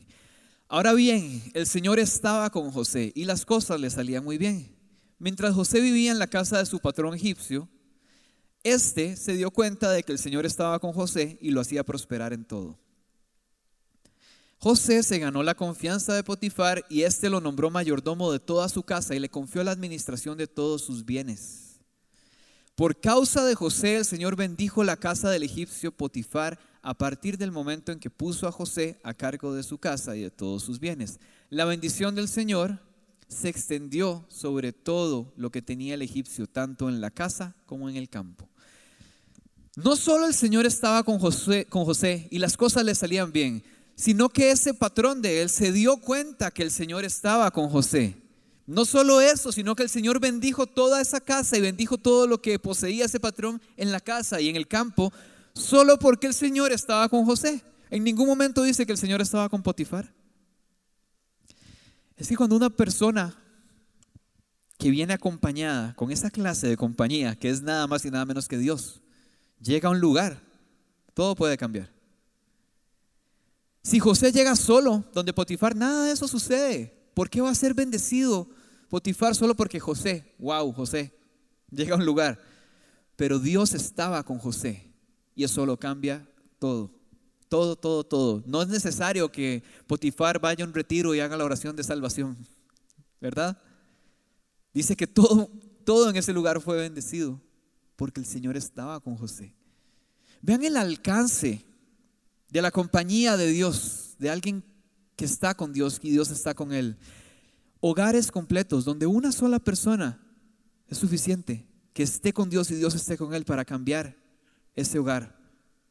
Ahora 0.67 0.93
bien, 0.93 1.41
el 1.56 1.65
Señor 1.65 1.98
estaba 1.98 2.52
con 2.52 2.69
José 2.69 3.12
y 3.15 3.26
las 3.26 3.43
cosas 3.43 3.80
le 3.80 3.89
salían 3.89 4.24
muy 4.24 4.38
bien. 4.38 4.78
Mientras 5.17 5.56
José 5.56 5.82
vivía 5.82 6.12
en 6.12 6.19
la 6.19 6.28
casa 6.28 6.60
de 6.60 6.67
su 6.67 6.78
patrón 6.78 7.15
egipcio, 7.15 7.67
este 8.62 9.15
se 9.15 9.34
dio 9.34 9.50
cuenta 9.50 9.89
de 9.89 10.04
que 10.04 10.12
el 10.12 10.19
Señor 10.19 10.45
estaba 10.45 10.78
con 10.78 10.93
José 10.93 11.39
y 11.41 11.50
lo 11.50 11.62
hacía 11.62 11.84
prosperar 11.84 12.32
en 12.32 12.45
todo. 12.45 12.78
José 14.60 15.02
se 15.02 15.17
ganó 15.17 15.41
la 15.41 15.56
confianza 15.56 16.13
de 16.13 16.24
Potifar 16.24 16.86
y 16.88 17.02
éste 17.02 17.32
lo 17.32 17.41
nombró 17.41 17.71
mayordomo 17.71 18.32
de 18.32 18.39
toda 18.39 18.69
su 18.69 18.84
casa 18.84 19.15
y 19.15 19.19
le 19.19 19.30
confió 19.30 19.63
la 19.63 19.71
administración 19.71 20.38
de 20.38 20.45
todos 20.45 20.84
sus 20.84 21.04
bienes. 21.04 21.80
Por 22.76 23.00
causa 23.00 23.45
de 23.45 23.56
José, 23.56 23.95
el 23.95 24.06
Señor 24.06 24.36
bendijo 24.36 24.84
la 24.84 24.98
casa 24.98 25.32
del 25.32 25.41
egipcio 25.41 25.91
Potifar 25.91 26.60
a 26.86 26.93
partir 26.93 27.39
del 27.39 27.52
momento 27.52 27.91
en 27.91 28.00
que 28.00 28.12
puso 28.12 28.48
a 28.48 28.52
José 28.52 29.00
a 29.02 29.15
cargo 29.15 29.56
de 29.56 29.63
su 29.63 29.80
casa 29.80 30.15
y 30.15 30.21
de 30.21 30.30
todos 30.30 30.62
sus 30.62 30.80
bienes. 30.80 31.19
La 31.50 31.65
bendición 31.65 32.13
del 32.13 32.28
Señor 32.28 32.80
se 33.28 33.50
extendió 33.50 34.24
sobre 34.30 34.71
todo 34.71 35.34
lo 35.36 35.50
que 35.50 35.63
tenía 35.63 35.95
el 35.95 36.04
egipcio, 36.04 36.45
tanto 36.45 36.88
en 36.88 37.02
la 37.02 37.10
casa 37.10 37.56
como 37.65 37.89
en 37.89 37.95
el 37.95 38.08
campo. 38.08 38.48
No 39.76 39.95
solo 39.95 40.28
el 40.28 40.36
Señor 40.36 40.67
estaba 40.67 41.02
con 41.02 41.17
José, 41.17 42.28
y 42.30 42.38
las 42.38 42.56
cosas 42.56 42.86
le 42.86 42.93
salían 42.93 43.32
bien, 43.32 43.63
sino 43.95 44.30
que 44.30 44.52
ese 44.52 44.76
patrón 44.76 45.24
de 45.24 45.41
él 45.41 45.50
se 45.50 45.71
dio 45.71 45.98
cuenta 45.98 46.52
que 46.52 46.62
el 46.62 46.69
Señor 46.69 47.04
estaba 47.04 47.50
con 47.50 47.67
José. 47.67 48.15
No 48.67 48.86
solo 48.86 49.21
eso, 49.21 49.52
sino 49.52 49.76
que 49.76 49.82
el 49.82 49.89
Señor 49.89 50.19
bendijo 50.19 50.67
toda 50.67 51.02
esa 51.02 51.19
casa 51.19 51.58
y 51.58 51.62
bendijo 51.62 51.98
todo 51.98 52.28
lo 52.28 52.43
que 52.43 52.60
poseía 52.60 53.06
ese 53.06 53.19
patrón 53.19 53.60
en 53.76 53.91
la 53.91 54.00
casa 54.00 54.39
y 54.39 54.50
en 54.50 54.56
el 54.56 54.67
campo, 54.67 55.12
solo 55.56 55.98
porque 55.98 56.28
el 56.28 56.34
Señor 56.34 56.72
estaba 56.72 57.10
con 57.10 57.26
José. 57.26 57.63
En 57.89 58.04
ningún 58.04 58.28
momento 58.28 58.62
dice 58.62 58.86
que 58.86 58.91
el 58.91 58.98
Señor 58.98 59.22
estaba 59.22 59.50
con 59.50 59.63
Potifar. 59.63 60.13
Es 62.18 62.28
que 62.28 62.36
cuando 62.36 62.56
una 62.56 62.70
persona 62.70 63.36
que 64.78 64.89
viene 64.89 65.13
acompañada 65.13 65.94
con 65.96 66.12
esa 66.12 66.30
clase 66.30 66.68
de 66.68 66.78
compañía, 66.78 67.36
que 67.36 67.50
es 67.50 67.62
nada 67.62 67.88
más 67.88 68.06
y 68.06 68.12
nada 68.12 68.26
menos 68.26 68.48
que 68.48 68.58
Dios, 68.58 69.02
llega 69.60 69.88
a 69.88 69.91
un 69.91 70.00
lugar, 70.00 70.41
todo 71.13 71.36
puede 71.36 71.58
cambiar. 71.58 71.89
Si 73.82 74.00
José 74.00 74.32
llega 74.32 74.56
solo, 74.56 75.06
donde 75.13 75.34
Potifar, 75.34 75.76
nada 75.76 76.06
de 76.06 76.12
eso 76.12 76.28
sucede. 76.28 77.10
¿Por 77.13 77.30
qué 77.30 77.39
va 77.39 77.52
a 77.52 77.56
ser 77.56 77.74
bendecido 77.74 78.50
Potifar 78.89 79.36
solo 79.36 79.56
porque 79.56 79.80
José, 79.80 80.36
wow, 80.39 80.72
José, 80.74 81.18
llega 81.70 81.96
a 81.96 81.98
un 81.98 82.06
lugar? 82.06 82.41
Pero 83.15 83.39
Dios 83.39 83.74
estaba 83.74 84.24
con 84.24 84.39
José. 84.39 84.85
Y 85.36 85.43
eso 85.43 85.65
lo 85.65 85.78
cambia 85.78 86.28
todo. 86.60 86.91
Todo, 87.50 87.76
todo, 87.76 88.04
todo. 88.04 88.43
No 88.48 88.62
es 88.62 88.67
necesario 88.69 89.32
que 89.32 89.63
Potifar 89.86 90.39
vaya 90.39 90.65
a 90.65 90.67
un 90.67 90.74
retiro 90.74 91.13
y 91.13 91.19
haga 91.19 91.38
la 91.38 91.45
oración 91.45 91.76
de 91.76 91.84
salvación. 91.84 92.36
¿Verdad? 93.21 93.62
Dice 94.74 94.95
que 94.95 95.08
todo, 95.08 95.50
todo 95.84 96.10
en 96.10 96.15
ese 96.15 96.34
lugar 96.34 96.60
fue 96.60 96.78
bendecido 96.78 97.39
porque 97.95 98.19
el 98.19 98.26
Señor 98.26 98.58
estaba 98.58 99.00
con 99.00 99.15
José. 99.15 99.54
Vean 100.41 100.63
el 100.63 100.78
alcance 100.78 101.63
de 102.50 102.62
la 102.62 102.71
compañía 102.71 103.38
de 103.38 103.48
Dios, 103.48 104.15
de 104.19 104.30
alguien 104.30 104.63
que 105.15 105.26
está 105.26 105.56
con 105.56 105.74
Dios 105.74 106.00
y 106.04 106.12
Dios 106.12 106.30
está 106.30 106.54
con 106.54 106.74
él. 106.74 106.98
Hogares 107.80 108.32
completos 108.32 108.86
donde 108.86 109.06
una 109.06 109.32
sola 109.32 109.60
persona 109.60 110.19
es 110.88 110.98
suficiente, 110.98 111.65
que 111.93 112.04
esté 112.04 112.34
con 112.34 112.50
Dios 112.50 112.69
y 112.71 112.76
Dios 112.76 112.95
esté 112.95 113.17
con 113.17 113.34
él 113.34 113.45
para 113.45 113.65
cambiar 113.65 114.15
ese 114.76 115.00
hogar, 115.00 115.36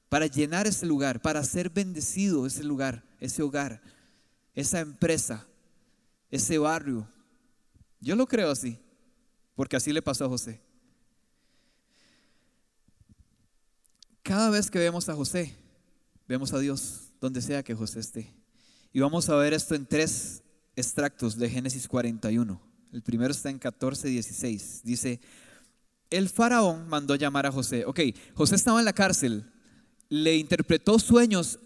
para 0.08 0.26
llenar 0.26 0.66
ese 0.66 0.86
lugar, 0.86 1.20
para 1.20 1.42
ser 1.42 1.70
bendecido 1.70 2.46
ese 2.46 2.62
lugar, 2.62 3.04
ese 3.18 3.42
hogar, 3.42 3.82
esa 4.54 4.80
empresa, 4.80 5.46
ese 6.30 6.58
barrio. 6.58 7.08
Yo 8.00 8.14
lo 8.14 8.26
creo 8.26 8.50
así, 8.50 8.78
porque 9.54 9.76
así 9.76 9.92
le 9.92 10.02
pasó 10.02 10.26
a 10.26 10.28
José. 10.28 10.60
Cada 14.22 14.50
vez 14.50 14.70
que 14.70 14.78
vemos 14.78 15.08
a 15.08 15.14
José, 15.14 15.56
vemos 16.26 16.52
a 16.52 16.58
Dios 16.58 17.12
donde 17.20 17.42
sea 17.42 17.62
que 17.62 17.74
José 17.74 18.00
esté. 18.00 18.32
Y 18.92 19.00
vamos 19.00 19.28
a 19.28 19.36
ver 19.36 19.52
esto 19.52 19.74
en 19.74 19.86
tres 19.86 20.42
extractos 20.76 21.36
de 21.36 21.50
Génesis 21.50 21.88
41. 21.88 22.60
El 22.92 23.02
primero 23.02 23.32
está 23.32 23.50
en 23.50 23.58
14, 23.58 24.08
16. 24.08 24.82
Dice, 24.84 25.20
el 26.10 26.28
faraón 26.28 26.88
mandó 26.88 27.14
llamar 27.14 27.46
a 27.46 27.52
José. 27.52 27.84
Ok, 27.84 28.00
José 28.34 28.54
estaba 28.54 28.78
en 28.78 28.84
la 28.84 28.92
cárcel, 28.92 29.44
le 30.08 30.36
interpretó 30.36 30.98
sueños 30.98 31.58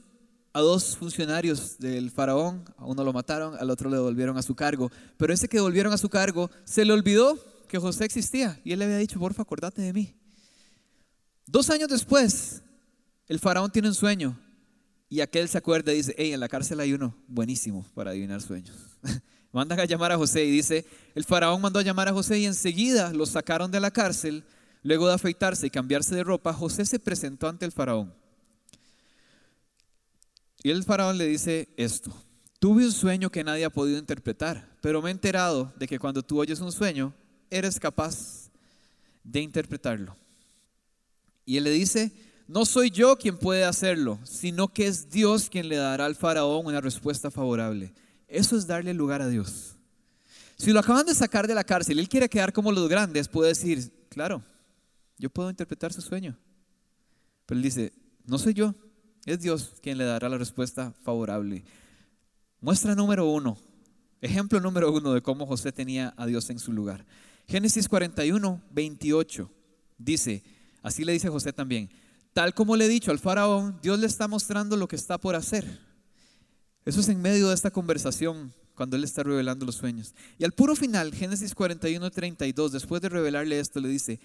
a 0.52 0.60
dos 0.60 0.96
funcionarios 0.96 1.78
del 1.78 2.10
faraón, 2.10 2.64
a 2.76 2.84
uno 2.86 3.04
lo 3.04 3.12
mataron, 3.12 3.54
al 3.58 3.70
otro 3.70 3.90
le 3.90 3.96
devolvieron 3.96 4.36
a 4.38 4.42
su 4.42 4.54
cargo, 4.54 4.90
pero 5.16 5.32
ese 5.32 5.48
que 5.48 5.58
devolvieron 5.58 5.92
a 5.92 5.98
su 5.98 6.08
cargo 6.08 6.50
se 6.64 6.84
le 6.84 6.92
olvidó 6.92 7.38
que 7.68 7.78
José 7.78 8.04
existía 8.04 8.60
y 8.64 8.72
él 8.72 8.78
le 8.78 8.86
había 8.86 8.96
dicho, 8.96 9.18
porfa, 9.18 9.42
acordate 9.42 9.82
de 9.82 9.92
mí. 9.92 10.14
Dos 11.46 11.70
años 11.70 11.88
después, 11.88 12.62
el 13.26 13.38
faraón 13.38 13.70
tiene 13.70 13.88
un 13.88 13.94
sueño 13.94 14.38
y 15.08 15.20
aquel 15.20 15.48
se 15.48 15.58
acuerda 15.58 15.92
y 15.92 15.96
dice, 15.96 16.14
hey, 16.18 16.32
en 16.32 16.40
la 16.40 16.48
cárcel 16.48 16.80
hay 16.80 16.92
uno 16.92 17.14
buenísimo 17.26 17.86
para 17.94 18.10
adivinar 18.10 18.42
sueños. 18.42 18.76
Mandan 19.52 19.80
a 19.80 19.84
llamar 19.84 20.12
a 20.12 20.16
José 20.16 20.44
y 20.44 20.50
dice, 20.50 20.84
el 21.14 21.24
faraón 21.24 21.60
mandó 21.60 21.78
a 21.78 21.82
llamar 21.82 22.08
a 22.08 22.12
José 22.12 22.38
y 22.38 22.46
enseguida 22.46 23.12
lo 23.12 23.24
sacaron 23.26 23.70
de 23.70 23.80
la 23.80 23.90
cárcel. 23.90 24.44
Luego 24.82 25.08
de 25.08 25.14
afeitarse 25.14 25.66
y 25.66 25.70
cambiarse 25.70 26.14
de 26.14 26.24
ropa, 26.24 26.52
José 26.52 26.84
se 26.84 26.98
presentó 26.98 27.48
ante 27.48 27.64
el 27.64 27.72
faraón. 27.72 28.14
Y 30.62 30.70
el 30.70 30.84
faraón 30.84 31.18
le 31.18 31.26
dice 31.26 31.68
esto, 31.76 32.12
tuve 32.58 32.84
un 32.84 32.92
sueño 32.92 33.30
que 33.30 33.44
nadie 33.44 33.64
ha 33.64 33.70
podido 33.70 33.98
interpretar, 33.98 34.76
pero 34.80 35.00
me 35.00 35.10
he 35.10 35.12
enterado 35.12 35.72
de 35.76 35.86
que 35.86 35.98
cuando 35.98 36.22
tú 36.22 36.40
oyes 36.40 36.60
un 36.60 36.72
sueño, 36.72 37.14
eres 37.50 37.78
capaz 37.78 38.50
de 39.22 39.40
interpretarlo. 39.40 40.16
Y 41.44 41.56
él 41.56 41.64
le 41.64 41.70
dice, 41.70 42.12
no 42.46 42.64
soy 42.64 42.90
yo 42.90 43.16
quien 43.16 43.38
puede 43.38 43.64
hacerlo, 43.64 44.18
sino 44.24 44.68
que 44.68 44.86
es 44.86 45.10
Dios 45.10 45.48
quien 45.48 45.68
le 45.68 45.76
dará 45.76 46.06
al 46.06 46.16
faraón 46.16 46.66
una 46.66 46.80
respuesta 46.80 47.30
favorable. 47.30 47.94
Eso 48.28 48.56
es 48.56 48.66
darle 48.66 48.94
lugar 48.94 49.22
a 49.22 49.28
Dios. 49.28 49.74
Si 50.56 50.72
lo 50.72 50.80
acaban 50.80 51.06
de 51.06 51.14
sacar 51.14 51.46
de 51.46 51.54
la 51.54 51.64
cárcel 51.64 51.98
él 51.98 52.08
quiere 52.08 52.28
quedar 52.28 52.52
como 52.52 52.70
los 52.72 52.88
grandes, 52.88 53.28
puede 53.28 53.48
decir, 53.48 54.06
claro, 54.08 54.42
yo 55.16 55.30
puedo 55.30 55.50
interpretar 55.50 55.92
su 55.92 56.02
sueño. 56.02 56.36
Pero 57.46 57.58
él 57.58 57.62
dice, 57.62 57.92
no 58.24 58.38
soy 58.38 58.54
yo, 58.54 58.74
es 59.24 59.40
Dios 59.40 59.74
quien 59.82 59.98
le 59.98 60.04
dará 60.04 60.28
la 60.28 60.38
respuesta 60.38 60.92
favorable. 61.02 61.64
Muestra 62.60 62.94
número 62.94 63.26
uno, 63.26 63.56
ejemplo 64.20 64.60
número 64.60 64.92
uno 64.92 65.14
de 65.14 65.22
cómo 65.22 65.46
José 65.46 65.72
tenía 65.72 66.12
a 66.16 66.26
Dios 66.26 66.50
en 66.50 66.58
su 66.58 66.72
lugar. 66.72 67.06
Génesis 67.46 67.88
41, 67.88 68.60
28 68.70 69.50
dice, 69.96 70.42
Así 70.82 71.04
le 71.04 71.12
dice 71.12 71.28
José 71.28 71.52
también. 71.52 71.90
Tal 72.32 72.54
como 72.54 72.76
le 72.76 72.86
he 72.86 72.88
dicho 72.88 73.10
al 73.10 73.18
faraón, 73.18 73.78
Dios 73.82 73.98
le 73.98 74.06
está 74.06 74.28
mostrando 74.28 74.76
lo 74.76 74.86
que 74.86 74.96
está 74.96 75.18
por 75.18 75.34
hacer. 75.34 75.80
Eso 76.88 77.02
es 77.02 77.08
en 77.10 77.20
medio 77.20 77.48
de 77.48 77.54
esta 77.54 77.70
conversación, 77.70 78.50
cuando 78.74 78.96
él 78.96 79.04
está 79.04 79.22
revelando 79.22 79.66
los 79.66 79.74
sueños. 79.74 80.14
Y 80.38 80.44
al 80.44 80.52
puro 80.52 80.74
final, 80.74 81.14
Génesis 81.14 81.54
41, 81.54 82.10
32, 82.10 82.72
después 82.72 83.02
de 83.02 83.10
revelarle 83.10 83.60
esto, 83.60 83.78
le 83.78 83.90
dice, 83.90 84.18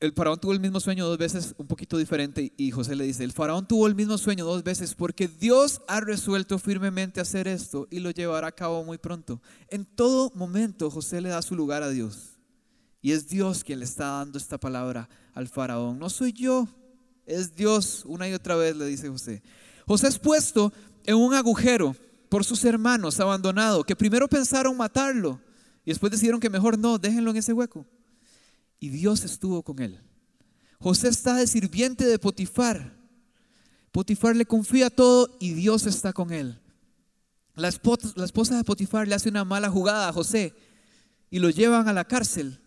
el 0.00 0.14
faraón 0.14 0.40
tuvo 0.40 0.54
el 0.54 0.60
mismo 0.60 0.80
sueño 0.80 1.04
dos 1.04 1.18
veces, 1.18 1.54
un 1.58 1.66
poquito 1.66 1.98
diferente, 1.98 2.54
y 2.56 2.70
José 2.70 2.96
le 2.96 3.04
dice, 3.04 3.22
el 3.22 3.32
faraón 3.32 3.68
tuvo 3.68 3.86
el 3.86 3.94
mismo 3.94 4.16
sueño 4.16 4.46
dos 4.46 4.64
veces 4.64 4.94
porque 4.94 5.28
Dios 5.28 5.82
ha 5.88 6.00
resuelto 6.00 6.58
firmemente 6.58 7.20
hacer 7.20 7.48
esto 7.48 7.86
y 7.90 7.98
lo 7.98 8.12
llevará 8.12 8.46
a 8.46 8.52
cabo 8.52 8.82
muy 8.82 8.96
pronto. 8.96 9.42
En 9.68 9.84
todo 9.84 10.32
momento 10.34 10.90
José 10.90 11.20
le 11.20 11.28
da 11.28 11.42
su 11.42 11.54
lugar 11.54 11.82
a 11.82 11.90
Dios. 11.90 12.38
Y 13.02 13.12
es 13.12 13.28
Dios 13.28 13.62
quien 13.62 13.80
le 13.80 13.84
está 13.84 14.06
dando 14.06 14.38
esta 14.38 14.56
palabra 14.56 15.06
al 15.34 15.48
faraón. 15.48 15.98
No 15.98 16.08
soy 16.08 16.32
yo, 16.32 16.66
es 17.26 17.54
Dios. 17.54 18.04
Una 18.06 18.26
y 18.26 18.32
otra 18.32 18.56
vez 18.56 18.74
le 18.74 18.86
dice 18.86 19.10
José. 19.10 19.42
José 19.90 20.06
es 20.06 20.20
puesto 20.20 20.72
en 21.04 21.16
un 21.16 21.34
agujero 21.34 21.96
por 22.28 22.44
sus 22.44 22.64
hermanos, 22.64 23.18
abandonado, 23.20 23.84
que 23.84 23.96
primero 23.96 24.28
pensaron 24.28 24.76
matarlo 24.76 25.40
y 25.84 25.90
después 25.90 26.12
decidieron 26.12 26.40
que 26.40 26.50
mejor 26.50 26.78
no, 26.78 26.98
déjenlo 26.98 27.30
en 27.30 27.38
ese 27.38 27.52
hueco. 27.52 27.86
Y 28.78 28.88
Dios 28.88 29.24
estuvo 29.24 29.62
con 29.62 29.80
él. 29.80 30.00
José 30.78 31.08
está 31.08 31.34
de 31.34 31.46
sirviente 31.46 32.06
de 32.06 32.18
Potifar. 32.18 32.96
Potifar 33.92 34.36
le 34.36 34.46
confía 34.46 34.88
todo 34.88 35.36
y 35.40 35.54
Dios 35.54 35.86
está 35.86 36.12
con 36.12 36.32
él. 36.32 36.58
La 37.56 37.68
esposa, 37.68 38.12
la 38.16 38.24
esposa 38.24 38.56
de 38.56 38.64
Potifar 38.64 39.08
le 39.08 39.14
hace 39.14 39.28
una 39.28 39.44
mala 39.44 39.68
jugada 39.68 40.08
a 40.08 40.12
José 40.12 40.54
y 41.30 41.38
lo 41.38 41.50
llevan 41.50 41.88
a 41.88 41.92
la 41.92 42.04
cárcel 42.04 42.60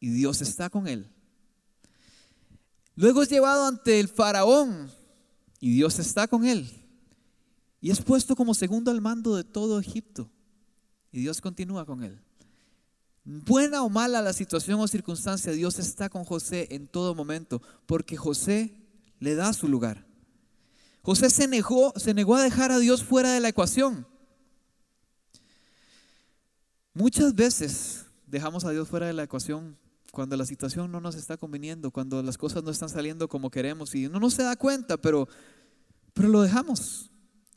y 0.00 0.10
Dios 0.10 0.40
está 0.40 0.70
con 0.70 0.86
él. 0.86 1.10
Luego 2.96 3.22
es 3.22 3.28
llevado 3.28 3.66
ante 3.66 3.98
el 3.98 4.08
faraón 4.08 4.90
y 5.60 5.72
Dios 5.72 5.98
está 5.98 6.28
con 6.28 6.46
él. 6.46 6.83
Y 7.84 7.90
es 7.90 8.00
puesto 8.00 8.34
como 8.34 8.54
segundo 8.54 8.90
al 8.90 9.02
mando 9.02 9.36
de 9.36 9.44
todo 9.44 9.78
Egipto 9.78 10.30
y 11.12 11.20
Dios 11.20 11.42
continúa 11.42 11.84
con 11.84 12.02
él. 12.02 12.18
Buena 13.24 13.82
o 13.82 13.90
mala 13.90 14.22
la 14.22 14.32
situación 14.32 14.80
o 14.80 14.88
circunstancia, 14.88 15.52
Dios 15.52 15.78
está 15.78 16.08
con 16.08 16.24
José 16.24 16.66
en 16.70 16.88
todo 16.88 17.14
momento 17.14 17.60
porque 17.84 18.16
José 18.16 18.74
le 19.20 19.34
da 19.34 19.52
su 19.52 19.68
lugar. 19.68 20.06
José 21.02 21.28
se 21.28 21.46
negó, 21.46 21.92
se 21.96 22.14
negó 22.14 22.36
a 22.36 22.42
dejar 22.42 22.72
a 22.72 22.78
Dios 22.78 23.04
fuera 23.04 23.34
de 23.34 23.40
la 23.40 23.50
ecuación. 23.50 24.06
Muchas 26.94 27.34
veces 27.34 28.06
dejamos 28.26 28.64
a 28.64 28.70
Dios 28.70 28.88
fuera 28.88 29.08
de 29.08 29.12
la 29.12 29.24
ecuación 29.24 29.76
cuando 30.10 30.38
la 30.38 30.46
situación 30.46 30.90
no 30.90 31.02
nos 31.02 31.16
está 31.16 31.36
conveniendo, 31.36 31.90
cuando 31.90 32.22
las 32.22 32.38
cosas 32.38 32.64
no 32.64 32.70
están 32.70 32.88
saliendo 32.88 33.28
como 33.28 33.50
queremos 33.50 33.94
y 33.94 34.08
no 34.08 34.20
nos 34.20 34.32
se 34.32 34.42
da 34.42 34.56
cuenta, 34.56 34.96
pero, 34.96 35.28
pero 36.14 36.30
lo 36.30 36.40
dejamos. 36.40 37.10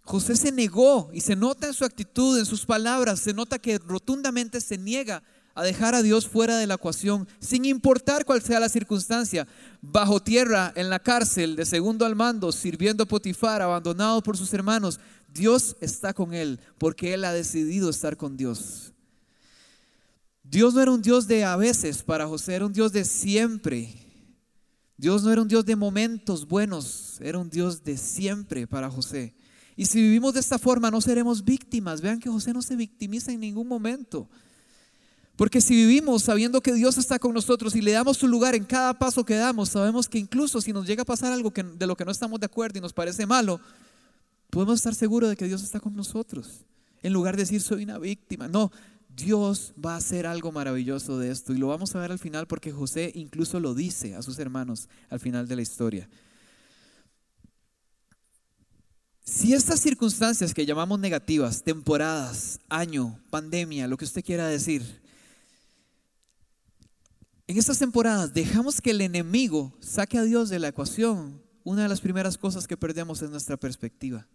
José 0.08 0.38
se 0.38 0.54
negó 0.54 1.10
y 1.12 1.20
se 1.20 1.36
nota 1.36 1.68
en 1.68 1.74
su 1.74 1.84
actitud, 1.84 2.40
en 2.40 2.46
sus 2.46 2.66
palabras, 2.66 3.20
se 3.20 3.34
nota 3.34 3.60
que 3.60 3.78
rotundamente 3.78 4.62
se 4.62 4.78
niega 4.78 5.22
a 5.54 5.64
dejar 5.64 5.96
a 5.96 6.02
Dios 6.02 6.26
fuera 6.26 6.58
de 6.58 6.66
la 6.66 6.76
ecuación, 6.76 7.28
sin 7.42 7.66
importar 7.66 8.24
cuál 8.24 8.42
sea 8.42 8.62
la 8.62 8.70
circunstancia, 8.70 9.46
bajo 9.82 10.22
tierra, 10.22 10.72
en 10.78 10.90
la 10.90 11.00
cárcel, 11.00 11.58
de 11.58 11.66
segundo 11.66 12.06
al 12.06 12.16
mando, 12.16 12.54
sirviendo 12.54 13.04
a 13.04 13.06
Potifar, 13.06 13.62
abandonado 13.62 14.24
por 14.24 14.38
sus 14.38 14.54
hermanos. 14.54 14.98
Dios 15.34 15.76
está 15.82 16.14
con 16.14 16.34
él 16.34 16.62
porque 16.78 17.14
él 17.14 17.26
ha 17.26 17.34
decidido 17.34 17.90
estar 17.90 18.16
con 18.16 18.38
Dios. 18.38 18.94
Dios 20.42 20.74
no 20.74 20.82
era 20.82 20.92
un 20.92 21.02
Dios 21.02 21.28
de 21.28 21.44
a 21.44 21.58
veces 21.58 22.02
para 22.02 22.28
José, 22.28 22.56
era 22.56 22.66
un 22.66 22.72
Dios 22.72 22.94
de 22.94 23.04
siempre. 23.04 23.94
Dios 24.96 25.22
no 25.24 25.34
era 25.34 25.42
un 25.42 25.50
Dios 25.50 25.66
de 25.66 25.76
momentos 25.76 26.48
buenos, 26.48 27.18
era 27.20 27.40
un 27.40 27.50
Dios 27.50 27.84
de 27.84 27.98
siempre 27.98 28.68
para 28.68 28.90
José. 28.90 29.36
Y 29.78 29.86
si 29.86 30.02
vivimos 30.02 30.34
de 30.34 30.40
esta 30.40 30.58
forma 30.58 30.90
no 30.90 31.00
seremos 31.00 31.46
víctimas. 31.46 32.02
Vean 32.02 32.20
que 32.20 32.30
José 32.30 32.52
no 32.52 32.64
se 32.64 32.76
victimiza 32.76 33.32
en 33.32 33.40
ningún 33.40 33.68
momento. 33.68 34.28
Porque 35.36 35.62
si 35.62 35.76
vivimos 35.76 36.24
sabiendo 36.24 36.62
que 36.62 36.74
Dios 36.74 36.98
está 36.98 37.20
con 37.20 37.32
nosotros 37.32 37.76
y 37.76 37.82
le 37.82 37.92
damos 37.92 38.18
su 38.18 38.28
lugar 38.28 38.56
en 38.56 38.66
cada 38.66 38.98
paso 38.98 39.24
que 39.24 39.36
damos, 39.36 39.70
sabemos 39.70 40.10
que 40.10 40.18
incluso 40.18 40.60
si 40.62 40.74
nos 40.74 40.88
llega 40.88 41.04
a 41.04 41.06
pasar 41.06 41.32
algo 41.32 41.52
que, 41.52 41.62
de 41.62 41.86
lo 41.86 41.96
que 41.96 42.06
no 42.06 42.12
estamos 42.12 42.40
de 42.40 42.48
acuerdo 42.48 42.80
y 42.80 42.82
nos 42.82 42.92
parece 42.92 43.28
malo, 43.28 43.62
podemos 44.50 44.76
estar 44.76 44.96
seguros 44.96 45.30
de 45.30 45.36
que 45.36 45.46
Dios 45.46 45.62
está 45.62 45.80
con 45.80 45.96
nosotros. 45.96 46.66
En 47.04 47.14
lugar 47.14 47.36
de 47.36 47.44
decir 47.44 47.62
soy 47.62 47.84
una 47.84 48.00
víctima. 48.00 48.48
No, 48.48 48.72
Dios 49.16 49.74
va 49.84 49.94
a 49.94 49.98
hacer 49.98 50.26
algo 50.26 50.52
maravilloso 50.52 51.20
de 51.20 51.30
esto 51.30 51.54
y 51.54 51.58
lo 51.58 51.68
vamos 51.68 51.94
a 51.96 52.00
ver 52.00 52.12
al 52.12 52.20
final 52.20 52.48
porque 52.48 52.72
José 52.72 53.12
incluso 53.14 53.60
lo 53.60 53.76
dice 53.76 54.16
a 54.16 54.24
sus 54.24 54.40
hermanos 54.40 54.90
al 55.12 55.20
final 55.20 55.48
de 55.48 55.56
la 55.56 55.62
historia. 55.62 56.10
Si 59.38 59.54
estas 59.54 59.80
circunstancias 59.82 60.52
que 60.52 60.66
llamamos 60.66 61.00
negativas, 61.00 61.62
temporadas, 61.62 62.60
año, 62.70 63.20
pandemia, 63.30 63.88
lo 63.88 63.96
que 63.96 64.06
usted 64.06 64.26
quiera 64.26 64.48
decir, 64.48 65.00
en 67.46 67.56
estas 67.56 67.78
temporadas 67.78 68.34
dejamos 68.34 68.82
que 68.82 68.90
el 68.90 69.02
enemigo 69.02 69.78
saque 69.80 70.18
a 70.18 70.24
Dios 70.24 70.50
de 70.50 70.58
la 70.58 70.70
ecuación, 70.70 71.40
una 71.64 71.84
de 71.84 71.88
las 71.88 72.02
primeras 72.02 72.36
cosas 72.36 72.66
que 72.66 72.78
perdemos 72.78 73.22
es 73.22 73.30
nuestra 73.30 73.58
perspectiva. 73.58 74.28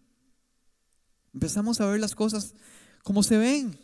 Empezamos 1.34 1.80
a 1.80 1.86
ver 1.86 1.98
las 1.98 2.14
cosas 2.14 2.54
como 3.02 3.24
se 3.24 3.38
ven, 3.38 3.76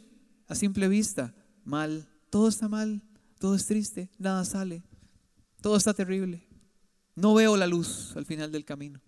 a 0.46 0.54
simple 0.54 0.86
vista, 0.86 1.34
mal, 1.64 2.08
todo 2.30 2.46
está 2.46 2.68
mal, 2.68 3.02
todo 3.40 3.56
es 3.56 3.66
triste, 3.66 4.08
nada 4.18 4.44
sale, 4.44 4.84
todo 5.62 5.76
está 5.78 5.92
terrible, 5.94 6.46
No 7.16 7.34
veo 7.34 7.56
la 7.56 7.66
luz 7.66 8.12
al 8.14 8.24
final 8.24 8.52
del 8.52 8.64
camino. 8.64 9.00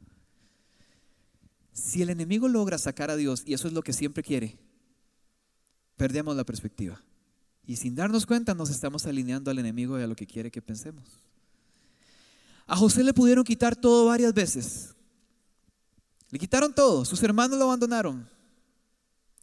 Si 1.80 2.02
el 2.02 2.10
enemigo 2.10 2.46
logra 2.46 2.76
sacar 2.76 3.10
a 3.10 3.16
Dios, 3.16 3.42
y 3.46 3.54
eso 3.54 3.66
es 3.66 3.72
lo 3.72 3.82
que 3.82 3.94
siempre 3.94 4.22
quiere, 4.22 4.58
perdemos 5.96 6.36
la 6.36 6.44
perspectiva. 6.44 7.02
Y 7.64 7.76
sin 7.76 7.94
darnos 7.94 8.26
cuenta 8.26 8.54
nos 8.54 8.68
estamos 8.68 9.06
alineando 9.06 9.50
al 9.50 9.58
enemigo 9.58 9.98
y 9.98 10.02
a 10.02 10.06
lo 10.06 10.14
que 10.14 10.26
quiere 10.26 10.50
que 10.50 10.60
pensemos. 10.60 11.04
A 12.66 12.76
José 12.76 13.02
le 13.02 13.14
pudieron 13.14 13.44
quitar 13.44 13.76
todo 13.76 14.06
varias 14.06 14.34
veces. 14.34 14.94
Le 16.30 16.38
quitaron 16.38 16.74
todo. 16.74 17.04
Sus 17.04 17.22
hermanos 17.22 17.58
lo 17.58 17.64
abandonaron. 17.64 18.28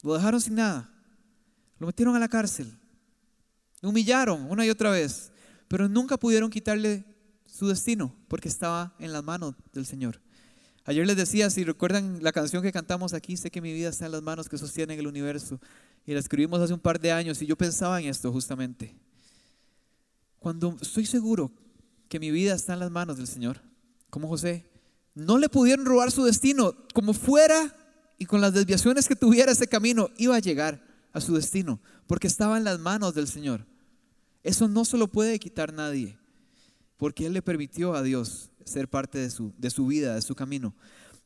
Lo 0.04 0.14
dejaron 0.14 0.40
sin 0.40 0.56
nada. 0.56 0.90
Lo 1.80 1.88
metieron 1.88 2.16
a 2.16 2.20
la 2.20 2.28
cárcel. 2.28 2.72
Lo 3.82 3.90
humillaron 3.90 4.50
una 4.50 4.66
y 4.66 4.70
otra 4.70 4.92
vez. 4.92 5.32
Pero 5.68 5.90
nunca 5.90 6.18
pudieron 6.18 6.52
quitarle 6.52 7.04
su 7.46 7.68
destino 7.68 8.16
porque 8.28 8.48
estaba 8.48 8.96
en 9.00 9.12
las 9.12 9.24
manos 9.24 9.56
del 9.74 9.86
Señor. 9.86 10.22
Ayer 10.88 11.06
les 11.06 11.18
decía, 11.18 11.50
si 11.50 11.66
recuerdan 11.66 12.24
la 12.24 12.32
canción 12.32 12.64
que 12.64 12.72
cantamos 12.72 13.14
aquí, 13.14 13.36
sé 13.36 13.52
que 13.52 13.60
mi 13.60 13.74
vida 13.74 13.90
está 13.90 14.06
en 14.06 14.14
las 14.14 14.22
manos 14.22 14.48
que 14.48 14.58
sostienen 14.58 14.98
el 14.98 15.06
universo. 15.06 15.60
Y 16.06 16.14
la 16.14 16.20
escribimos 16.20 16.62
hace 16.62 16.74
un 16.74 16.80
par 16.80 16.98
de 16.98 17.12
años 17.12 17.42
y 17.42 17.46
yo 17.46 17.58
pensaba 17.58 18.00
en 18.00 18.08
esto 18.08 18.32
justamente. 18.32 18.96
Cuando 20.40 20.78
estoy 20.82 21.06
seguro 21.06 21.52
que 22.08 22.22
mi 22.22 22.32
vida 22.32 22.56
está 22.56 22.72
en 22.72 22.80
las 22.80 22.90
manos 22.90 23.18
del 23.18 23.28
Señor, 23.28 23.60
como 24.10 24.30
José, 24.30 24.64
no 25.14 25.38
le 25.38 25.50
pudieron 25.50 25.86
robar 25.86 26.10
su 26.10 26.24
destino, 26.24 26.74
como 26.94 27.12
fuera 27.12 27.76
y 28.18 28.26
con 28.26 28.40
las 28.40 28.54
desviaciones 28.54 29.10
que 29.10 29.18
tuviera 29.18 29.52
ese 29.52 29.68
camino, 29.68 30.10
iba 30.18 30.38
a 30.38 30.40
llegar 30.40 30.82
a 31.12 31.20
su 31.20 31.36
destino, 31.36 31.82
porque 32.08 32.28
estaba 32.28 32.58
en 32.58 32.64
las 32.64 32.80
manos 32.80 33.14
del 33.14 33.28
Señor. 33.28 33.66
Eso 34.42 34.70
no 34.70 34.86
se 34.86 34.98
lo 34.98 35.10
puede 35.10 35.38
quitar 35.38 35.74
nadie, 35.74 36.18
porque 36.98 37.26
Él 37.26 37.34
le 37.34 37.42
permitió 37.42 37.94
a 37.94 38.04
Dios 38.04 38.52
ser 38.66 38.90
parte 38.90 39.20
de 39.20 39.30
su, 39.30 39.54
de 39.58 39.70
su 39.70 39.88
vida, 39.88 40.16
de 40.16 40.22
su 40.22 40.36
camino. 40.36 40.76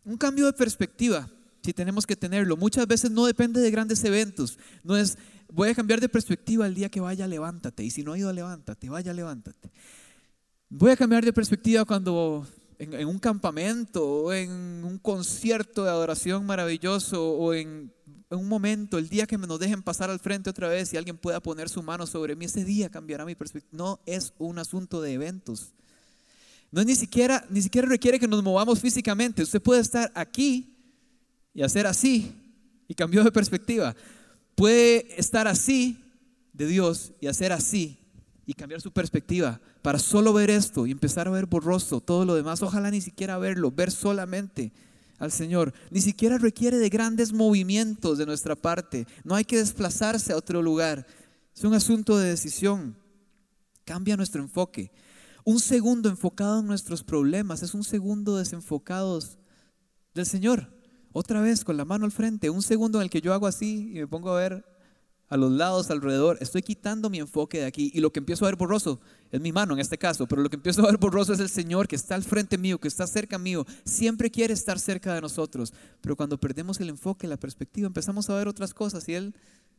Un 0.03 0.17
cambio 0.17 0.45
de 0.45 0.53
perspectiva, 0.53 1.29
si 1.63 1.73
tenemos 1.73 2.05
que 2.05 2.15
tenerlo, 2.15 2.57
muchas 2.57 2.88
veces 2.88 3.12
no 3.12 3.25
depende 3.25 3.62
de 3.62 3.71
grandes 3.71 4.03
eventos, 4.03 4.60
no 4.84 4.97
es, 4.97 5.17
voy 5.51 5.69
a 5.69 5.75
cambiar 5.75 5.99
de 5.99 6.10
perspectiva 6.10 6.67
el 6.67 6.75
día 6.75 6.89
que 6.89 6.99
vaya, 6.99 7.27
levántate, 7.27 7.84
y 7.84 7.91
si 7.91 8.03
no 8.03 8.13
ha 8.13 8.17
ido, 8.17 8.31
levántate, 8.31 8.89
vaya, 8.89 9.13
levántate. 9.13 9.71
Voy 10.69 10.91
a 10.91 10.95
cambiar 10.95 11.25
de 11.25 11.34
perspectiva 11.34 11.86
cuando 11.86 12.47
en, 12.82 13.08
un 13.08 13.20
campamento 13.20 14.04
o 14.04 14.34
en 14.34 14.50
un 14.50 14.98
concierto 14.98 15.84
de 15.84 15.91
adoración 15.91 16.46
maravilloso 16.46 17.32
o 17.32 17.54
en, 17.54 17.94
un 18.32 18.48
momento, 18.48 18.98
el 18.98 19.10
día 19.10 19.28
que 19.28 19.38
me 19.38 19.46
nos 19.46 19.60
dejen 19.60 19.84
pasar 19.84 20.10
al 20.10 20.20
frente 20.20 20.50
otra 20.50 20.70
vez 20.70 20.94
y 20.94 20.98
alguien 20.98 21.17
pueda 21.17 21.41
poner 21.41 21.67
su 21.67 21.84
mano 21.84 22.08
sobre 22.08 22.36
mí, 22.36 22.46
ese 22.46 22.63
día 22.63 22.89
cambiará 22.89 23.26
mi 23.26 23.36
perspectiva. 23.36 23.78
No 23.78 24.00
es 24.06 24.34
un 24.39 24.58
asunto 24.58 25.02
de 25.02 25.13
eventos. 25.13 25.74
No 26.72 26.80
es 26.80 26.88
ni 26.88 26.96
siquiera, 26.96 27.46
ni 27.50 27.62
siquiera 27.62 27.89
requiere 27.89 28.20
que 28.20 28.30
nos 28.30 28.41
movamos 28.41 28.80
físicamente. 28.80 29.44
Usted 29.44 29.62
puede 29.62 29.82
estar 29.82 30.10
aquí 30.15 30.74
y 31.54 31.62
hacer 31.62 31.86
así 31.86 32.34
y 32.88 32.96
cambió 32.96 33.24
de 33.24 33.34
perspectiva. 33.34 33.94
Puede 34.56 35.20
estar 35.20 35.48
así 35.48 36.02
de 36.54 36.67
Dios 36.67 37.12
y 37.20 37.28
hacer 37.28 37.52
así 37.52 38.00
y 38.51 38.53
cambiar 38.53 38.81
su 38.81 38.91
perspectiva 38.91 39.61
para 39.81 39.97
solo 39.97 40.33
ver 40.33 40.49
esto 40.49 40.85
y 40.85 40.91
empezar 40.91 41.25
a 41.25 41.31
ver 41.31 41.45
borroso 41.45 42.01
todo 42.01 42.25
lo 42.25 42.35
demás. 42.35 42.61
Ojalá 42.61 42.91
ni 42.91 42.99
siquiera 42.99 43.37
verlo, 43.37 43.71
ver 43.71 43.91
solamente 43.91 44.73
al 45.19 45.31
Señor. 45.31 45.73
Ni 45.89 46.01
siquiera 46.01 46.37
requiere 46.37 46.77
de 46.77 46.89
grandes 46.89 47.31
movimientos 47.31 48.17
de 48.17 48.25
nuestra 48.25 48.57
parte. 48.57 49.07
No 49.23 49.35
hay 49.35 49.45
que 49.45 49.57
desplazarse 49.57 50.33
a 50.33 50.37
otro 50.37 50.61
lugar. 50.61 51.07
Es 51.55 51.63
un 51.63 51.73
asunto 51.73 52.17
de 52.17 52.27
decisión. 52.27 52.97
Cambia 53.85 54.17
nuestro 54.17 54.41
enfoque. 54.41 54.91
Un 55.45 55.61
segundo 55.61 56.09
enfocado 56.09 56.59
en 56.59 56.67
nuestros 56.67 57.01
problemas 57.01 57.63
es 57.63 57.73
un 57.73 57.85
segundo 57.85 58.35
desenfocados 58.35 59.37
del 60.13 60.25
Señor. 60.25 60.73
Otra 61.13 61.39
vez 61.39 61.63
con 61.63 61.77
la 61.77 61.85
mano 61.85 62.03
al 62.03 62.11
frente. 62.11 62.49
Un 62.49 62.63
segundo 62.63 62.99
en 62.99 63.03
el 63.03 63.09
que 63.09 63.21
yo 63.21 63.33
hago 63.33 63.47
así 63.47 63.91
y 63.91 63.99
me 63.99 64.07
pongo 64.07 64.31
a 64.31 64.39
ver 64.39 64.65
a 65.32 65.38
los 65.38 65.50
lados, 65.50 65.89
alrededor. 65.89 66.38
Estoy 66.41 66.62
quitando 66.62 67.10
mi 67.10 67.17
enfoque 67.20 67.60
de 67.60 67.65
aquí 67.65 67.89
y 67.94 68.02
lo 68.02 68.12
que 68.12 68.20
empiezo 68.20 68.44
a 68.44 68.50
ver 68.50 68.58
borroso 68.58 69.00
es 69.32 69.39
mi 69.39 69.54
mano 69.54 69.74
en 69.74 69.80
este 69.80 69.98
caso, 69.98 70.28
pero 70.28 70.41
lo 70.41 70.50
que 70.50 70.58
empiezo 70.58 70.84
a 70.84 70.88
ver 70.88 70.98
borroso 70.98 71.32
es 71.32 71.39
el 71.39 71.48
Señor 71.48 71.88
que 71.88 71.96
está 71.96 72.15
al 72.15 72.24
frente 72.24 72.58
mío, 72.58 72.78
que 72.78 72.89
está 72.89 73.08
cerca 73.08 73.38
mío. 73.38 73.65
Siempre 73.86 74.30
quiere 74.30 74.54
estar 74.54 74.78
cerca 74.78 75.15
de 75.15 75.22
nosotros, 75.22 75.74
pero 76.02 76.17
cuando 76.17 76.38
perdemos 76.38 76.82
el 76.82 76.89
enfoque, 76.89 77.28
la 77.28 77.38
perspectiva, 77.38 77.88
empezamos 77.88 78.30
a 78.30 78.36
ver 78.36 78.50
otras 78.50 78.74
cosas 78.74 79.08
y 79.08 79.13
Él, 79.13 79.34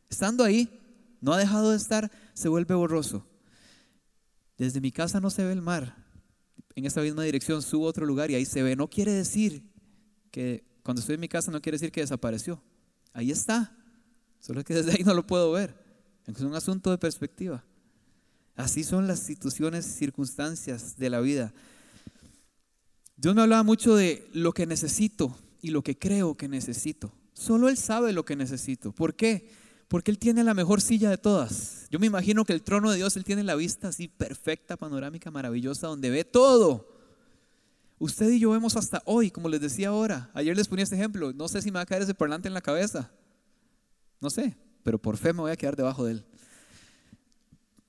estando 0.09 0.43
ahí, 0.43 0.81
no 1.21 1.33
ha 1.33 1.37
dejado 1.37 1.69
de 1.69 1.77
estar, 1.77 2.11
se 2.33 2.49
vuelve 2.49 2.73
borroso. 2.73 3.23
Desde 4.57 4.81
mi 4.81 4.91
casa 4.91 5.19
no 5.19 5.29
se 5.29 5.45
ve 5.45 5.53
el 5.53 5.61
mar. 5.61 5.95
En 6.73 6.87
esa 6.87 7.01
misma 7.01 7.21
dirección 7.21 7.61
subo 7.61 7.85
a 7.85 7.89
otro 7.89 8.07
lugar 8.07 8.31
y 8.31 8.35
ahí 8.35 8.45
se 8.45 8.63
ve. 8.63 8.75
No 8.75 8.89
quiere 8.89 9.11
decir 9.11 9.63
que 10.31 10.65
cuando 10.81 11.01
estoy 11.01 11.13
en 11.13 11.21
mi 11.21 11.29
casa 11.29 11.51
no 11.51 11.61
quiere 11.61 11.75
decir 11.75 11.91
que 11.91 12.01
desapareció. 12.01 12.63
Ahí 13.13 13.29
está 13.29 13.77
Solo 14.43 14.61
que 14.65 14.73
desde 14.73 14.91
ahí 14.91 15.03
no 15.05 15.13
lo 15.13 15.25
puedo 15.25 15.53
ver. 15.53 15.73
Es 16.27 16.41
un 16.41 16.53
asunto 16.53 16.91
de 16.91 16.97
perspectiva. 16.97 17.63
Así 18.57 18.83
son 18.83 19.07
las 19.07 19.19
situaciones, 19.19 19.85
circunstancias 19.85 20.97
de 20.97 21.09
la 21.09 21.21
vida. 21.21 21.53
Dios 23.15 23.33
me 23.35 23.41
hablaba 23.41 23.63
mucho 23.63 23.95
de 23.95 24.27
lo 24.33 24.51
que 24.51 24.65
necesito 24.65 25.33
y 25.61 25.69
lo 25.69 25.81
que 25.81 25.97
creo 25.97 26.35
que 26.35 26.49
necesito. 26.49 27.13
Solo 27.31 27.69
Él 27.69 27.77
sabe 27.77 28.11
lo 28.11 28.25
que 28.25 28.35
necesito. 28.35 28.91
¿Por 28.91 29.15
qué? 29.15 29.49
Porque 29.87 30.11
Él 30.11 30.19
tiene 30.19 30.43
la 30.43 30.53
mejor 30.53 30.81
silla 30.81 31.09
de 31.09 31.17
todas. 31.17 31.87
Yo 31.89 31.97
me 31.97 32.07
imagino 32.07 32.43
que 32.43 32.51
el 32.51 32.63
trono 32.63 32.91
de 32.91 32.97
Dios, 32.97 33.15
Él 33.15 33.23
tiene 33.23 33.43
la 33.43 33.55
vista 33.55 33.87
así 33.87 34.09
perfecta, 34.09 34.75
panorámica, 34.75 35.31
maravillosa, 35.31 35.87
donde 35.87 36.09
ve 36.09 36.25
todo. 36.25 36.89
Usted 37.97 38.29
y 38.29 38.39
yo 38.39 38.51
vemos 38.51 38.75
hasta 38.75 39.03
hoy, 39.05 39.31
como 39.31 39.47
les 39.47 39.61
decía 39.61 39.87
ahora. 39.87 40.31
Ayer 40.33 40.57
les 40.57 40.67
ponía 40.67 40.83
este 40.83 40.97
ejemplo. 40.97 41.31
No 41.31 41.47
sé 41.47 41.61
si 41.61 41.71
me 41.71 41.75
va 41.75 41.83
a 41.83 41.85
caer 41.85 42.01
ese 42.01 42.13
parlante 42.13 42.49
en 42.49 42.53
la 42.53 42.61
cabeza. 42.61 43.09
No 44.23 44.29
sé, 44.29 44.55
pero 44.83 44.97
por 44.97 45.17
fe 45.17 45.33
me 45.33 45.41
voy 45.41 45.51
a 45.51 45.57
quedar 45.57 45.75
debajo 45.75 46.05
de 46.05 46.13
él. 46.13 46.25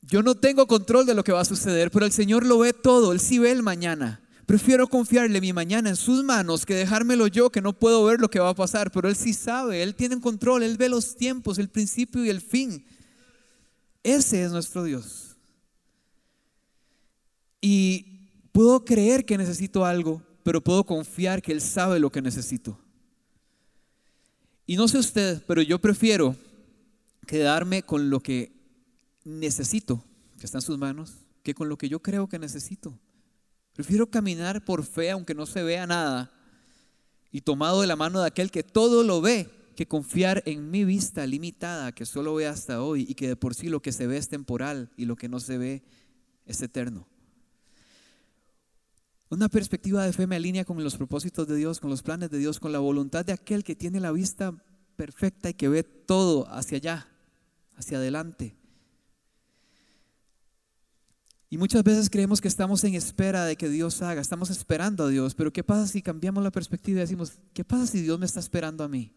Yo 0.03 0.21
no 0.21 0.35
tengo 0.35 0.67
control 0.67 1.07
de 1.07 1.15
lo 1.15 1.23
que 1.23 1.31
va 1.31 1.41
a 1.41 1.45
suceder, 1.45 1.93
pero 1.93 2.05
el 2.05 2.11
Señor 2.11 2.45
lo 2.45 2.59
ve 2.59 2.73
todo, 2.73 3.13
Él 3.13 3.21
sí 3.21 3.39
ve 3.39 3.53
el 3.53 3.63
mañana. 3.63 4.21
Prefiero 4.47 4.89
confiarle 4.89 5.41
mi 5.41 5.53
mañana 5.53 5.91
en 5.91 5.97
sus 5.97 6.25
manos 6.25 6.67
que 6.67 6.75
dejármelo 6.75 7.29
yo, 7.29 7.51
que 7.51 7.63
no 7.63 7.73
puedo 7.73 8.05
ver 8.05 8.21
lo 8.21 8.29
que 8.29 8.41
va 8.41 8.49
a 8.49 8.55
pasar, 8.55 8.91
pero 8.91 9.09
Él 9.09 9.15
sí 9.15 9.33
sabe, 9.33 9.85
Él 9.85 9.95
tiene 9.95 10.21
control, 10.21 10.65
Él 10.65 10.77
ve 10.77 10.89
los 10.89 11.15
tiempos, 11.15 11.59
el 11.59 11.69
principio 11.69 12.25
y 12.25 12.31
el 12.31 12.41
fin. 12.41 12.85
Ese 14.03 14.43
es 14.43 14.51
nuestro 14.51 14.83
Dios. 14.83 15.37
Y 17.61 18.29
puedo 18.51 18.85
creer 18.85 19.25
que 19.25 19.39
necesito 19.39 19.87
algo, 19.87 20.21
pero 20.43 20.61
puedo 20.61 20.85
confiar 20.85 21.41
que 21.41 21.53
Él 21.53 21.61
sabe 21.61 22.01
lo 22.01 22.11
que 22.11 22.21
necesito. 22.21 22.77
Y 24.67 24.77
no 24.77 24.89
sé 24.89 24.99
usted, 24.99 25.43
pero 25.47 25.63
yo 25.63 25.79
prefiero 25.79 26.37
quedarme 27.27 27.83
con 27.83 28.11
lo 28.11 28.21
que 28.21 28.53
necesito, 29.25 30.05
que 30.39 30.47
está 30.47 30.59
en 30.59 30.63
sus 30.63 30.79
manos, 30.79 31.13
que 31.43 31.55
con 31.55 31.69
lo 31.69 31.77
que 31.77 31.89
yo 31.89 32.01
creo 32.01 32.29
que 32.29 32.39
necesito. 32.39 32.99
Prefiero 33.75 34.11
caminar 34.11 34.65
por 34.65 34.85
fe 34.85 35.11
aunque 35.11 35.35
no 35.35 35.47
se 35.47 35.63
vea 35.63 35.87
nada 35.87 36.33
y 37.31 37.41
tomado 37.41 37.81
de 37.81 37.89
la 37.89 37.97
mano 37.97 38.21
de 38.21 38.29
aquel 38.29 38.51
que 38.51 38.63
todo 38.63 39.03
lo 39.03 39.21
ve, 39.21 39.51
que 39.75 39.89
confiar 39.89 40.43
en 40.47 40.71
mi 40.71 40.85
vista 40.85 41.27
limitada, 41.27 41.93
que 41.93 42.07
solo 42.07 42.35
ve 42.37 42.47
hasta 42.47 42.81
hoy 42.81 43.07
y 43.09 43.15
que 43.15 43.29
de 43.29 43.37
por 43.37 43.55
sí 43.55 43.69
lo 43.69 43.83
que 43.83 43.91
se 43.91 44.07
ve 44.07 44.17
es 44.17 44.29
temporal 44.29 44.93
y 44.97 45.05
lo 45.05 45.17
que 45.17 45.29
no 45.29 45.41
se 45.41 45.59
ve 45.59 45.83
es 46.47 46.63
eterno. 46.63 47.09
Una 49.35 49.49
perspectiva 49.49 50.05
de 50.05 50.13
fe 50.13 50.29
me 50.29 50.37
alinea 50.37 50.65
con 50.65 50.81
los 50.85 50.97
propósitos 50.97 51.49
de 51.49 51.57
Dios, 51.57 51.81
con 51.81 51.91
los 51.91 52.03
planes 52.03 52.31
de 52.31 52.39
Dios, 52.39 52.61
con 52.61 52.71
la 52.71 52.79
voluntad 52.79 53.25
de 53.25 53.33
aquel 53.33 53.65
que 53.65 53.75
tiene 53.75 53.99
la 53.99 54.13
vista 54.13 54.55
perfecta 54.95 55.51
y 55.51 55.55
que 55.55 55.69
ve 55.69 55.83
todo 55.83 56.49
hacia 56.53 56.77
allá, 56.77 57.09
hacia 57.75 57.99
adelante. 57.99 58.55
Y 61.51 61.59
muchas 61.59 61.83
veces 61.83 62.11
creemos 62.11 62.41
que 62.41 62.47
estamos 62.47 62.85
en 62.85 62.95
espera 62.95 63.45
de 63.45 63.57
que 63.57 63.69
Dios 63.69 64.03
haga, 64.03 64.21
estamos 64.21 64.51
esperando 64.51 65.03
a 65.03 65.09
Dios, 65.09 65.35
pero 65.35 65.53
¿qué 65.53 65.65
pasa 65.65 65.89
si 65.89 66.01
cambiamos 66.01 66.45
la 66.45 66.53
perspectiva 66.53 66.99
y 66.99 67.01
decimos, 67.01 67.33
¿qué 67.53 67.65
pasa 67.65 67.89
si 67.89 68.03
Dios 68.03 68.21
me 68.21 68.27
está 68.27 68.39
esperando 68.39 68.85
a 68.85 68.89
mí? 68.89 69.13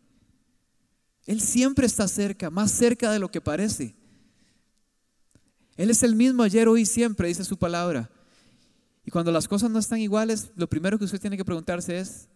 Él 1.27 1.41
siempre 1.41 1.85
está 1.85 2.07
cerca, 2.07 2.49
más 2.49 2.71
cerca 2.71 3.11
de 3.11 3.19
lo 3.19 3.29
que 3.29 3.39
parece. 3.39 3.95
Él 5.75 5.91
es 5.91 6.01
el 6.01 6.15
mismo 6.15 6.41
ayer, 6.41 6.67
hoy 6.67 6.81
y 6.81 6.85
siempre, 6.87 7.27
dice 7.27 7.43
su 7.43 7.57
palabra. 7.57 8.09
Y 9.07 9.09
cuando 9.09 9.31
las 9.31 9.47
cosas 9.47 9.71
no 9.71 9.79
están 9.79 10.01
iguales, 10.01 10.51
lo 10.57 10.67
primero 10.67 10.99
que 10.99 11.05
usted 11.05 11.21
tiene 11.21 11.37
que 11.37 11.45
preguntarse 11.45 11.97
es, 11.97 12.27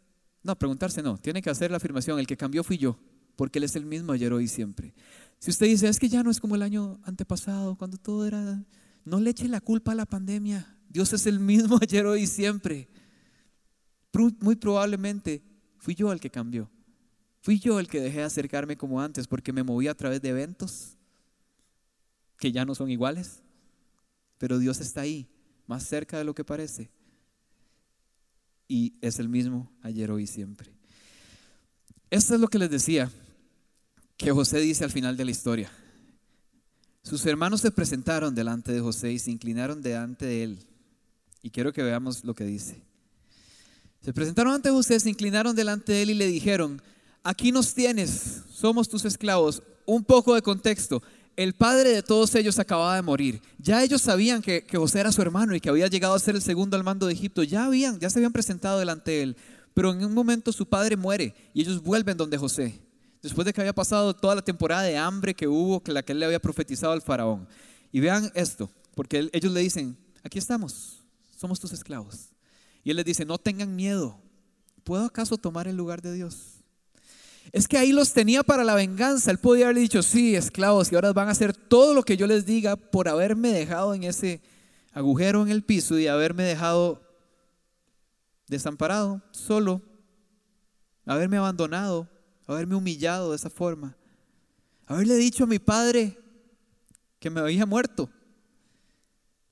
no, 0.41 0.57
preguntarse 0.57 1.03
no, 1.03 1.17
tiene 1.17 1.41
que 1.41 1.49
hacer 1.49 1.69
la 1.69 1.75
afirmación, 1.75 2.17
el 2.17 2.25
que 2.25 2.37
cambió 2.37 2.63
fui 2.63 2.77
yo, 2.77 2.97
porque 3.35 3.59
Él 3.59 3.65
es 3.65 3.75
el 3.75 3.85
mismo 3.85 4.13
ayer, 4.13 4.31
hoy 4.31 4.45
y 4.45 4.47
siempre. 4.47 4.93
Si 5.37 5.51
usted 5.51 5.65
dice, 5.65 5.89
es 5.89 5.99
que 5.99 6.07
ya 6.07 6.23
no 6.23 6.31
es 6.31 6.39
como 6.39 6.55
el 6.55 6.61
año 6.61 7.01
antepasado, 7.03 7.75
cuando 7.75 7.97
todo 7.97 8.25
era, 8.25 8.63
no 9.03 9.19
le 9.19 9.31
eche 9.31 9.49
la 9.49 9.59
culpa 9.59 9.91
a 9.91 9.95
la 9.95 10.05
pandemia, 10.05 10.77
Dios 10.87 11.11
es 11.11 11.25
el 11.25 11.41
mismo 11.41 11.77
ayer, 11.81 12.05
hoy 12.05 12.21
y 12.21 12.27
siempre. 12.27 12.87
Muy 14.39 14.55
probablemente 14.55 15.43
fui 15.77 15.93
yo 15.93 16.09
el 16.13 16.21
que 16.21 16.29
cambió. 16.29 16.71
Fui 17.41 17.59
yo 17.59 17.81
el 17.81 17.89
que 17.89 17.99
dejé 17.99 18.19
de 18.19 18.23
acercarme 18.23 18.77
como 18.77 19.01
antes 19.01 19.27
porque 19.27 19.51
me 19.51 19.63
moví 19.63 19.89
a 19.89 19.97
través 19.97 20.21
de 20.21 20.29
eventos 20.29 20.95
que 22.37 22.53
ya 22.53 22.63
no 22.63 22.75
son 22.75 22.89
iguales. 22.89 23.43
Pero 24.37 24.57
Dios 24.57 24.79
está 24.79 25.01
ahí 25.01 25.27
más 25.71 25.83
cerca 25.83 26.17
de 26.17 26.25
lo 26.25 26.35
que 26.35 26.43
parece. 26.43 26.91
y 28.67 28.93
es 29.01 29.19
el 29.19 29.27
mismo 29.27 29.69
ayer, 29.81 30.11
hoy 30.11 30.27
siempre. 30.27 30.73
Esto 32.09 32.35
es 32.35 32.41
lo 32.41 32.49
que 32.49 32.59
les 32.59 32.69
decía 32.69 33.09
que 34.17 34.31
José 34.31 34.59
dice 34.59 34.83
al 34.83 34.91
final 34.91 35.15
de 35.15 35.23
la 35.23 35.31
historia. 35.31 35.71
Sus 37.03 37.25
hermanos 37.25 37.61
se 37.61 37.71
presentaron 37.71 38.35
delante 38.35 38.73
de 38.73 38.81
José 38.81 39.13
y 39.13 39.19
se 39.19 39.31
inclinaron 39.31 39.81
delante 39.81 40.25
de 40.25 40.43
él. 40.43 40.59
Y 41.41 41.51
quiero 41.51 41.71
que 41.71 41.83
veamos 41.83 42.25
lo 42.25 42.35
que 42.35 42.43
dice. 42.43 42.83
Se 44.01 44.11
presentaron 44.11 44.53
ante 44.53 44.69
José, 44.69 44.99
se 44.99 45.09
inclinaron 45.09 45.55
delante 45.55 45.93
de 45.93 46.01
él 46.01 46.09
y 46.09 46.15
le 46.15 46.27
dijeron, 46.27 46.81
aquí 47.23 47.53
nos 47.53 47.73
tienes, 47.73 48.43
somos 48.51 48.89
tus 48.89 49.05
esclavos. 49.05 49.63
Un 49.85 50.03
poco 50.03 50.35
de 50.35 50.41
contexto. 50.41 51.01
El 51.35 51.53
padre 51.53 51.89
de 51.89 52.03
todos 52.03 52.35
ellos 52.35 52.59
acababa 52.59 52.95
de 52.95 53.01
morir. 53.01 53.41
Ya 53.57 53.83
ellos 53.83 54.01
sabían 54.01 54.41
que, 54.41 54.65
José 54.71 54.99
era 54.99 55.11
su 55.11 55.21
hermano 55.21 55.55
y 55.55 55.61
que 55.61 55.69
había 55.69 55.87
llegado 55.87 56.13
a 56.13 56.19
ser 56.19 56.35
el 56.35 56.41
segundo 56.41 56.75
al 56.75 56.83
mando 56.83 57.07
de 57.07 57.13
Egipto. 57.13 57.43
Ya 57.43 57.65
habían, 57.65 57.99
ya 57.99 58.09
se 58.09 58.19
habían 58.19 58.33
presentado 58.33 58.79
delante 58.79 59.11
de 59.11 59.23
él. 59.23 59.37
Pero 59.73 59.91
en 59.91 60.03
un 60.03 60.13
momento 60.13 60.51
su 60.51 60.67
padre 60.67 60.97
muere 60.97 61.33
y 61.53 61.61
ellos 61.61 61.81
vuelven 61.81 62.17
donde 62.17 62.37
José. 62.37 62.79
Después 63.21 63.45
de 63.45 63.53
que 63.53 63.61
había 63.61 63.73
pasado 63.73 64.13
toda 64.13 64.35
la 64.35 64.41
temporada 64.41 64.83
de 64.83 64.97
hambre 64.97 65.33
que 65.33 65.47
hubo, 65.47 65.81
que 65.81 65.93
la 65.93 66.03
que 66.03 66.11
él 66.11 66.19
le 66.19 66.25
había 66.25 66.41
profetizado 66.41 66.91
al 66.91 67.01
faraón. 67.01 67.47
Y 67.91 67.99
vean 67.99 68.31
esto, 68.33 68.69
porque 68.95 69.29
ellos 69.31 69.53
le 69.53 69.61
dicen, 69.61 69.97
aquí 70.23 70.39
estamos, 70.39 71.03
somos 71.37 71.59
tus 71.59 71.71
esclavos. 71.71 72.29
Y 72.83 72.89
él 72.89 72.97
les 72.97 73.05
dice, 73.05 73.25
no 73.25 73.37
tengan 73.37 73.75
miedo, 73.75 74.19
¿puedo 74.83 75.05
acaso 75.05 75.37
tomar 75.37 75.67
el 75.67 75.77
lugar 75.77 76.01
de 76.01 76.13
Dios? 76.13 76.60
Es 77.51 77.67
que 77.67 77.77
ahí 77.77 77.91
los 77.91 78.13
tenía 78.13 78.43
para 78.43 78.63
la 78.63 78.75
venganza. 78.75 79.31
Él 79.31 79.37
podía 79.37 79.65
haberle 79.65 79.81
dicho, 79.81 80.01
sí, 80.03 80.35
esclavos, 80.35 80.91
y 80.91 80.95
ahora 80.95 81.11
van 81.11 81.27
a 81.27 81.31
hacer 81.31 81.53
todo 81.53 81.93
lo 81.93 82.03
que 82.03 82.17
yo 82.17 82.27
les 82.27 82.45
diga 82.45 82.75
por 82.75 83.09
haberme 83.09 83.49
dejado 83.49 83.93
en 83.93 84.03
ese 84.03 84.41
agujero 84.93 85.41
en 85.41 85.49
el 85.49 85.63
piso 85.63 85.97
y 85.97 86.07
haberme 86.07 86.43
dejado 86.43 87.01
desamparado, 88.47 89.21
solo, 89.31 89.81
haberme 91.05 91.37
abandonado, 91.37 92.09
haberme 92.47 92.75
humillado 92.75 93.31
de 93.31 93.37
esa 93.37 93.49
forma, 93.49 93.95
haberle 94.85 95.15
dicho 95.15 95.45
a 95.45 95.47
mi 95.47 95.59
padre 95.59 96.17
que 97.19 97.29
me 97.29 97.39
había 97.39 97.65
muerto. 97.65 98.09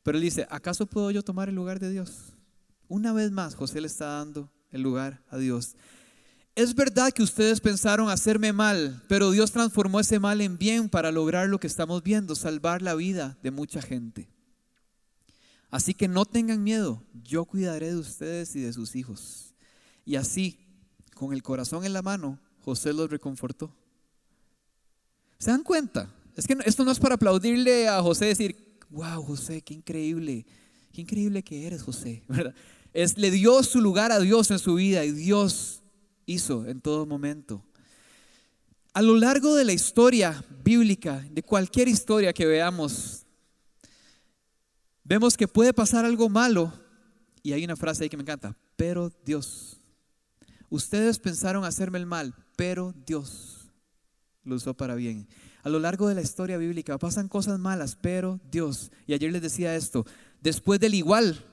Pero 0.03 0.17
él 0.17 0.23
dice, 0.23 0.47
¿acaso 0.49 0.85
puedo 0.85 1.11
yo 1.11 1.23
tomar 1.23 1.49
el 1.49 1.55
lugar 1.55 1.79
de 1.79 1.89
Dios? 1.89 2.33
Una 2.87 3.13
vez 3.13 3.31
más, 3.31 3.55
José 3.55 3.79
le 3.79 3.87
está 3.87 4.05
dando 4.05 4.51
el 4.71 4.81
lugar 4.81 5.23
a 5.29 5.37
Dios. 5.37 5.75
Es 6.59 6.75
verdad 6.75 7.13
que 7.13 7.23
ustedes 7.23 7.61
pensaron 7.61 8.09
hacerme 8.09 8.51
mal, 8.51 9.01
pero 9.07 9.31
Dios 9.31 9.49
transformó 9.49 10.01
ese 10.01 10.19
mal 10.19 10.41
en 10.41 10.57
bien 10.57 10.89
para 10.89 11.09
lograr 11.09 11.47
lo 11.47 11.57
que 11.57 11.67
estamos 11.67 12.03
viendo, 12.03 12.35
salvar 12.35 12.81
la 12.81 12.95
vida 12.95 13.37
de 13.41 13.49
mucha 13.49 13.81
gente. 13.81 14.27
Así 15.69 15.93
que 15.93 16.09
no 16.09 16.25
tengan 16.25 16.61
miedo, 16.61 17.01
yo 17.23 17.45
cuidaré 17.45 17.91
de 17.91 17.95
ustedes 17.95 18.57
y 18.57 18.59
de 18.59 18.73
sus 18.73 18.97
hijos. 18.97 19.53
Y 20.03 20.17
así, 20.17 20.59
con 21.15 21.31
el 21.31 21.43
corazón 21.43 21.85
en 21.85 21.93
la 21.93 22.01
mano, 22.01 22.37
José 22.65 22.91
los 22.91 23.09
reconfortó. 23.09 23.73
¿Se 25.37 25.51
dan 25.51 25.63
cuenta? 25.63 26.13
Es 26.35 26.45
que 26.45 26.57
esto 26.65 26.83
no 26.83 26.91
es 26.91 26.99
para 26.99 27.15
aplaudirle 27.15 27.87
a 27.87 28.01
José 28.01 28.25
y 28.25 28.29
decir, 28.29 28.77
wow, 28.89 29.23
José, 29.23 29.61
qué 29.61 29.75
increíble, 29.75 30.45
qué 30.91 30.99
increíble 30.99 31.41
que 31.41 31.67
eres, 31.67 31.83
José, 31.83 32.21
¿verdad? 32.27 32.53
Es, 32.91 33.17
le 33.17 33.31
dio 33.31 33.63
su 33.63 33.79
lugar 33.79 34.11
a 34.11 34.19
Dios 34.19 34.51
en 34.51 34.59
su 34.59 34.75
vida 34.75 35.05
y 35.05 35.13
Dios 35.13 35.78
hizo 36.29 36.65
en 36.65 36.79
todo 36.79 37.05
momento. 37.05 37.63
A 38.93 39.01
lo 39.01 39.15
largo 39.15 39.55
de 39.55 39.65
la 39.65 39.73
historia 39.73 40.43
bíblica, 40.63 41.25
de 41.31 41.43
cualquier 41.43 41.87
historia 41.87 42.33
que 42.33 42.45
veamos, 42.45 43.25
vemos 45.03 45.35
que 45.35 45.47
puede 45.47 45.73
pasar 45.73 46.05
algo 46.05 46.29
malo 46.29 46.73
y 47.41 47.53
hay 47.53 47.63
una 47.63 47.75
frase 47.75 48.03
ahí 48.03 48.09
que 48.09 48.17
me 48.17 48.23
encanta, 48.23 48.55
pero 48.75 49.11
Dios. 49.25 49.79
Ustedes 50.69 51.19
pensaron 51.19 51.65
hacerme 51.65 51.97
el 51.97 52.05
mal, 52.05 52.35
pero 52.55 52.93
Dios 53.05 53.71
lo 54.43 54.55
usó 54.55 54.73
para 54.75 54.95
bien. 54.95 55.27
A 55.63 55.69
lo 55.69 55.79
largo 55.79 56.07
de 56.07 56.15
la 56.15 56.21
historia 56.21 56.57
bíblica 56.57 56.97
pasan 56.97 57.27
cosas 57.27 57.59
malas, 57.59 57.97
pero 57.99 58.39
Dios. 58.51 58.91
Y 59.07 59.13
ayer 59.13 59.31
les 59.31 59.41
decía 59.41 59.75
esto, 59.75 60.05
después 60.41 60.79
del 60.79 60.93
igual, 60.93 61.43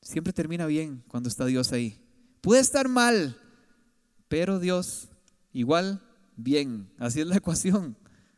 siempre 0.00 0.32
termina 0.32 0.66
bien 0.66 1.02
cuando 1.08 1.28
está 1.28 1.44
Dios 1.46 1.72
ahí. 1.72 2.00
Puede 2.40 2.60
estar 2.60 2.88
mal, 2.88 3.36
pero 4.30 4.60
Dios 4.60 5.08
igual 5.52 6.00
bien. 6.36 6.88
Así 6.98 7.20
es 7.20 7.26
la 7.26 7.36
ecuación. 7.36 7.96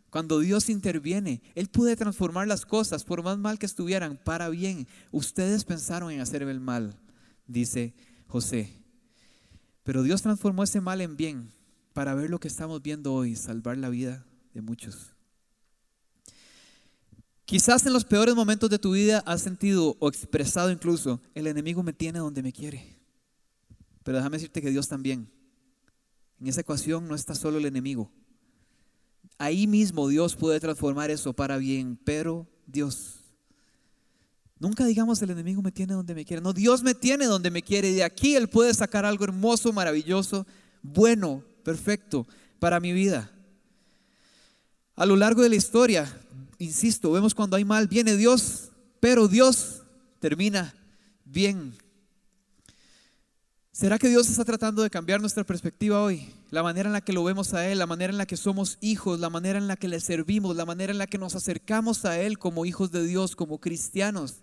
Cuando 0.08 0.40
Dios 0.40 0.70
interviene, 0.70 1.42
Él 1.54 1.68
puede 1.68 1.96
transformar 1.96 2.48
las 2.48 2.64
cosas, 2.64 3.04
por 3.04 3.22
más 3.22 3.36
mal 3.36 3.58
que 3.58 3.66
estuvieran, 3.66 4.18
para 4.24 4.48
bien. 4.48 4.88
Ustedes 5.10 5.64
pensaron 5.64 6.10
en 6.10 6.20
hacer 6.20 6.42
el 6.42 6.60
mal, 6.60 6.98
dice 7.46 7.94
José. 8.26 8.72
Pero 9.82 10.02
Dios 10.02 10.22
transformó 10.22 10.62
ese 10.62 10.80
mal 10.80 11.02
en 11.02 11.14
bien 11.18 11.52
para 11.92 12.14
ver 12.14 12.30
lo 12.30 12.40
que 12.40 12.48
estamos 12.48 12.80
viendo 12.80 13.12
hoy, 13.12 13.36
salvar 13.36 13.76
la 13.76 13.90
vida 13.90 14.24
de 14.54 14.62
muchos. 14.62 15.12
Quizás 17.44 17.84
en 17.84 17.92
los 17.92 18.06
peores 18.06 18.34
momentos 18.34 18.70
de 18.70 18.78
tu 18.78 18.92
vida 18.92 19.22
has 19.26 19.42
sentido 19.42 19.94
o 20.00 20.08
expresado 20.08 20.70
incluso, 20.70 21.20
el 21.34 21.48
enemigo 21.48 21.82
me 21.82 21.92
tiene 21.92 22.18
donde 22.18 22.42
me 22.42 22.52
quiere. 22.52 22.98
Pero 24.02 24.16
déjame 24.16 24.38
decirte 24.38 24.62
que 24.62 24.70
Dios 24.70 24.88
también. 24.88 25.41
En 26.42 26.48
esa 26.48 26.62
ecuación 26.62 27.06
no 27.06 27.14
está 27.14 27.36
solo 27.36 27.58
el 27.58 27.66
enemigo, 27.66 28.10
Ahí 29.38 29.68
mismo 29.68 30.08
Dios 30.08 30.34
puede 30.34 30.58
transformar 30.58 31.10
eso 31.10 31.32
para 31.32 31.56
bien, 31.56 31.98
pero 32.04 32.48
Dios. 32.66 33.20
Nunca 34.58 34.84
digamos 34.84 35.22
el 35.22 35.30
enemigo 35.30 35.62
me 35.62 35.70
tiene 35.72 35.94
donde 35.94 36.14
me 36.16 36.24
quiere. 36.24 36.42
No, 36.42 36.52
Dios 36.52 36.82
me 36.82 36.94
tiene 36.94 37.26
donde 37.26 37.50
me 37.50 37.62
quiere 37.62 37.90
y 37.90 37.94
de 37.94 38.04
aquí 38.04 38.34
Él 38.34 38.48
puede 38.48 38.74
sacar 38.74 39.04
algo 39.04 39.24
hermoso, 39.24 39.72
maravilloso, 39.72 40.44
bueno, 40.82 41.44
perfecto 41.64 42.26
para 42.58 42.80
mi 42.80 42.92
vida. 42.92 43.30
A 44.96 45.06
lo 45.06 45.14
largo 45.14 45.42
de 45.42 45.48
la 45.48 45.56
historia, 45.56 46.12
insisto, 46.58 47.12
vemos 47.12 47.34
cuando 47.34 47.56
hay 47.56 47.64
mal, 47.64 47.86
viene 47.86 48.16
Dios, 48.16 48.70
pero 48.98 49.28
Dios 49.28 49.82
termina 50.20 50.74
bien. 51.24 51.72
¿Será 53.74 53.98
que 53.98 54.10
Dios 54.10 54.28
está 54.28 54.44
tratando 54.44 54.82
de 54.82 54.90
cambiar 54.90 55.22
nuestra 55.22 55.44
perspectiva 55.44 56.02
hoy? 56.02 56.28
La 56.50 56.62
manera 56.62 56.90
en 56.90 56.92
la 56.92 57.00
que 57.00 57.14
lo 57.14 57.24
vemos 57.24 57.54
a 57.54 57.66
Él, 57.66 57.78
la 57.78 57.86
manera 57.86 58.12
en 58.12 58.18
la 58.18 58.26
que 58.26 58.36
somos 58.36 58.76
hijos, 58.82 59.18
la 59.18 59.30
manera 59.30 59.58
en 59.58 59.66
la 59.66 59.76
que 59.76 59.88
le 59.88 59.98
servimos, 59.98 60.54
la 60.54 60.66
manera 60.66 60.92
en 60.92 60.98
la 60.98 61.06
que 61.06 61.16
nos 61.16 61.34
acercamos 61.34 62.04
a 62.04 62.20
Él 62.20 62.38
como 62.38 62.66
hijos 62.66 62.92
de 62.92 63.02
Dios, 63.06 63.34
como 63.34 63.58
cristianos. 63.58 64.42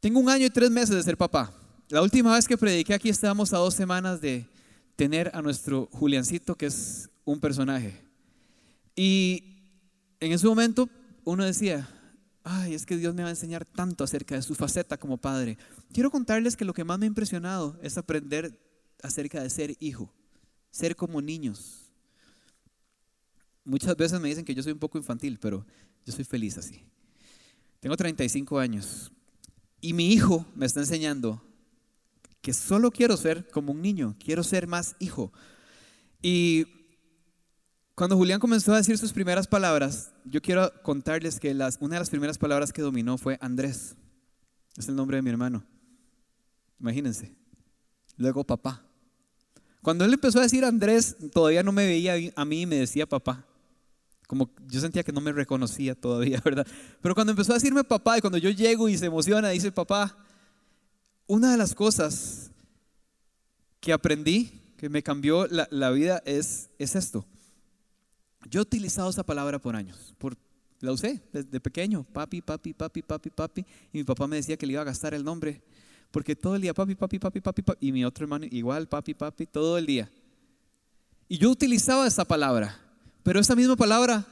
Tengo 0.00 0.18
un 0.18 0.28
año 0.28 0.46
y 0.46 0.50
tres 0.50 0.72
meses 0.72 0.96
de 0.96 1.04
ser 1.04 1.16
papá. 1.16 1.52
La 1.88 2.02
última 2.02 2.34
vez 2.34 2.48
que 2.48 2.58
prediqué 2.58 2.94
aquí 2.94 3.10
estábamos 3.10 3.52
a 3.52 3.58
dos 3.58 3.74
semanas 3.74 4.20
de 4.20 4.48
tener 4.96 5.30
a 5.34 5.42
nuestro 5.42 5.88
Juliancito, 5.92 6.56
que 6.56 6.66
es 6.66 7.08
un 7.24 7.38
personaje. 7.38 8.02
Y 8.96 9.60
en 10.18 10.32
ese 10.32 10.48
momento 10.48 10.88
uno 11.22 11.44
decía, 11.44 11.88
ay, 12.48 12.74
es 12.74 12.86
que 12.86 12.96
Dios 12.96 13.12
me 13.12 13.22
va 13.22 13.28
a 13.28 13.32
enseñar 13.32 13.64
tanto 13.64 14.04
acerca 14.04 14.36
de 14.36 14.42
su 14.42 14.54
faceta 14.54 14.96
como 14.96 15.18
padre. 15.18 15.58
Quiero 15.92 16.12
contarles 16.12 16.56
que 16.56 16.64
lo 16.64 16.72
que 16.72 16.84
más 16.84 16.96
me 16.96 17.06
ha 17.06 17.08
impresionado 17.08 17.76
es 17.82 17.98
aprender 17.98 18.56
acerca 19.02 19.42
de 19.42 19.50
ser 19.50 19.76
hijo, 19.80 20.14
ser 20.70 20.94
como 20.94 21.20
niños. 21.20 21.90
Muchas 23.64 23.96
veces 23.96 24.20
me 24.20 24.28
dicen 24.28 24.44
que 24.44 24.54
yo 24.54 24.62
soy 24.62 24.72
un 24.72 24.78
poco 24.78 24.96
infantil, 24.96 25.40
pero 25.40 25.66
yo 26.04 26.12
soy 26.12 26.24
feliz 26.24 26.56
así. 26.56 26.84
Tengo 27.80 27.96
35 27.96 28.60
años 28.60 29.10
y 29.80 29.92
mi 29.92 30.12
hijo 30.12 30.46
me 30.54 30.66
está 30.66 30.78
enseñando 30.78 31.42
que 32.42 32.52
solo 32.52 32.92
quiero 32.92 33.16
ser 33.16 33.48
como 33.50 33.72
un 33.72 33.82
niño, 33.82 34.14
quiero 34.24 34.44
ser 34.44 34.68
más 34.68 34.94
hijo. 35.00 35.32
Y 36.22 36.66
cuando 37.96 38.14
Julián 38.14 38.38
comenzó 38.38 38.74
a 38.74 38.76
decir 38.76 38.98
sus 38.98 39.10
primeras 39.10 39.46
palabras, 39.46 40.12
yo 40.26 40.42
quiero 40.42 40.70
contarles 40.82 41.40
que 41.40 41.50
una 41.52 41.94
de 41.94 41.98
las 41.98 42.10
primeras 42.10 42.36
palabras 42.36 42.70
que 42.70 42.82
dominó 42.82 43.16
fue 43.16 43.38
Andrés. 43.40 43.96
Es 44.76 44.86
el 44.88 44.94
nombre 44.94 45.16
de 45.16 45.22
mi 45.22 45.30
hermano. 45.30 45.64
Imagínense. 46.78 47.34
Luego 48.18 48.44
papá. 48.44 48.84
Cuando 49.80 50.04
él 50.04 50.12
empezó 50.12 50.40
a 50.40 50.42
decir 50.42 50.62
Andrés, 50.66 51.16
todavía 51.32 51.62
no 51.62 51.72
me 51.72 51.86
veía 51.86 52.16
a 52.36 52.44
mí 52.44 52.62
y 52.62 52.66
me 52.66 52.76
decía 52.76 53.06
papá. 53.06 53.46
Como 54.26 54.50
yo 54.68 54.78
sentía 54.78 55.02
que 55.02 55.12
no 55.12 55.22
me 55.22 55.32
reconocía 55.32 55.94
todavía, 55.94 56.38
¿verdad? 56.44 56.66
Pero 57.00 57.14
cuando 57.14 57.30
empezó 57.30 57.52
a 57.52 57.54
decirme 57.54 57.82
papá 57.82 58.18
y 58.18 58.20
cuando 58.20 58.36
yo 58.36 58.50
llego 58.50 58.90
y 58.90 58.98
se 58.98 59.06
emociona, 59.06 59.48
dice 59.48 59.72
papá, 59.72 60.14
una 61.26 61.50
de 61.50 61.56
las 61.56 61.74
cosas 61.74 62.50
que 63.80 63.94
aprendí, 63.94 64.74
que 64.76 64.90
me 64.90 65.02
cambió 65.02 65.46
la, 65.46 65.90
vida, 65.92 66.22
es 66.26 66.68
esto. 66.76 67.24
Yo 68.48 68.60
he 68.60 68.62
utilizado 68.62 69.10
esa 69.10 69.24
palabra 69.24 69.58
por 69.58 69.76
años, 69.76 70.14
por, 70.18 70.36
la 70.80 70.92
usé 70.92 71.20
desde 71.32 71.60
pequeño, 71.60 72.04
papi, 72.04 72.42
papi, 72.42 72.72
papi, 72.72 73.02
papi, 73.02 73.30
papi, 73.30 73.66
y 73.92 73.98
mi 73.98 74.04
papá 74.04 74.26
me 74.26 74.36
decía 74.36 74.56
que 74.56 74.66
le 74.66 74.74
iba 74.74 74.82
a 74.82 74.84
gastar 74.84 75.14
el 75.14 75.24
nombre, 75.24 75.62
porque 76.10 76.36
todo 76.36 76.54
el 76.56 76.62
día 76.62 76.74
papi, 76.74 76.94
papi, 76.94 77.18
papi, 77.18 77.40
papi, 77.40 77.62
papi, 77.62 77.86
y 77.86 77.92
mi 77.92 78.04
otro 78.04 78.24
hermano 78.24 78.46
igual, 78.50 78.88
papi, 78.88 79.14
papi, 79.14 79.46
todo 79.46 79.78
el 79.78 79.86
día. 79.86 80.10
Y 81.28 81.38
yo 81.38 81.50
utilizaba 81.50 82.06
esa 82.06 82.24
palabra, 82.24 82.78
pero 83.22 83.40
esa 83.40 83.56
misma 83.56 83.74
palabra 83.76 84.24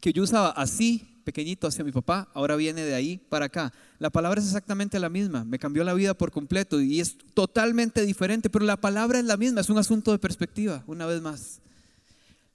que 0.00 0.12
yo 0.12 0.22
usaba 0.22 0.50
así 0.50 1.20
pequeñito 1.24 1.66
hacia 1.66 1.84
mi 1.84 1.92
papá, 1.92 2.28
ahora 2.34 2.56
viene 2.56 2.82
de 2.82 2.94
ahí 2.94 3.16
para 3.16 3.46
acá. 3.46 3.72
La 3.98 4.10
palabra 4.10 4.40
es 4.40 4.46
exactamente 4.46 4.98
la 4.98 5.08
misma, 5.08 5.44
me 5.44 5.58
cambió 5.58 5.84
la 5.84 5.94
vida 5.94 6.14
por 6.14 6.30
completo 6.30 6.80
y 6.80 7.00
es 7.00 7.16
totalmente 7.34 8.04
diferente, 8.04 8.50
pero 8.50 8.64
la 8.64 8.76
palabra 8.76 9.18
es 9.18 9.24
la 9.24 9.36
misma, 9.36 9.60
es 9.60 9.70
un 9.70 9.78
asunto 9.78 10.12
de 10.12 10.18
perspectiva, 10.18 10.82
una 10.86 11.06
vez 11.06 11.22
más. 11.22 11.60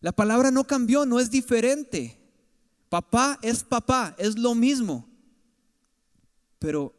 La 0.01 0.11
palabra 0.11 0.51
no 0.51 0.63
cambió, 0.63 1.05
no 1.05 1.19
es 1.19 1.29
diferente. 1.29 2.17
Papá 2.89 3.37
es 3.41 3.63
papá, 3.63 4.15
es 4.17 4.37
lo 4.37 4.55
mismo. 4.55 5.07
Pero 6.57 6.93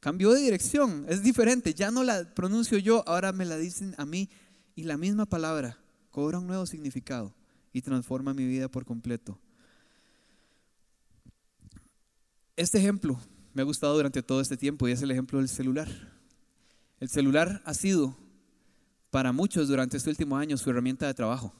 cambió 0.00 0.32
de 0.32 0.40
dirección, 0.40 1.06
es 1.08 1.22
diferente. 1.22 1.74
Ya 1.74 1.90
no 1.90 2.04
la 2.04 2.34
pronuncio 2.34 2.78
yo, 2.78 3.02
ahora 3.08 3.32
me 3.32 3.44
la 3.44 3.56
dicen 3.56 3.94
a 3.98 4.06
mí. 4.06 4.28
Y 4.74 4.84
la 4.84 4.98
misma 4.98 5.26
palabra 5.26 5.78
cobra 6.10 6.38
un 6.38 6.46
nuevo 6.46 6.66
significado 6.66 7.34
y 7.72 7.80
transforma 7.82 8.34
mi 8.34 8.46
vida 8.46 8.68
por 8.68 8.84
completo. 8.84 9.38
Este 12.56 12.78
ejemplo 12.78 13.18
me 13.52 13.62
ha 13.62 13.64
gustado 13.64 13.94
durante 13.94 14.22
todo 14.22 14.40
este 14.40 14.56
tiempo 14.56 14.86
y 14.86 14.92
es 14.92 15.02
el 15.02 15.10
ejemplo 15.10 15.38
del 15.38 15.48
celular. 15.48 15.88
El 17.00 17.08
celular 17.08 17.62
ha 17.64 17.74
sido 17.74 18.16
para 19.10 19.32
muchos 19.32 19.68
durante 19.68 19.96
este 19.96 20.10
último 20.10 20.36
año 20.36 20.56
su 20.56 20.70
herramienta 20.70 21.06
de 21.06 21.14
trabajo. 21.14 21.54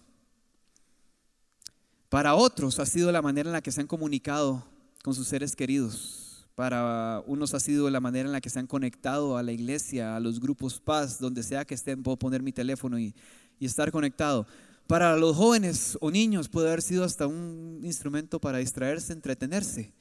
Para 2.08 2.34
otros 2.34 2.78
ha 2.78 2.86
sido 2.86 3.10
la 3.10 3.22
manera 3.22 3.48
en 3.48 3.52
la 3.52 3.62
que 3.62 3.72
se 3.72 3.80
han 3.80 3.86
comunicado 3.86 4.64
con 5.02 5.14
sus 5.14 5.26
seres 5.26 5.56
queridos. 5.56 6.46
Para 6.54 7.22
unos 7.26 7.52
ha 7.52 7.60
sido 7.60 7.90
la 7.90 8.00
manera 8.00 8.26
en 8.26 8.32
la 8.32 8.40
que 8.40 8.48
se 8.48 8.58
han 8.58 8.66
conectado 8.66 9.36
a 9.36 9.42
la 9.42 9.52
iglesia, 9.52 10.16
a 10.16 10.20
los 10.20 10.40
grupos 10.40 10.80
paz, 10.80 11.18
donde 11.18 11.42
sea 11.42 11.64
que 11.64 11.74
estén, 11.74 12.02
puedo 12.02 12.16
poner 12.16 12.42
mi 12.42 12.52
teléfono 12.52 12.98
y, 12.98 13.14
y 13.58 13.66
estar 13.66 13.90
conectado. 13.90 14.46
Para 14.86 15.16
los 15.16 15.36
jóvenes 15.36 15.98
o 16.00 16.10
niños 16.10 16.48
puede 16.48 16.68
haber 16.68 16.80
sido 16.80 17.04
hasta 17.04 17.26
un 17.26 17.80
instrumento 17.82 18.40
para 18.40 18.58
distraerse, 18.58 19.12
entretenerse. 19.12 19.92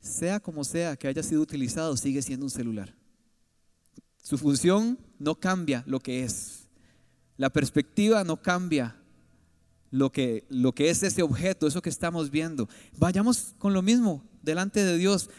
Sea 0.00 0.38
como 0.38 0.62
sea 0.62 0.96
que 0.96 1.08
haya 1.08 1.22
sido 1.22 1.42
utilizado, 1.42 1.96
sigue 1.96 2.22
siendo 2.22 2.46
un 2.46 2.50
celular. 2.50 2.94
Su 4.22 4.38
función 4.38 4.98
no 5.18 5.34
cambia 5.34 5.82
lo 5.86 5.98
que 6.00 6.22
es. 6.22 6.68
La 7.36 7.50
perspectiva 7.50 8.24
no 8.24 8.40
cambia 8.40 8.96
lo 9.96 10.10
que, 10.10 10.44
lo 10.48 10.72
que 10.72 10.90
es 10.90 11.02
ese 11.02 11.22
objeto, 11.22 11.66
eso 11.66 11.82
que 11.82 11.90
estamos 11.90 12.30
viendo. 12.30 12.68
Vayamos 12.98 13.54
con 13.58 13.72
lo 13.72 13.82
mismo 13.82 14.22
delante 14.42 14.84
de 14.84 14.98
Dios. 14.98 15.30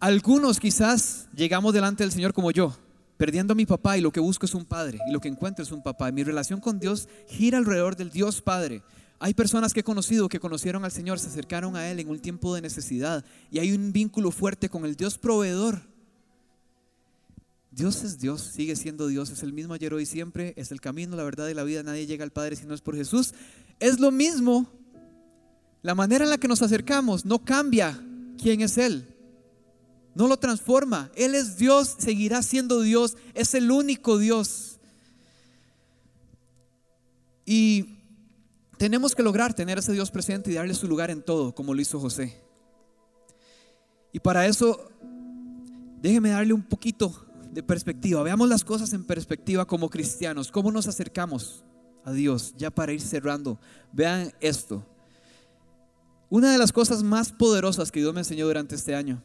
Algunos 0.00 0.58
quizás 0.58 1.28
llegamos 1.34 1.74
delante 1.74 2.02
del 2.02 2.12
Señor 2.12 2.32
como 2.32 2.50
yo, 2.50 2.76
perdiendo 3.16 3.52
a 3.52 3.56
mi 3.56 3.66
papá 3.66 3.98
y 3.98 4.00
lo 4.00 4.10
que 4.10 4.20
busco 4.20 4.46
es 4.46 4.54
un 4.54 4.64
padre 4.64 4.98
y 5.08 5.12
lo 5.12 5.20
que 5.20 5.28
encuentro 5.28 5.62
es 5.62 5.72
un 5.72 5.82
papá. 5.82 6.10
Mi 6.10 6.24
relación 6.24 6.60
con 6.60 6.78
Dios 6.80 7.08
gira 7.28 7.58
alrededor 7.58 7.96
del 7.96 8.10
Dios 8.10 8.40
Padre. 8.42 8.82
Hay 9.18 9.34
personas 9.34 9.74
que 9.74 9.80
he 9.80 9.84
conocido 9.84 10.30
que 10.30 10.40
conocieron 10.40 10.84
al 10.84 10.92
Señor, 10.92 11.18
se 11.18 11.28
acercaron 11.28 11.76
a 11.76 11.90
Él 11.90 12.00
en 12.00 12.08
un 12.08 12.18
tiempo 12.18 12.54
de 12.54 12.62
necesidad 12.62 13.24
y 13.50 13.58
hay 13.58 13.72
un 13.72 13.92
vínculo 13.92 14.30
fuerte 14.30 14.70
con 14.70 14.86
el 14.86 14.96
Dios 14.96 15.18
proveedor. 15.18 15.82
Dios 17.70 18.02
es 18.02 18.18
Dios, 18.18 18.40
sigue 18.40 18.74
siendo 18.74 19.06
Dios, 19.06 19.30
es 19.30 19.44
el 19.44 19.52
mismo 19.52 19.74
ayer, 19.74 19.94
hoy, 19.94 20.04
siempre, 20.04 20.54
es 20.56 20.72
el 20.72 20.80
camino, 20.80 21.14
la 21.16 21.22
verdad 21.22 21.46
y 21.48 21.54
la 21.54 21.62
vida. 21.62 21.82
Nadie 21.84 22.06
llega 22.06 22.24
al 22.24 22.32
Padre 22.32 22.56
si 22.56 22.66
no 22.66 22.74
es 22.74 22.80
por 22.80 22.96
Jesús. 22.96 23.32
Es 23.80 23.98
lo 23.98 24.10
mismo. 24.10 24.70
La 25.82 25.94
manera 25.94 26.24
en 26.24 26.30
la 26.30 26.38
que 26.38 26.48
nos 26.48 26.62
acercamos 26.62 27.24
no 27.24 27.44
cambia 27.44 27.98
quién 28.40 28.60
es 28.60 28.78
Él. 28.78 29.16
No 30.14 30.28
lo 30.28 30.38
transforma. 30.38 31.10
Él 31.14 31.34
es 31.34 31.56
Dios, 31.56 31.96
seguirá 31.98 32.42
siendo 32.42 32.82
Dios. 32.82 33.16
Es 33.34 33.54
el 33.54 33.70
único 33.70 34.18
Dios. 34.18 34.78
Y 37.46 37.96
tenemos 38.76 39.14
que 39.14 39.22
lograr 39.22 39.54
tener 39.54 39.78
a 39.78 39.80
ese 39.80 39.92
Dios 39.92 40.10
presente 40.10 40.50
y 40.50 40.54
darle 40.54 40.74
su 40.74 40.86
lugar 40.86 41.10
en 41.10 41.22
todo, 41.22 41.54
como 41.54 41.74
lo 41.74 41.80
hizo 41.80 41.98
José. 41.98 42.40
Y 44.12 44.20
para 44.20 44.46
eso, 44.46 44.90
déjeme 46.00 46.30
darle 46.30 46.52
un 46.52 46.62
poquito 46.62 47.26
de 47.50 47.62
perspectiva. 47.62 48.22
Veamos 48.22 48.48
las 48.48 48.64
cosas 48.64 48.92
en 48.92 49.04
perspectiva 49.04 49.66
como 49.66 49.88
cristianos. 49.88 50.50
¿Cómo 50.50 50.70
nos 50.70 50.86
acercamos? 50.86 51.64
A 52.04 52.12
Dios, 52.12 52.54
ya 52.56 52.70
para 52.70 52.92
ir 52.92 53.00
cerrando, 53.00 53.58
vean 53.92 54.32
esto. 54.40 54.86
Una 56.28 56.52
de 56.52 56.58
las 56.58 56.72
cosas 56.72 57.02
más 57.02 57.32
poderosas 57.32 57.90
que 57.90 58.00
Dios 58.00 58.14
me 58.14 58.20
enseñó 58.20 58.46
durante 58.46 58.74
este 58.74 58.94
año, 58.94 59.22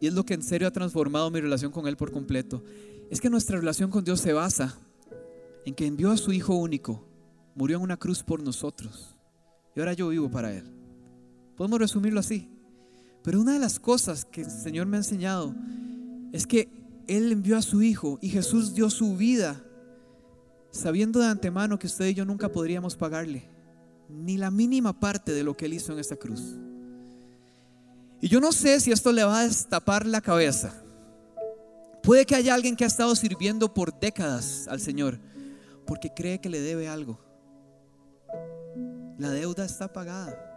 y 0.00 0.06
es 0.06 0.14
lo 0.14 0.24
que 0.24 0.34
en 0.34 0.42
serio 0.42 0.68
ha 0.68 0.72
transformado 0.72 1.30
mi 1.30 1.40
relación 1.40 1.72
con 1.72 1.86
Él 1.86 1.96
por 1.96 2.12
completo, 2.12 2.62
es 3.10 3.20
que 3.20 3.30
nuestra 3.30 3.58
relación 3.58 3.90
con 3.90 4.04
Dios 4.04 4.20
se 4.20 4.32
basa 4.32 4.78
en 5.64 5.74
que 5.74 5.86
envió 5.86 6.10
a 6.10 6.16
su 6.16 6.32
Hijo 6.32 6.54
único, 6.54 7.04
murió 7.54 7.76
en 7.76 7.82
una 7.82 7.96
cruz 7.96 8.22
por 8.22 8.42
nosotros, 8.42 9.16
y 9.74 9.80
ahora 9.80 9.92
yo 9.92 10.08
vivo 10.08 10.30
para 10.30 10.52
Él. 10.52 10.64
Podemos 11.56 11.78
resumirlo 11.78 12.20
así. 12.20 12.48
Pero 13.22 13.40
una 13.40 13.52
de 13.52 13.58
las 13.58 13.78
cosas 13.78 14.24
que 14.24 14.42
el 14.42 14.50
Señor 14.50 14.86
me 14.86 14.96
ha 14.96 15.00
enseñado 15.00 15.54
es 16.32 16.46
que 16.46 16.68
Él 17.06 17.30
envió 17.32 17.56
a 17.56 17.62
su 17.62 17.82
Hijo 17.82 18.18
y 18.22 18.30
Jesús 18.30 18.74
dio 18.74 18.88
su 18.88 19.16
vida 19.16 19.62
sabiendo 20.70 21.20
de 21.20 21.26
antemano 21.26 21.78
que 21.78 21.86
usted 21.86 22.06
y 22.06 22.14
yo 22.14 22.24
nunca 22.24 22.48
podríamos 22.48 22.96
pagarle 22.96 23.48
ni 24.08 24.36
la 24.36 24.50
mínima 24.50 24.98
parte 24.98 25.32
de 25.32 25.44
lo 25.44 25.56
que 25.56 25.66
Él 25.66 25.74
hizo 25.74 25.92
en 25.92 25.98
esta 25.98 26.16
cruz. 26.16 26.56
Y 28.20 28.28
yo 28.28 28.40
no 28.40 28.52
sé 28.52 28.80
si 28.80 28.92
esto 28.92 29.12
le 29.12 29.24
va 29.24 29.40
a 29.40 29.44
destapar 29.44 30.04
la 30.04 30.20
cabeza. 30.20 30.74
Puede 32.02 32.26
que 32.26 32.34
haya 32.34 32.54
alguien 32.54 32.76
que 32.76 32.84
ha 32.84 32.88
estado 32.88 33.14
sirviendo 33.14 33.72
por 33.72 33.98
décadas 33.98 34.66
al 34.68 34.80
Señor 34.80 35.18
porque 35.86 36.12
cree 36.14 36.40
que 36.40 36.48
le 36.48 36.60
debe 36.60 36.88
algo. 36.88 37.20
La 39.18 39.30
deuda 39.30 39.64
está 39.64 39.92
pagada. 39.92 40.49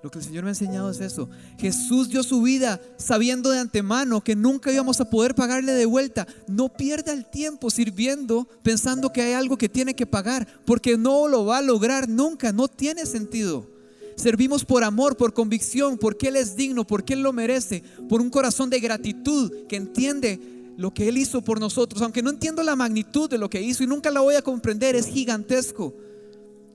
Lo 0.00 0.10
que 0.10 0.18
el 0.20 0.24
Señor 0.24 0.44
me 0.44 0.50
ha 0.50 0.52
enseñado 0.52 0.90
es 0.90 1.00
eso. 1.00 1.28
Jesús 1.58 2.08
dio 2.08 2.22
su 2.22 2.40
vida 2.40 2.80
sabiendo 2.98 3.50
de 3.50 3.58
antemano 3.58 4.22
que 4.22 4.36
nunca 4.36 4.72
íbamos 4.72 5.00
a 5.00 5.10
poder 5.10 5.34
pagarle 5.34 5.72
de 5.72 5.86
vuelta. 5.86 6.26
No 6.46 6.68
pierda 6.68 7.12
el 7.12 7.28
tiempo 7.28 7.68
sirviendo 7.68 8.46
pensando 8.62 9.12
que 9.12 9.22
hay 9.22 9.32
algo 9.32 9.58
que 9.58 9.68
tiene 9.68 9.94
que 9.94 10.06
pagar, 10.06 10.46
porque 10.64 10.96
no 10.96 11.26
lo 11.26 11.44
va 11.44 11.58
a 11.58 11.62
lograr 11.62 12.08
nunca. 12.08 12.52
No 12.52 12.68
tiene 12.68 13.06
sentido. 13.06 13.66
Servimos 14.14 14.64
por 14.64 14.84
amor, 14.84 15.16
por 15.16 15.34
convicción, 15.34 15.98
porque 15.98 16.28
Él 16.28 16.36
es 16.36 16.54
digno, 16.54 16.86
porque 16.86 17.14
Él 17.14 17.22
lo 17.22 17.32
merece, 17.32 17.82
por 18.08 18.20
un 18.20 18.30
corazón 18.30 18.70
de 18.70 18.80
gratitud 18.80 19.66
que 19.68 19.76
entiende 19.76 20.40
lo 20.76 20.94
que 20.94 21.08
Él 21.08 21.18
hizo 21.18 21.42
por 21.42 21.58
nosotros. 21.58 22.02
Aunque 22.02 22.22
no 22.22 22.30
entiendo 22.30 22.62
la 22.62 22.76
magnitud 22.76 23.28
de 23.28 23.38
lo 23.38 23.50
que 23.50 23.62
hizo 23.62 23.82
y 23.82 23.88
nunca 23.88 24.12
la 24.12 24.20
voy 24.20 24.36
a 24.36 24.42
comprender, 24.42 24.94
es 24.94 25.06
gigantesco. 25.06 25.92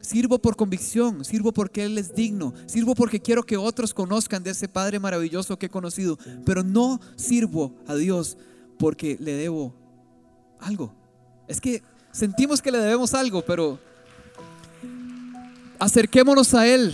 Sirvo 0.04 0.38
por 0.38 0.58
convicción, 0.58 1.24
sirvo 1.24 1.54
porque 1.54 1.86
Él 1.86 1.98
es 1.98 2.14
digno, 2.14 2.54
sirvo 2.66 2.94
porque 2.94 3.22
quiero 3.22 3.44
que 3.44 3.56
otros 3.56 3.94
conozcan 3.94 4.44
de 4.44 4.52
ese 4.52 4.68
Padre 4.68 5.00
maravilloso 5.00 5.58
que 5.58 5.68
he 5.68 5.70
conocido, 5.70 6.20
pero 6.46 6.62
no 6.62 7.00
sirvo 7.16 7.74
a 7.88 7.96
Dios 7.96 8.38
porque 8.78 9.16
le 9.18 9.32
debo 9.32 9.74
algo. 10.60 10.94
Es 11.48 11.62
que 11.62 11.82
sentimos 12.12 12.62
que 12.62 12.70
le 12.70 12.80
debemos 12.80 13.14
algo, 13.14 13.46
pero 13.46 13.80
acerquémonos 15.80 16.54
a 16.54 16.68
Él 16.68 16.94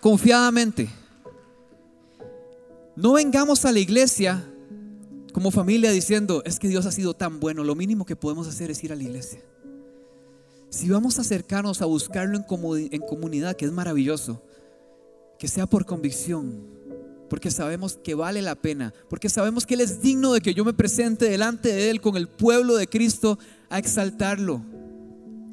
confiadamente. 0.00 0.88
No 2.96 3.12
vengamos 3.12 3.64
a 3.64 3.70
la 3.70 3.78
iglesia 3.78 4.44
como 5.32 5.52
familia 5.52 5.92
diciendo, 5.92 6.42
es 6.44 6.58
que 6.58 6.66
Dios 6.66 6.86
ha 6.86 6.92
sido 6.92 7.14
tan 7.14 7.38
bueno, 7.38 7.62
lo 7.62 7.76
mínimo 7.76 8.04
que 8.04 8.16
podemos 8.16 8.48
hacer 8.48 8.72
es 8.72 8.82
ir 8.82 8.92
a 8.92 8.96
la 8.96 9.04
iglesia. 9.04 9.38
Si 10.74 10.88
vamos 10.88 11.18
a 11.18 11.20
acercarnos 11.20 11.82
a 11.82 11.84
buscarlo 11.84 12.36
en, 12.36 13.00
comunidad, 13.02 13.54
que 13.54 13.64
es 13.64 13.70
maravilloso, 13.70 14.42
que 15.38 15.46
sea 15.46 15.68
por 15.68 15.86
convicción, 15.86 16.66
porque 17.30 17.52
sabemos 17.52 17.96
que 18.02 18.16
vale 18.16 18.42
la 18.42 18.56
pena, 18.56 18.92
porque 19.08 19.28
sabemos 19.28 19.66
que 19.66 19.74
Él 19.74 19.82
es 19.82 20.02
digno 20.02 20.32
de 20.32 20.40
que 20.40 20.52
yo 20.52 20.64
me 20.64 20.72
presente 20.72 21.28
delante 21.28 21.68
de 21.68 21.90
Él 21.90 22.00
con 22.00 22.16
el 22.16 22.26
pueblo 22.26 22.74
de 22.74 22.88
Cristo 22.88 23.38
a 23.70 23.78
exaltarlo, 23.78 24.64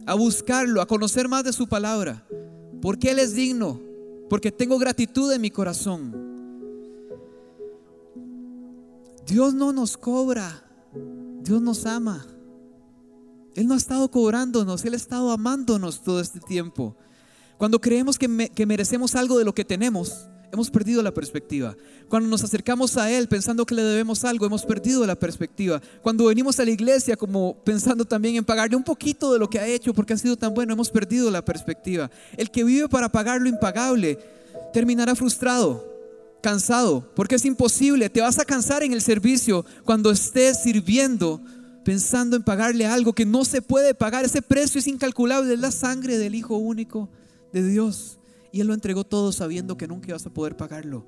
a 0.08 0.16
buscarlo, 0.16 0.82
a 0.82 0.88
conocer 0.88 1.28
más 1.28 1.44
de 1.44 1.54
su 1.54 1.68
palabra, 1.68 2.26
porque 2.82 3.12
Él 3.12 3.20
es 3.20 3.36
digno, 3.36 3.80
porque 4.28 4.52
tengo 4.52 4.80
gratitud 4.80 5.32
en 5.32 5.42
mi 5.42 5.52
corazón. 5.52 6.16
Dios 9.28 9.54
no 9.54 9.72
nos 9.72 9.98
cobra, 9.98 10.64
Dios 11.44 11.62
nos 11.62 11.86
ama. 11.86 12.26
Él 13.56 13.68
no 13.68 13.74
ha 13.74 13.78
estado 13.78 14.10
cobrándonos, 14.10 14.86
Él 14.86 14.94
ha 14.94 14.98
estado 14.98 15.32
amándonos 15.32 16.02
todo 16.02 16.22
este 16.22 16.40
tiempo. 16.40 16.96
Cuando 17.58 17.80
creemos 17.80 18.18
que, 18.18 18.28
merecemos 18.66 19.16
algo 19.16 19.38
de 19.38 19.46
lo 19.46 19.54
que 19.54 19.66
tenemos, 19.66 20.28
hemos 20.52 20.72
perdido 20.72 21.04
la 21.04 21.14
perspectiva. 21.14 21.76
Cuando 22.10 22.28
nos 22.28 22.44
acercamos 22.44 22.98
a 22.98 23.12
Él 23.12 23.28
pensando 23.28 23.66
que 23.66 23.76
le 23.76 23.84
debemos 23.84 24.24
algo, 24.24 24.46
hemos 24.46 24.66
perdido 24.66 25.06
la 25.06 25.16
perspectiva. 25.16 25.82
Cuando 26.02 26.26
venimos 26.26 26.60
a 26.60 26.66
la 26.66 26.72
iglesia 26.72 27.16
como 27.16 27.56
pensando 27.64 28.06
también 28.06 28.36
en 28.36 28.46
pagarle 28.46 28.76
un 28.76 28.84
poquito 28.84 29.32
de 29.34 29.40
lo 29.40 29.50
que 29.50 29.60
ha 29.60 29.68
hecho 29.68 29.94
porque 29.94 30.14
ha 30.14 30.18
sido 30.18 30.38
tan 30.38 30.54
bueno, 30.54 30.74
hemos 30.74 30.90
perdido 30.90 31.30
la 31.30 31.46
perspectiva. 31.46 32.10
El 32.36 32.50
que 32.50 32.64
vive 32.64 32.90
para 32.90 33.12
pagar 33.12 33.40
lo 33.40 33.48
impagable 33.48 34.18
terminará 34.74 35.14
frustrado, 35.14 35.86
cansado, 36.42 37.12
porque 37.16 37.36
es 37.36 37.46
imposible. 37.46 38.10
Te 38.10 38.22
vas 38.22 38.40
a 38.40 38.46
cansar 38.46 38.82
en 38.82 38.94
el 38.94 39.02
servicio 39.02 39.66
cuando 39.86 40.10
estés 40.10 40.64
sirviendo 40.64 41.42
pensando 41.84 42.36
en 42.36 42.44
pagarle 42.44 42.86
algo 42.86 43.14
que 43.14 43.26
no 43.26 43.46
se 43.46 43.62
puede 43.62 43.94
pagar. 43.94 44.26
Ese 44.26 44.42
precio 44.42 44.80
es 44.80 44.88
incalculable, 44.88 45.54
es 45.54 45.60
la 45.60 45.72
sangre 45.72 46.18
del 46.18 46.36
Hijo 46.36 46.58
único 46.58 47.10
de 47.54 47.64
Dios. 47.68 48.20
Y 48.52 48.62
Él 48.62 48.68
lo 48.68 48.74
entregó 48.74 49.04
todo 49.04 49.32
sabiendo 49.32 49.78
que 49.78 49.88
nunca 49.88 50.10
ibas 50.10 50.26
a 50.26 50.34
poder 50.34 50.58
pagarlo. 50.58 51.06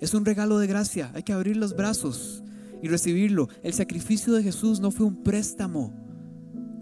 Es 0.00 0.14
un 0.14 0.24
regalo 0.24 0.58
de 0.58 0.66
gracia. 0.66 1.10
Hay 1.14 1.22
que 1.22 1.32
abrir 1.32 1.56
los 1.56 1.74
brazos 1.74 2.42
y 2.82 2.88
recibirlo. 2.88 3.48
El 3.62 3.74
sacrificio 3.74 4.32
de 4.34 4.42
Jesús 4.42 4.80
no 4.80 4.90
fue 4.90 5.06
un 5.06 5.22
préstamo. 5.22 5.92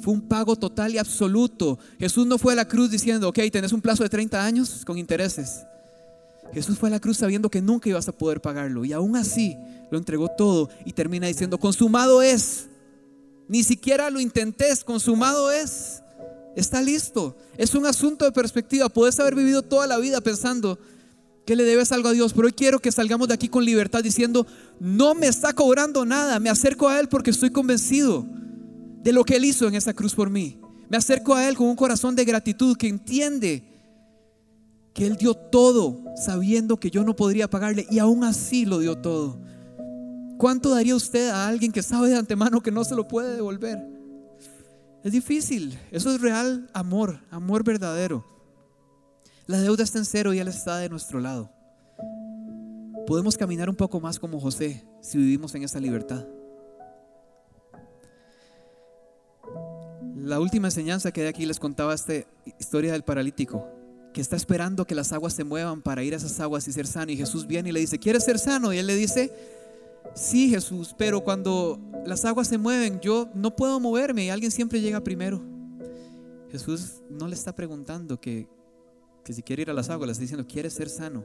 Fue 0.01 0.13
un 0.13 0.21
pago 0.21 0.57
total 0.57 0.95
y 0.95 0.99
absoluto. 0.99 1.79
Jesús 1.99 2.27
no 2.27 2.37
fue 2.37 2.53
a 2.53 2.57
la 2.57 2.69
cruz 2.69 2.91
diciendo, 2.91 3.29
ok, 3.29 3.39
tenés 3.51 3.73
un 3.73 3.81
plazo 3.81 4.03
de 4.03 4.11
30 4.11 4.45
años 4.45 4.85
con 4.85 4.99
intereses. 4.99 5.65
Jesús 6.53 6.79
fue 6.79 6.91
a 6.91 6.93
la 6.93 7.01
cruz 7.01 7.17
sabiendo 7.17 7.51
que 7.51 7.63
nunca 7.63 7.89
ibas 7.89 8.09
a 8.09 8.13
poder 8.13 8.41
pagarlo. 8.41 8.85
Y 8.85 8.93
aún 8.93 9.17
así 9.17 9.57
lo 9.91 9.97
entregó 9.97 10.29
todo 10.29 10.69
y 10.85 10.93
termina 10.93 11.27
diciendo, 11.27 11.59
consumado 11.59 12.23
es. 12.23 12.69
Ni 13.49 13.63
siquiera 13.63 14.11
lo 14.11 14.21
intentés, 14.21 14.83
consumado 14.85 15.51
es. 15.51 16.03
Está 16.57 16.83
listo. 16.83 17.37
Es 17.57 17.75
un 17.75 17.87
asunto 17.87 18.25
de 18.25 18.33
perspectiva. 18.33 18.89
Puedes 18.89 19.21
haber 19.21 19.35
vivido 19.35 19.63
toda 19.63 19.87
la 19.87 19.99
vida 19.99 20.21
pensando 20.21 20.79
que 21.45 21.55
le 21.55 21.65
debes 21.65 21.93
algo 21.93 22.09
a 22.09 22.13
Dios, 22.13 22.33
pero 22.33 22.47
hoy 22.47 22.53
quiero 22.53 22.81
que 22.81 22.91
salgamos 22.91 23.29
de 23.29 23.35
aquí 23.35 23.49
con 23.49 23.65
libertad 23.65 24.03
diciendo, 24.03 24.47
no 24.81 25.15
me 25.15 25.29
está 25.29 25.53
cobrando 25.53 26.05
nada, 26.05 26.41
me 26.41 26.51
acerco 26.51 26.89
a 26.89 26.99
Él 26.99 27.09
porque 27.09 27.31
estoy 27.31 27.51
convencido 27.51 28.27
de 29.03 29.13
lo 29.13 29.25
que 29.25 29.37
Él 29.37 29.45
hizo 29.45 29.69
en 29.69 29.77
esa 29.77 29.95
cruz 29.95 30.13
por 30.13 30.29
mí. 30.29 30.59
Me 30.89 30.97
acerco 30.97 31.37
a 31.37 31.49
Él 31.49 31.57
con 31.57 31.69
un 31.69 31.77
corazón 31.77 32.17
de 32.17 32.25
gratitud 32.25 32.77
que 32.77 32.89
entiende 32.89 33.63
que 34.93 35.07
Él 35.07 35.17
dio 35.17 35.35
todo 35.35 36.03
sabiendo 36.17 36.79
que 36.79 36.91
yo 36.91 37.05
no 37.05 37.15
podría 37.15 37.49
pagarle 37.49 37.87
y 37.91 38.01
aún 38.01 38.25
así 38.25 38.65
lo 38.65 38.81
dio 38.81 38.97
todo. 38.97 39.39
¿Cuánto 40.39 40.71
daría 40.71 40.95
usted 40.95 41.31
a 41.31 41.49
alguien 41.49 41.73
que 41.73 41.83
sabe 41.83 42.09
de 42.09 42.17
antemano 42.17 42.61
que 42.61 42.71
no 42.71 42.85
se 42.85 42.95
lo 42.95 43.09
puede 43.09 43.37
devolver? 43.37 43.79
Es 45.03 45.13
difícil, 45.13 45.79
eso 45.91 46.15
es 46.15 46.21
real 46.21 46.69
amor, 46.73 47.21
amor 47.31 47.65
verdadero. 47.65 48.25
La 49.47 49.61
deuda 49.61 49.85
está 49.85 49.99
en 49.99 50.05
cero 50.05 50.35
y 50.35 50.41
Él 50.41 50.49
está 50.49 50.79
de 50.79 50.89
nuestro 50.89 51.21
lado. 51.21 51.51
Podemos 53.07 53.37
caminar 53.37 53.71
un 53.71 53.77
poco 53.77 54.01
más 54.01 54.19
como 54.19 54.41
José 54.41 54.85
si 55.01 55.17
vivimos 55.17 55.55
en 55.55 55.63
esa 55.63 55.79
libertad. 55.79 56.27
La 60.17 60.41
última 60.41 60.67
enseñanza 60.67 61.13
que 61.13 61.23
de 61.23 61.29
aquí 61.29 61.47
les 61.47 61.61
contaba 61.61 61.95
esta 61.95 62.15
historia 62.59 62.91
del 62.91 63.05
paralítico, 63.05 63.69
que 64.13 64.21
está 64.21 64.35
esperando 64.35 64.85
que 64.85 64.97
las 64.97 65.13
aguas 65.13 65.35
se 65.35 65.45
muevan 65.45 65.83
para 65.83 66.03
ir 66.03 66.15
a 66.15 66.17
esas 66.17 66.41
aguas 66.41 66.67
y 66.67 66.73
ser 66.73 66.89
sano. 66.89 67.13
Y 67.13 67.17
Jesús 67.17 67.47
viene 67.47 67.69
y 67.69 67.73
le 67.73 67.79
dice, 67.79 68.01
¿quieres 68.01 68.25
ser 68.25 68.41
sano? 68.41 68.73
Y 68.73 68.79
él 68.79 68.89
le 68.89 68.97
dice, 68.97 69.31
sí 70.17 70.51
Jesús, 70.51 70.95
pero 70.99 71.23
cuando 71.23 71.79
las 72.05 72.25
aguas 72.25 72.49
se 72.49 72.59
mueven, 72.59 72.99
yo 73.01 73.29
no 73.35 73.55
puedo 73.55 73.79
moverme 73.79 74.25
y 74.25 74.31
alguien 74.31 74.51
siempre 74.51 74.81
llega 74.81 75.01
primero. 75.05 75.41
Jesús 76.51 77.03
no 77.11 77.29
le 77.29 77.35
está 77.35 77.55
preguntando 77.55 78.21
que, 78.21 78.49
que 79.25 79.33
si 79.33 79.43
quiere 79.43 79.63
ir 79.63 79.71
a 79.71 79.75
las 79.75 79.91
aguas, 79.91 80.07
le 80.07 80.13
está 80.13 80.23
diciendo, 80.23 80.47
¿quieres 80.49 80.73
ser 80.73 80.89
sano? 80.89 81.25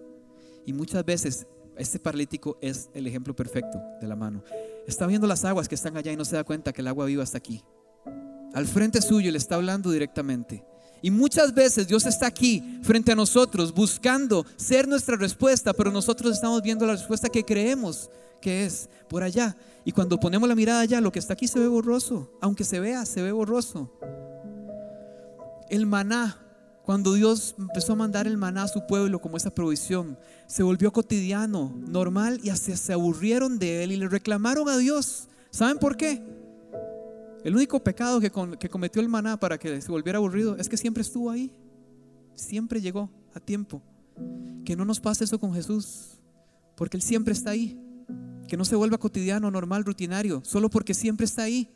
Y 0.65 0.73
muchas 0.73 1.03
veces 1.05 1.47
este 1.77 1.99
paralítico 1.99 2.57
es 2.61 2.89
el 2.93 3.07
ejemplo 3.07 3.35
perfecto 3.35 3.81
de 3.99 4.07
la 4.07 4.15
mano. 4.15 4.43
Está 4.87 5.07
viendo 5.07 5.25
las 5.25 5.45
aguas 5.45 5.67
que 5.67 5.75
están 5.75 5.97
allá 5.97 6.11
y 6.11 6.17
no 6.17 6.25
se 6.25 6.35
da 6.35 6.43
cuenta 6.43 6.73
que 6.73 6.81
el 6.81 6.87
agua 6.87 7.05
viva 7.05 7.23
está 7.23 7.37
aquí. 7.37 7.63
Al 8.53 8.67
frente 8.67 9.01
suyo 9.01 9.31
le 9.31 9.37
está 9.37 9.55
hablando 9.55 9.91
directamente. 9.91 10.65
Y 11.02 11.12
muchas 11.12 11.54
veces 11.54 11.88
Dios 11.88 12.06
está 12.06 12.28
aquí 12.28 12.80
frente 12.84 13.12
a 13.12 13.16
nosotros 13.16 13.74
buscando 13.74 14.45
ser 14.56 14.88
nuestra 14.88 15.16
respuesta, 15.16 15.74
pero 15.74 15.91
nosotros 15.91 16.34
estamos 16.34 16.62
viendo 16.62 16.86
la 16.86 16.93
respuesta 16.93 17.30
que 17.30 17.43
creemos 17.43 18.10
que 18.41 18.66
es 18.66 18.89
por 19.08 19.24
allá. 19.24 19.56
Y 19.86 19.91
cuando 19.91 20.20
ponemos 20.20 20.49
la 20.49 20.56
mirada 20.56 20.82
allá, 20.82 21.02
lo 21.02 21.12
que 21.12 21.20
está 21.20 21.34
aquí 21.34 21.47
se 21.47 21.60
ve 21.60 21.68
borroso. 21.68 22.32
Aunque 22.41 22.64
se 22.64 22.80
vea, 22.80 23.06
se 23.06 23.22
ve 23.22 23.32
borroso. 23.32 23.91
El 25.70 25.86
maná, 25.86 26.38
cuando 26.84 27.14
Dios 27.14 27.56
empezó 27.58 27.93
a 27.93 27.95
mandar 27.95 28.28
el 28.28 28.38
maná 28.38 28.64
a 28.64 28.68
su 28.68 28.86
pueblo 28.86 29.20
como 29.20 29.38
esa 29.38 29.52
provisión, 29.52 30.18
se 30.47 30.64
volvió 30.64 30.91
cotidiano, 30.91 31.74
normal 31.78 32.39
y 32.43 32.49
hasta 32.49 32.76
se 32.76 32.93
aburrieron 32.93 33.58
de 33.58 33.84
él 33.84 33.91
y 33.91 33.97
le 33.97 34.10
reclamaron 34.10 34.68
a 34.68 34.78
Dios. 34.78 35.30
¿Saben 35.49 35.78
por 35.78 35.95
qué? 35.97 36.22
El 37.43 37.55
único 37.55 37.83
pecado 37.83 38.19
que, 38.19 38.29
cometió 38.69 39.01
el 39.01 39.09
maná 39.09 39.39
para 39.39 39.57
que 39.57 39.81
se 39.81 39.91
volviera 39.91 40.17
aburrido 40.17 40.57
es 40.57 40.69
que 40.69 40.77
siempre 40.77 41.01
estuvo 41.01 41.29
ahí. 41.29 41.51
Siempre 42.35 42.81
llegó 42.81 43.09
a 43.33 43.39
tiempo. 43.39 43.81
Que 44.63 44.75
no 44.75 44.85
nos 44.85 44.99
pase 44.99 45.23
eso 45.23 45.39
con 45.39 45.53
Jesús, 45.53 46.19
porque 46.75 46.97
Él 46.97 47.03
siempre 47.03 47.33
está 47.33 47.51
ahí. 47.51 47.79
Que 48.47 48.57
no 48.57 48.65
se 48.65 48.75
vuelva 48.75 48.99
cotidiano, 48.99 49.49
normal, 49.49 49.83
rutinario, 49.83 50.41
solo 50.45 50.69
porque 50.69 50.93
siempre 50.93 51.25
está 51.25 51.43
ahí. 51.43 51.69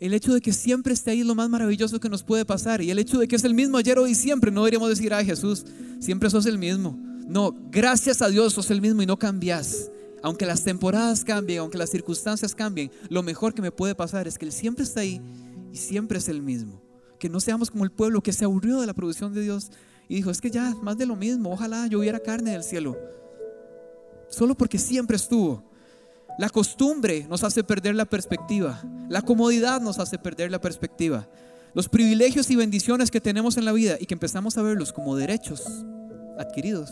El 0.00 0.14
hecho 0.14 0.34
de 0.34 0.40
que 0.40 0.52
siempre 0.52 0.94
esté 0.94 1.12
ahí 1.12 1.20
es 1.20 1.26
lo 1.26 1.36
más 1.36 1.48
maravilloso 1.48 2.00
que 2.00 2.08
nos 2.08 2.24
puede 2.24 2.44
pasar. 2.44 2.82
Y 2.82 2.90
el 2.90 2.98
hecho 2.98 3.20
de 3.20 3.28
que 3.28 3.36
es 3.36 3.44
el 3.44 3.54
mismo 3.54 3.78
ayer, 3.78 4.00
hoy 4.00 4.10
y 4.10 4.14
siempre. 4.16 4.50
No 4.50 4.62
deberíamos 4.62 4.88
decir, 4.88 5.14
ay 5.14 5.24
Jesús, 5.24 5.64
siempre 6.00 6.28
sos 6.28 6.46
el 6.46 6.58
mismo. 6.58 6.98
No, 7.28 7.54
gracias 7.70 8.20
a 8.20 8.28
Dios 8.28 8.52
sos 8.54 8.70
el 8.72 8.80
mismo 8.80 9.00
y 9.02 9.06
no 9.06 9.16
cambias. 9.16 9.92
Aunque 10.22 10.46
las 10.46 10.62
temporadas 10.62 11.24
cambien, 11.24 11.60
aunque 11.60 11.78
las 11.78 11.90
circunstancias 11.90 12.54
cambien, 12.54 12.90
lo 13.08 13.22
mejor 13.22 13.54
que 13.54 13.62
me 13.62 13.72
puede 13.72 13.94
pasar 13.94 14.28
es 14.28 14.38
que 14.38 14.44
Él 14.44 14.52
siempre 14.52 14.84
está 14.84 15.00
ahí 15.00 15.20
y 15.72 15.76
siempre 15.76 16.18
es 16.18 16.28
el 16.28 16.42
mismo. 16.42 16.80
Que 17.18 17.28
no 17.28 17.40
seamos 17.40 17.70
como 17.70 17.84
el 17.84 17.90
pueblo 17.90 18.22
que 18.22 18.32
se 18.32 18.44
aburrió 18.44 18.80
de 18.80 18.86
la 18.86 18.94
producción 18.94 19.32
de 19.32 19.42
Dios 19.42 19.70
y 20.08 20.16
dijo, 20.16 20.30
es 20.30 20.40
que 20.40 20.50
ya, 20.50 20.74
más 20.82 20.96
de 20.96 21.06
lo 21.06 21.16
mismo, 21.16 21.50
ojalá 21.50 21.88
hubiera 21.92 22.20
carne 22.20 22.52
del 22.52 22.62
cielo. 22.62 22.96
Solo 24.28 24.54
porque 24.54 24.78
siempre 24.78 25.16
estuvo. 25.16 25.64
La 26.38 26.48
costumbre 26.48 27.26
nos 27.28 27.44
hace 27.44 27.62
perder 27.62 27.94
la 27.94 28.04
perspectiva. 28.04 28.82
La 29.08 29.22
comodidad 29.22 29.80
nos 29.80 29.98
hace 29.98 30.18
perder 30.18 30.50
la 30.50 30.60
perspectiva. 30.60 31.28
Los 31.74 31.88
privilegios 31.88 32.50
y 32.50 32.56
bendiciones 32.56 33.10
que 33.10 33.20
tenemos 33.20 33.56
en 33.56 33.64
la 33.64 33.72
vida 33.72 33.96
y 33.98 34.06
que 34.06 34.14
empezamos 34.14 34.56
a 34.56 34.62
verlos 34.62 34.92
como 34.92 35.16
derechos 35.16 35.64
adquiridos 36.38 36.90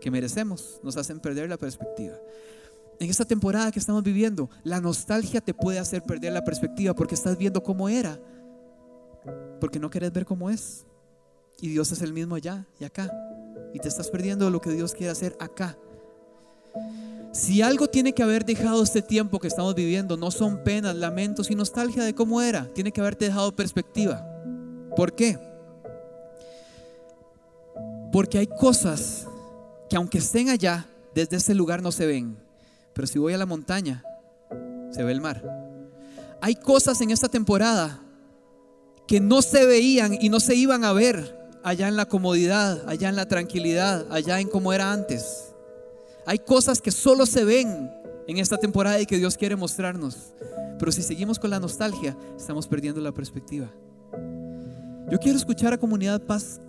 que 0.00 0.10
merecemos 0.10 0.80
nos 0.82 0.96
hacen 0.96 1.20
perder 1.20 1.48
la 1.48 1.56
perspectiva. 1.56 2.14
En 3.02 3.10
esta 3.10 3.24
temporada 3.24 3.72
que 3.72 3.80
estamos 3.80 4.04
viviendo, 4.04 4.48
la 4.62 4.80
nostalgia 4.80 5.40
te 5.40 5.52
puede 5.52 5.80
hacer 5.80 6.04
perder 6.04 6.32
la 6.32 6.44
perspectiva 6.44 6.94
porque 6.94 7.16
estás 7.16 7.36
viendo 7.36 7.60
cómo 7.60 7.88
era, 7.88 8.16
porque 9.60 9.80
no 9.80 9.90
quieres 9.90 10.12
ver 10.12 10.24
cómo 10.24 10.48
es. 10.50 10.86
Y 11.60 11.70
Dios 11.70 11.90
es 11.90 12.00
el 12.00 12.12
mismo 12.12 12.36
allá 12.36 12.64
y 12.78 12.84
acá. 12.84 13.10
Y 13.74 13.80
te 13.80 13.88
estás 13.88 14.08
perdiendo 14.08 14.48
lo 14.50 14.60
que 14.60 14.70
Dios 14.70 14.94
quiere 14.94 15.10
hacer 15.10 15.36
acá. 15.40 15.76
Si 17.32 17.60
algo 17.60 17.88
tiene 17.88 18.12
que 18.12 18.22
haber 18.22 18.44
dejado 18.44 18.84
este 18.84 19.02
tiempo 19.02 19.40
que 19.40 19.48
estamos 19.48 19.74
viviendo, 19.74 20.16
no 20.16 20.30
son 20.30 20.62
penas, 20.62 20.94
lamentos 20.94 21.50
y 21.50 21.56
nostalgia 21.56 22.04
de 22.04 22.14
cómo 22.14 22.40
era, 22.40 22.72
tiene 22.72 22.92
que 22.92 23.00
haberte 23.00 23.24
dejado 23.24 23.56
perspectiva. 23.56 24.24
¿Por 24.94 25.12
qué? 25.12 25.40
Porque 28.12 28.38
hay 28.38 28.46
cosas 28.46 29.26
que 29.90 29.96
aunque 29.96 30.18
estén 30.18 30.50
allá, 30.50 30.86
desde 31.16 31.38
ese 31.38 31.52
lugar 31.52 31.82
no 31.82 31.90
se 31.90 32.06
ven. 32.06 32.51
Pero 32.94 33.06
si 33.06 33.18
voy 33.18 33.32
a 33.32 33.38
la 33.38 33.46
montaña, 33.46 34.04
se 34.90 35.02
ve 35.02 35.12
el 35.12 35.20
mar. 35.20 35.42
Hay 36.40 36.56
cosas 36.56 37.00
en 37.00 37.10
esta 37.10 37.28
temporada 37.28 38.02
que 39.06 39.20
no 39.20 39.42
se 39.42 39.64
veían 39.66 40.16
y 40.20 40.28
no 40.28 40.40
se 40.40 40.54
iban 40.54 40.84
a 40.84 40.92
ver 40.92 41.38
allá 41.62 41.88
en 41.88 41.96
la 41.96 42.06
comodidad, 42.06 42.88
allá 42.88 43.08
en 43.08 43.16
la 43.16 43.26
tranquilidad, 43.26 44.06
allá 44.10 44.40
en 44.40 44.48
como 44.48 44.72
era 44.72 44.92
antes. 44.92 45.54
Hay 46.26 46.38
cosas 46.38 46.80
que 46.80 46.90
solo 46.90 47.26
se 47.26 47.44
ven 47.44 47.90
en 48.26 48.38
esta 48.38 48.56
temporada 48.58 49.00
y 49.00 49.06
que 49.06 49.18
Dios 49.18 49.36
quiere 49.36 49.56
mostrarnos. 49.56 50.32
Pero 50.78 50.92
si 50.92 51.02
seguimos 51.02 51.38
con 51.38 51.50
la 51.50 51.60
nostalgia, 51.60 52.16
estamos 52.36 52.66
perdiendo 52.66 53.00
la 53.00 53.12
perspectiva. 53.12 53.70
Yo 55.10 55.18
quiero 55.18 55.36
escuchar 55.36 55.72
a 55.72 55.78
Comunidad 55.78 56.22
Paz 56.22 56.60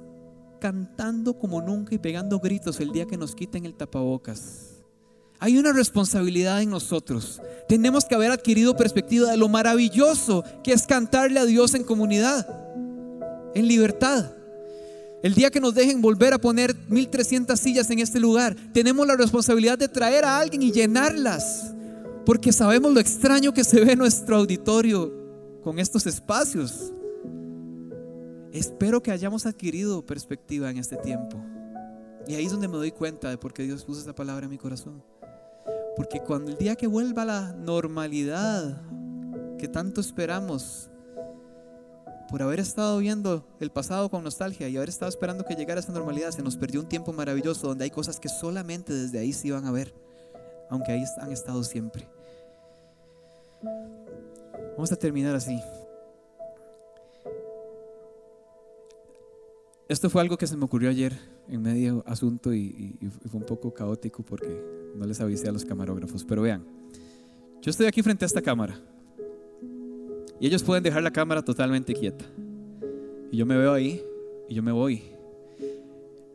cantando 0.59 1.37
como 1.37 1.61
nunca 1.61 1.95
y 1.95 1.97
pegando 1.97 2.39
gritos 2.39 2.79
el 2.79 2.91
día 2.91 3.05
que 3.05 3.17
nos 3.17 3.35
quiten 3.35 3.65
el 3.65 3.75
tapabocas. 3.75 4.72
Hay 5.43 5.57
una 5.57 5.73
responsabilidad 5.73 6.61
en 6.61 6.69
nosotros. 6.69 7.41
Tenemos 7.67 8.05
que 8.05 8.15
haber 8.15 8.31
adquirido 8.31 8.77
perspectiva 8.77 9.29
de 9.29 9.35
lo 9.35 9.49
maravilloso 9.49 10.41
que 10.63 10.71
es 10.71 10.87
cantarle 10.87 11.37
a 11.37 11.43
Dios 11.43 11.73
en 11.73 11.83
comunidad, 11.83 12.47
en 13.53 13.67
libertad. 13.67 14.31
El 15.21 15.33
día 15.33 15.51
que 15.51 15.59
nos 15.59 15.75
dejen 15.75 16.01
volver 16.01 16.33
a 16.33 16.37
poner 16.37 16.73
1300 16.87 17.59
sillas 17.59 17.89
en 17.89 17.99
este 17.99 18.21
lugar, 18.21 18.55
tenemos 18.71 19.05
la 19.05 19.17
responsabilidad 19.17 19.77
de 19.77 19.89
traer 19.89 20.23
a 20.23 20.39
alguien 20.39 20.61
y 20.61 20.71
llenarlas, 20.71 21.75
porque 22.25 22.53
sabemos 22.53 22.93
lo 22.93 23.01
extraño 23.01 23.53
que 23.53 23.65
se 23.65 23.83
ve 23.83 23.97
nuestro 23.97 24.37
auditorio 24.37 25.11
con 25.61 25.77
estos 25.77 26.07
espacios. 26.07 26.93
Espero 28.53 29.03
que 29.03 29.11
hayamos 29.11 29.45
adquirido 29.45 30.05
perspectiva 30.05 30.71
en 30.71 30.77
este 30.77 30.95
tiempo. 30.95 31.37
Y 32.29 32.35
ahí 32.35 32.45
es 32.45 32.51
donde 32.53 32.69
me 32.69 32.77
doy 32.77 32.93
cuenta 32.93 33.29
de 33.29 33.37
por 33.37 33.53
qué 33.53 33.63
Dios 33.63 33.83
puso 33.83 33.99
esta 33.99 34.15
palabra 34.15 34.45
en 34.45 34.51
mi 34.51 34.57
corazón. 34.57 35.03
Porque 35.95 36.21
cuando 36.21 36.51
el 36.51 36.57
día 36.57 36.75
que 36.75 36.87
vuelva 36.87 37.25
la 37.25 37.53
normalidad 37.53 38.81
que 39.57 39.67
tanto 39.67 40.01
esperamos, 40.01 40.89
por 42.29 42.41
haber 42.41 42.59
estado 42.59 42.97
viendo 42.97 43.45
el 43.59 43.69
pasado 43.69 44.09
con 44.09 44.23
nostalgia 44.23 44.67
y 44.67 44.75
haber 44.75 44.89
estado 44.89 45.07
esperando 45.07 45.45
que 45.45 45.53
llegara 45.53 45.79
esa 45.79 45.91
normalidad, 45.91 46.31
se 46.31 46.41
nos 46.41 46.57
perdió 46.57 46.79
un 46.79 46.89
tiempo 46.89 47.13
maravilloso 47.13 47.67
donde 47.67 47.83
hay 47.83 47.91
cosas 47.91 48.19
que 48.19 48.27
solamente 48.27 48.91
desde 48.91 49.19
ahí 49.19 49.33
se 49.33 49.49
iban 49.49 49.65
a 49.67 49.71
ver, 49.71 49.93
aunque 50.71 50.91
ahí 50.93 51.03
han 51.19 51.31
estado 51.31 51.63
siempre. 51.63 52.07
Vamos 54.75 54.91
a 54.91 54.95
terminar 54.95 55.35
así. 55.35 55.61
Esto 59.87 60.09
fue 60.09 60.21
algo 60.21 60.35
que 60.35 60.47
se 60.47 60.57
me 60.57 60.65
ocurrió 60.65 60.89
ayer. 60.89 61.13
en 61.47 61.61
medio 61.61 62.03
asunto 62.07 62.51
y, 62.51 62.97
fue 63.29 63.39
un 63.39 63.45
poco 63.45 63.73
caótico 63.73 64.23
porque 64.23 64.59
no 64.95 65.05
les 65.05 65.19
avisé 65.21 65.49
a 65.49 65.51
los 65.51 65.65
camarógrafos. 65.65 66.23
Pero 66.23 66.41
vean, 66.41 66.63
yo 67.61 67.69
estoy 67.69 67.85
aquí 67.85 68.01
frente 68.01 68.25
a 68.25 68.27
esta 68.27 68.41
cámara 68.41 68.79
y 70.39 70.47
ellos 70.47 70.63
pueden 70.63 70.83
dejar 70.83 71.03
la 71.03 71.11
cámara 71.11 71.41
totalmente 71.41 71.93
quieta. 71.93 72.25
Y 73.31 73.37
yo 73.37 73.45
me 73.45 73.57
veo 73.57 73.73
ahí 73.73 74.03
y 74.49 74.55
yo 74.55 74.61
me 74.61 74.71
voy. 74.71 75.03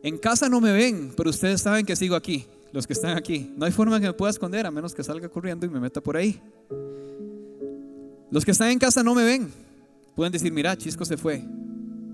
En 0.01 0.17
casa 0.17 0.49
no 0.49 0.61
me 0.61 0.71
ven, 0.71 1.11
pero 1.15 1.29
ustedes 1.29 1.61
saben 1.61 1.85
que 1.85 1.95
sigo 1.95 2.15
aquí, 2.15 2.45
los 2.71 2.87
que 2.87 2.93
están 2.93 3.17
aquí. 3.17 3.53
No 3.55 3.65
hay 3.65 3.71
forma 3.71 3.99
que 3.99 4.07
me 4.07 4.13
pueda 4.13 4.31
esconder 4.31 4.65
a 4.65 4.71
menos 4.71 4.93
que 4.93 5.03
salga 5.03 5.29
corriendo 5.29 5.65
y 5.65 5.69
me 5.69 5.79
meta 5.79 6.01
por 6.01 6.17
ahí. 6.17 6.41
Los 8.31 8.45
que 8.45 8.51
están 8.51 8.69
en 8.69 8.79
casa 8.79 9.03
no 9.03 9.13
me 9.13 9.23
ven. 9.23 9.51
Pueden 10.15 10.31
decir, 10.31 10.51
mira, 10.51 10.75
Chisco 10.77 11.05
se 11.05 11.17
fue. 11.17 11.43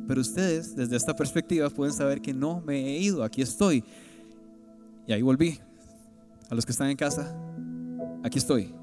Pero 0.07 0.21
ustedes, 0.21 0.75
desde 0.75 0.95
esta 0.95 1.15
perspectiva, 1.15 1.69
pueden 1.69 1.93
saber 1.93 2.21
que 2.21 2.33
no 2.33 2.61
me 2.61 2.79
he 2.79 2.99
ido, 2.99 3.23
aquí 3.23 3.41
estoy. 3.41 3.83
Y 5.07 5.13
ahí 5.13 5.21
volví. 5.21 5.59
A 6.49 6.55
los 6.55 6.65
que 6.65 6.71
están 6.71 6.89
en 6.89 6.97
casa, 6.97 7.35
aquí 8.23 8.37
estoy. 8.37 8.73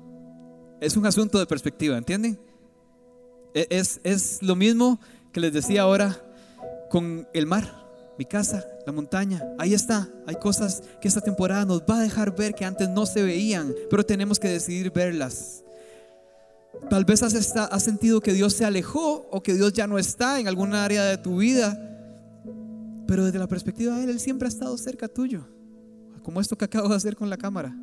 Es 0.80 0.96
un 0.96 1.06
asunto 1.06 1.38
de 1.38 1.46
perspectiva, 1.46 1.96
¿entienden? 1.96 2.38
E-, 3.54 3.66
es, 3.70 4.00
es 4.02 4.42
lo 4.42 4.56
mismo 4.56 5.00
que 5.32 5.40
les 5.40 5.52
decía 5.52 5.82
ahora 5.82 6.20
con 6.90 7.26
el 7.32 7.46
mar, 7.46 7.82
mi 8.18 8.24
casa, 8.24 8.64
la 8.86 8.92
montaña. 8.92 9.42
Ahí 9.58 9.74
está. 9.74 10.08
Hay 10.26 10.36
cosas 10.36 10.82
que 11.00 11.08
esta 11.08 11.20
temporada 11.20 11.64
nos 11.64 11.82
va 11.82 11.98
a 11.98 12.02
dejar 12.02 12.34
ver 12.36 12.54
que 12.54 12.64
antes 12.64 12.88
no 12.88 13.06
se 13.06 13.22
veían, 13.22 13.74
pero 13.88 14.04
tenemos 14.04 14.38
que 14.38 14.48
decidir 14.48 14.90
verlas. 14.92 15.64
Tal 16.90 17.04
vez 17.04 17.22
has, 17.22 17.34
has 17.56 17.82
sentido 17.82 18.20
que 18.20 18.32
Dios 18.32 18.54
se 18.54 18.64
alejó 18.64 19.28
o 19.30 19.42
que 19.42 19.54
Dios 19.54 19.72
ya 19.72 19.86
no 19.86 19.98
está 19.98 20.40
en 20.40 20.48
alguna 20.48 20.84
área 20.84 21.04
de 21.04 21.18
tu 21.18 21.38
vida, 21.38 21.78
pero 23.06 23.24
desde 23.24 23.38
la 23.38 23.46
perspectiva 23.48 23.96
de 23.96 24.04
Él, 24.04 24.10
Él 24.10 24.20
siempre 24.20 24.46
ha 24.46 24.48
estado 24.48 24.76
cerca 24.78 25.08
tuyo, 25.08 25.46
como 26.22 26.40
esto 26.40 26.56
que 26.56 26.64
acabo 26.64 26.88
de 26.88 26.96
hacer 26.96 27.16
con 27.16 27.30
la 27.30 27.36
cámara. 27.36 27.76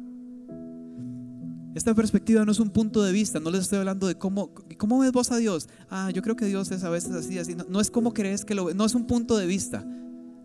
Esta 1.75 1.93
perspectiva 1.93 2.43
no 2.45 2.51
es 2.51 2.59
un 2.59 2.71
punto 2.71 3.03
de 3.03 3.11
vista, 3.11 3.39
no 3.39 3.51
les 3.51 3.61
estoy 3.61 3.79
hablando 3.79 4.07
de 4.07 4.15
cómo, 4.15 4.53
cómo 4.77 4.99
ves 4.99 5.11
vos 5.11 5.31
a 5.31 5.37
Dios. 5.37 5.69
Ah, 5.89 6.09
yo 6.11 6.21
creo 6.21 6.35
que 6.35 6.45
Dios 6.45 6.71
es 6.71 6.83
a 6.83 6.89
veces 6.89 7.11
así, 7.11 7.37
así. 7.37 7.55
No, 7.55 7.65
no 7.69 7.79
es 7.79 7.91
como 7.91 8.13
crees 8.13 8.43
que 8.43 8.55
lo 8.55 8.65
ves, 8.65 8.75
no 8.75 8.85
es 8.85 8.95
un 8.95 9.05
punto 9.05 9.37
de 9.37 9.45
vista. 9.45 9.85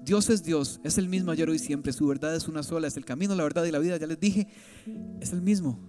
Dios 0.05 0.29
es 0.29 0.43
Dios, 0.43 0.81
es 0.85 0.99
el 0.99 1.09
mismo 1.09 1.31
ayer, 1.31 1.49
hoy 1.49 1.59
siempre. 1.59 1.93
Su 1.93 2.07
verdad 2.07 2.37
es 2.37 2.47
una 2.47 2.63
sola, 2.63 2.89
es 2.89 2.97
el 2.97 3.07
camino, 3.07 3.35
la 3.35 3.43
verdad 3.43 3.65
y 3.65 3.71
la 3.71 3.79
vida. 3.79 3.97
Ya 3.97 4.07
les 4.07 4.21
dije, 4.21 4.49
es 5.21 5.33
el 5.33 5.41
mismo. 5.41 5.81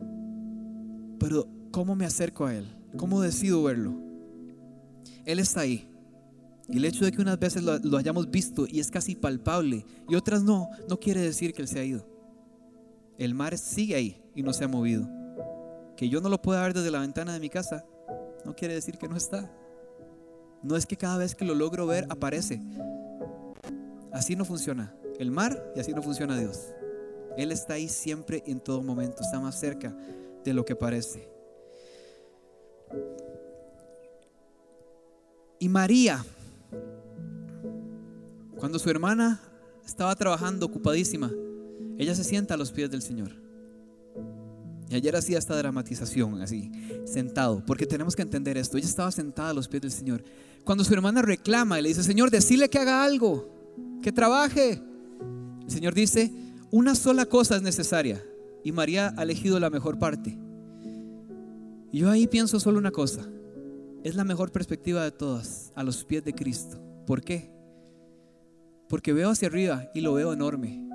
Pero 1.19 1.49
¿Cómo 1.75 1.93
me 1.93 2.05
acerco 2.05 2.45
a 2.45 2.55
Él? 2.55 2.65
¿Cómo 2.95 3.19
decido 3.19 3.61
verlo? 3.61 3.93
Él 5.25 5.39
está 5.39 5.59
ahí. 5.59 5.89
Y 6.67 6.77
el 6.77 6.85
hecho 6.85 7.05
de 7.05 7.11
que 7.11 7.21
unas 7.21 7.39
veces 7.39 7.63
lo, 7.63 7.97
hayamos 7.97 8.29
visto 8.31 8.65
y 8.67 8.79
es 8.79 8.89
casi 8.89 9.15
palpable 9.15 9.85
y 10.09 10.15
otras 10.15 10.43
no, 10.43 10.69
no 10.89 10.99
quiere 10.99 11.21
decir 11.21 11.53
que 11.53 11.61
Él 11.61 11.67
se 11.67 11.79
ha 11.79 11.83
ido. 11.83 12.07
El 13.17 13.33
mar 13.33 13.57
sigue 13.57 13.95
ahí 13.95 14.21
y 14.33 14.43
no 14.43 14.51
se 14.51 14.63
ha 14.63 14.67
movido. 14.67 15.07
Que 15.95 16.09
yo 16.09 16.21
no 16.21 16.29
lo 16.29 16.41
pueda 16.41 16.61
ver 16.63 16.73
desde 16.73 16.91
la 16.91 16.99
ventana 16.99 17.33
de 17.33 17.39
mi 17.39 17.49
casa, 17.49 17.85
no 18.43 18.55
quiere 18.55 18.73
decir 18.73 18.97
que 18.97 19.07
no 19.07 19.15
está. 19.15 19.51
No 20.63 20.75
es 20.75 20.85
que 20.85 20.97
cada 20.97 21.17
vez 21.17 21.35
que 21.35 21.45
lo 21.45 21.53
logro 21.53 21.85
ver 21.85 22.07
aparece. 22.09 22.61
Así 24.11 24.35
no 24.35 24.45
funciona 24.45 24.95
el 25.19 25.31
mar 25.31 25.73
y 25.75 25.79
así 25.79 25.93
no 25.93 26.01
funciona 26.01 26.37
Dios. 26.37 26.73
Él 27.37 27.51
está 27.51 27.73
ahí 27.75 27.89
siempre 27.89 28.43
en 28.47 28.59
todo 28.59 28.81
momento, 28.81 29.21
está 29.21 29.39
más 29.39 29.59
cerca 29.59 29.95
de 30.43 30.53
lo 30.53 30.65
que 30.65 30.75
parece. 30.75 31.29
Y 35.59 35.69
María, 35.69 36.23
cuando 38.65 38.79
su 38.79 38.89
hermana 38.89 39.39
estaba 39.85 40.15
trabajando 40.15 40.65
ocupadísima, 40.65 41.31
ella 41.99 42.15
se 42.15 42.23
sienta 42.23 42.55
a 42.55 42.57
los 42.57 42.71
pies 42.71 42.89
del 42.89 43.03
Señor. 43.03 43.29
Y 44.89 44.95
ayer 44.95 45.15
hacía 45.15 45.37
esta 45.37 45.55
dramatización 45.55 46.41
así, 46.41 46.71
sentado, 47.05 47.63
porque 47.63 47.85
tenemos 47.85 48.15
que 48.15 48.23
entender 48.23 48.57
esto. 48.57 48.79
Ella 48.79 48.87
estaba 48.87 49.11
sentada 49.11 49.51
a 49.51 49.53
los 49.53 49.67
pies 49.67 49.83
del 49.83 49.91
Señor. 49.91 50.23
Cuando 50.63 50.83
su 50.83 50.91
hermana 50.95 51.21
reclama 51.21 51.77
y 51.77 51.83
le 51.83 51.89
dice, 51.89 52.01
Señor, 52.01 52.31
decile 52.31 52.67
que 52.67 52.79
haga 52.79 53.03
algo, 53.03 53.47
que 54.01 54.11
trabaje. 54.11 54.81
El 55.61 55.69
Señor 55.69 55.93
dice, 55.93 56.33
una 56.71 56.95
sola 56.95 57.27
cosa 57.27 57.57
es 57.57 57.61
necesaria. 57.61 58.19
Y 58.63 58.71
María 58.71 59.13
ha 59.15 59.21
elegido 59.21 59.59
la 59.59 59.69
mejor 59.69 59.99
parte. 59.99 60.39
Y 61.91 61.99
yo 61.99 62.09
ahí 62.09 62.25
pienso 62.25 62.59
solo 62.59 62.79
una 62.79 62.89
cosa. 62.89 63.29
Es 64.03 64.15
la 64.15 64.23
mejor 64.23 64.51
perspectiva 64.51 65.03
de 65.03 65.11
todas, 65.11 65.71
a 65.75 65.83
los 65.83 66.03
pies 66.03 66.23
de 66.23 66.33
Cristo. 66.33 66.81
¿Por 67.05 67.21
qué? 67.21 67.54
Porque 68.87 69.13
veo 69.13 69.29
hacia 69.29 69.47
arriba 69.47 69.89
y 69.93 70.01
lo 70.01 70.13
veo 70.13 70.33
enorme. 70.33 70.87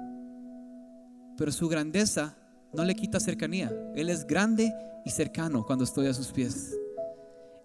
Pero 1.37 1.53
su 1.53 1.69
grandeza 1.69 2.37
no 2.73 2.85
le 2.85 2.95
quita 2.95 3.21
cercanía. 3.21 3.73
Él 3.95 4.11
es 4.11 4.27
grande 4.27 4.73
y 5.05 5.11
cercano 5.11 5.65
cuando 5.65 5.85
estoy 5.85 6.07
a 6.07 6.15
sus 6.15 6.29
pies. 6.29 6.77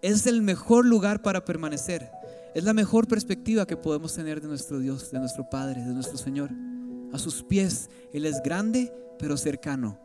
Es 0.01 0.27
el 0.27 0.41
mejor 0.41 0.85
lugar 0.85 1.21
para 1.21 1.45
permanecer. 1.45 2.09
Es 2.53 2.63
la 2.63 2.73
mejor 2.73 3.07
perspectiva 3.07 3.65
que 3.65 3.77
podemos 3.77 4.13
tener 4.13 4.41
de 4.41 4.47
nuestro 4.47 4.79
Dios, 4.79 5.11
de 5.11 5.19
nuestro 5.19 5.49
Padre, 5.49 5.83
de 5.83 5.93
nuestro 5.93 6.17
Señor. 6.17 6.51
A 7.11 7.19
sus 7.19 7.43
pies, 7.43 7.89
Él 8.13 8.25
es 8.25 8.41
grande 8.41 8.93
pero 9.19 9.37
cercano. 9.37 9.99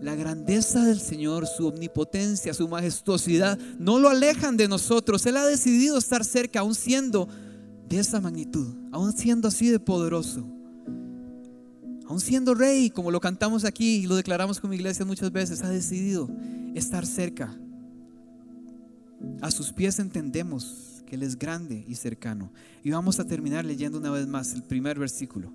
La 0.00 0.14
grandeza 0.14 0.84
del 0.84 1.00
Señor, 1.00 1.46
su 1.46 1.66
omnipotencia, 1.66 2.54
su 2.54 2.68
majestuosidad, 2.68 3.58
no 3.78 3.98
lo 3.98 4.08
alejan 4.08 4.56
de 4.56 4.68
nosotros. 4.68 5.26
Él 5.26 5.36
ha 5.36 5.46
decidido 5.46 5.98
estar 5.98 6.24
cerca, 6.24 6.60
aún 6.60 6.74
siendo 6.74 7.28
de 7.88 7.98
esa 7.98 8.20
magnitud, 8.20 8.74
aún 8.92 9.12
siendo 9.12 9.48
así 9.48 9.68
de 9.68 9.80
poderoso, 9.80 10.46
aún 12.06 12.20
siendo 12.20 12.54
rey, 12.54 12.90
como 12.90 13.10
lo 13.10 13.20
cantamos 13.20 13.64
aquí 13.64 13.96
y 13.96 14.06
lo 14.06 14.16
declaramos 14.16 14.60
como 14.60 14.74
iglesia 14.74 15.04
muchas 15.04 15.32
veces, 15.32 15.62
ha 15.62 15.70
decidido 15.70 16.28
estar 16.74 17.06
cerca. 17.06 17.56
A 19.40 19.50
sus 19.50 19.72
pies 19.72 19.98
entendemos 19.98 21.02
que 21.06 21.16
Él 21.16 21.22
es 21.22 21.38
grande 21.38 21.84
y 21.88 21.94
cercano. 21.94 22.52
Y 22.84 22.90
vamos 22.90 23.18
a 23.18 23.24
terminar 23.24 23.64
leyendo 23.64 23.98
una 23.98 24.10
vez 24.10 24.26
más 24.26 24.52
el 24.52 24.62
primer 24.62 24.98
versículo, 24.98 25.52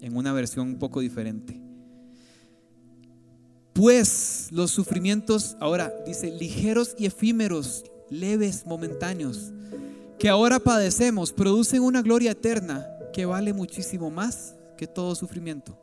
en 0.00 0.16
una 0.16 0.32
versión 0.32 0.68
un 0.68 0.78
poco 0.78 1.00
diferente. 1.00 1.60
Pues 3.74 4.48
los 4.52 4.70
sufrimientos, 4.70 5.56
ahora 5.60 5.92
dice, 6.06 6.30
ligeros 6.30 6.94
y 6.98 7.04
efímeros, 7.04 7.84
leves, 8.08 8.64
momentáneos, 8.64 9.52
que 10.18 10.28
ahora 10.28 10.58
padecemos, 10.58 11.32
producen 11.32 11.82
una 11.82 12.02
gloria 12.02 12.32
eterna 12.32 12.86
que 13.12 13.26
vale 13.26 13.52
muchísimo 13.52 14.10
más 14.10 14.54
que 14.76 14.86
todo 14.86 15.14
sufrimiento. 15.14 15.78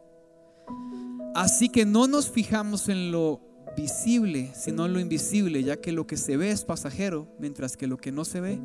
Así 1.35 1.69
que 1.69 1.85
no 1.85 2.07
nos 2.07 2.29
fijamos 2.29 2.89
en 2.89 3.11
lo 3.11 3.41
visible, 3.75 4.51
sino 4.55 4.85
en 4.85 4.93
lo 4.93 4.99
invisible, 4.99 5.63
ya 5.63 5.77
que 5.77 5.91
lo 5.91 6.05
que 6.05 6.17
se 6.17 6.37
ve 6.37 6.51
es 6.51 6.63
pasajero, 6.63 7.27
mientras 7.39 7.75
que 7.75 7.87
lo 7.87 7.97
que 7.97 8.11
no 8.11 8.23
se 8.23 8.39
ve 8.39 8.59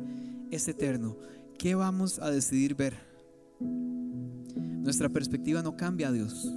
es 0.51 0.67
eterno. 0.67 1.17
¿Qué 1.57 1.75
vamos 1.75 2.19
a 2.19 2.29
decidir 2.29 2.75
ver? 2.75 2.93
Nuestra 3.59 5.09
perspectiva 5.09 5.61
no 5.61 5.75
cambia 5.75 6.09
a 6.09 6.11
Dios. 6.11 6.47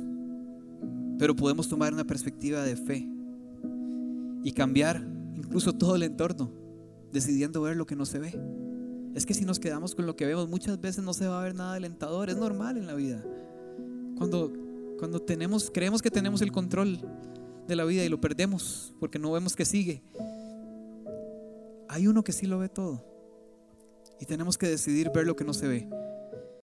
Pero 1.18 1.34
podemos 1.34 1.68
tomar 1.68 1.92
una 1.92 2.04
perspectiva 2.04 2.62
de 2.62 2.76
fe 2.76 3.08
y 4.44 4.52
cambiar 4.52 5.02
incluso 5.34 5.72
todo 5.72 5.96
el 5.96 6.02
entorno, 6.02 6.50
decidiendo 7.10 7.62
ver 7.62 7.76
lo 7.76 7.86
que 7.86 7.96
no 7.96 8.04
se 8.04 8.18
ve. 8.18 8.38
Es 9.14 9.26
que 9.26 9.34
si 9.34 9.44
nos 9.44 9.58
quedamos 9.58 9.94
con 9.94 10.06
lo 10.06 10.16
que 10.16 10.26
vemos, 10.26 10.48
muchas 10.48 10.80
veces 10.80 11.04
no 11.04 11.12
se 11.12 11.26
va 11.26 11.40
a 11.40 11.44
ver 11.44 11.54
nada 11.54 11.74
alentador. 11.74 12.30
Es 12.30 12.36
normal 12.36 12.78
en 12.78 12.86
la 12.86 12.94
vida. 12.94 13.22
Cuando, 14.16 14.52
cuando 14.98 15.20
tenemos, 15.20 15.70
creemos 15.72 16.00
que 16.00 16.10
tenemos 16.10 16.40
el 16.42 16.52
control 16.52 16.98
de 17.68 17.76
la 17.76 17.84
vida 17.84 18.04
y 18.04 18.08
lo 18.08 18.20
perdemos 18.20 18.94
porque 18.98 19.18
no 19.18 19.32
vemos 19.32 19.54
que 19.54 19.64
sigue. 19.64 20.02
Hay 21.88 22.06
uno 22.06 22.24
que 22.24 22.32
sí 22.32 22.46
lo 22.46 22.58
ve 22.58 22.68
todo. 22.68 23.04
Y 24.18 24.24
tenemos 24.24 24.56
que 24.56 24.68
decidir 24.68 25.10
ver 25.14 25.26
lo 25.26 25.36
que 25.36 25.44
no 25.44 25.52
se 25.52 25.68
ve. 25.68 25.88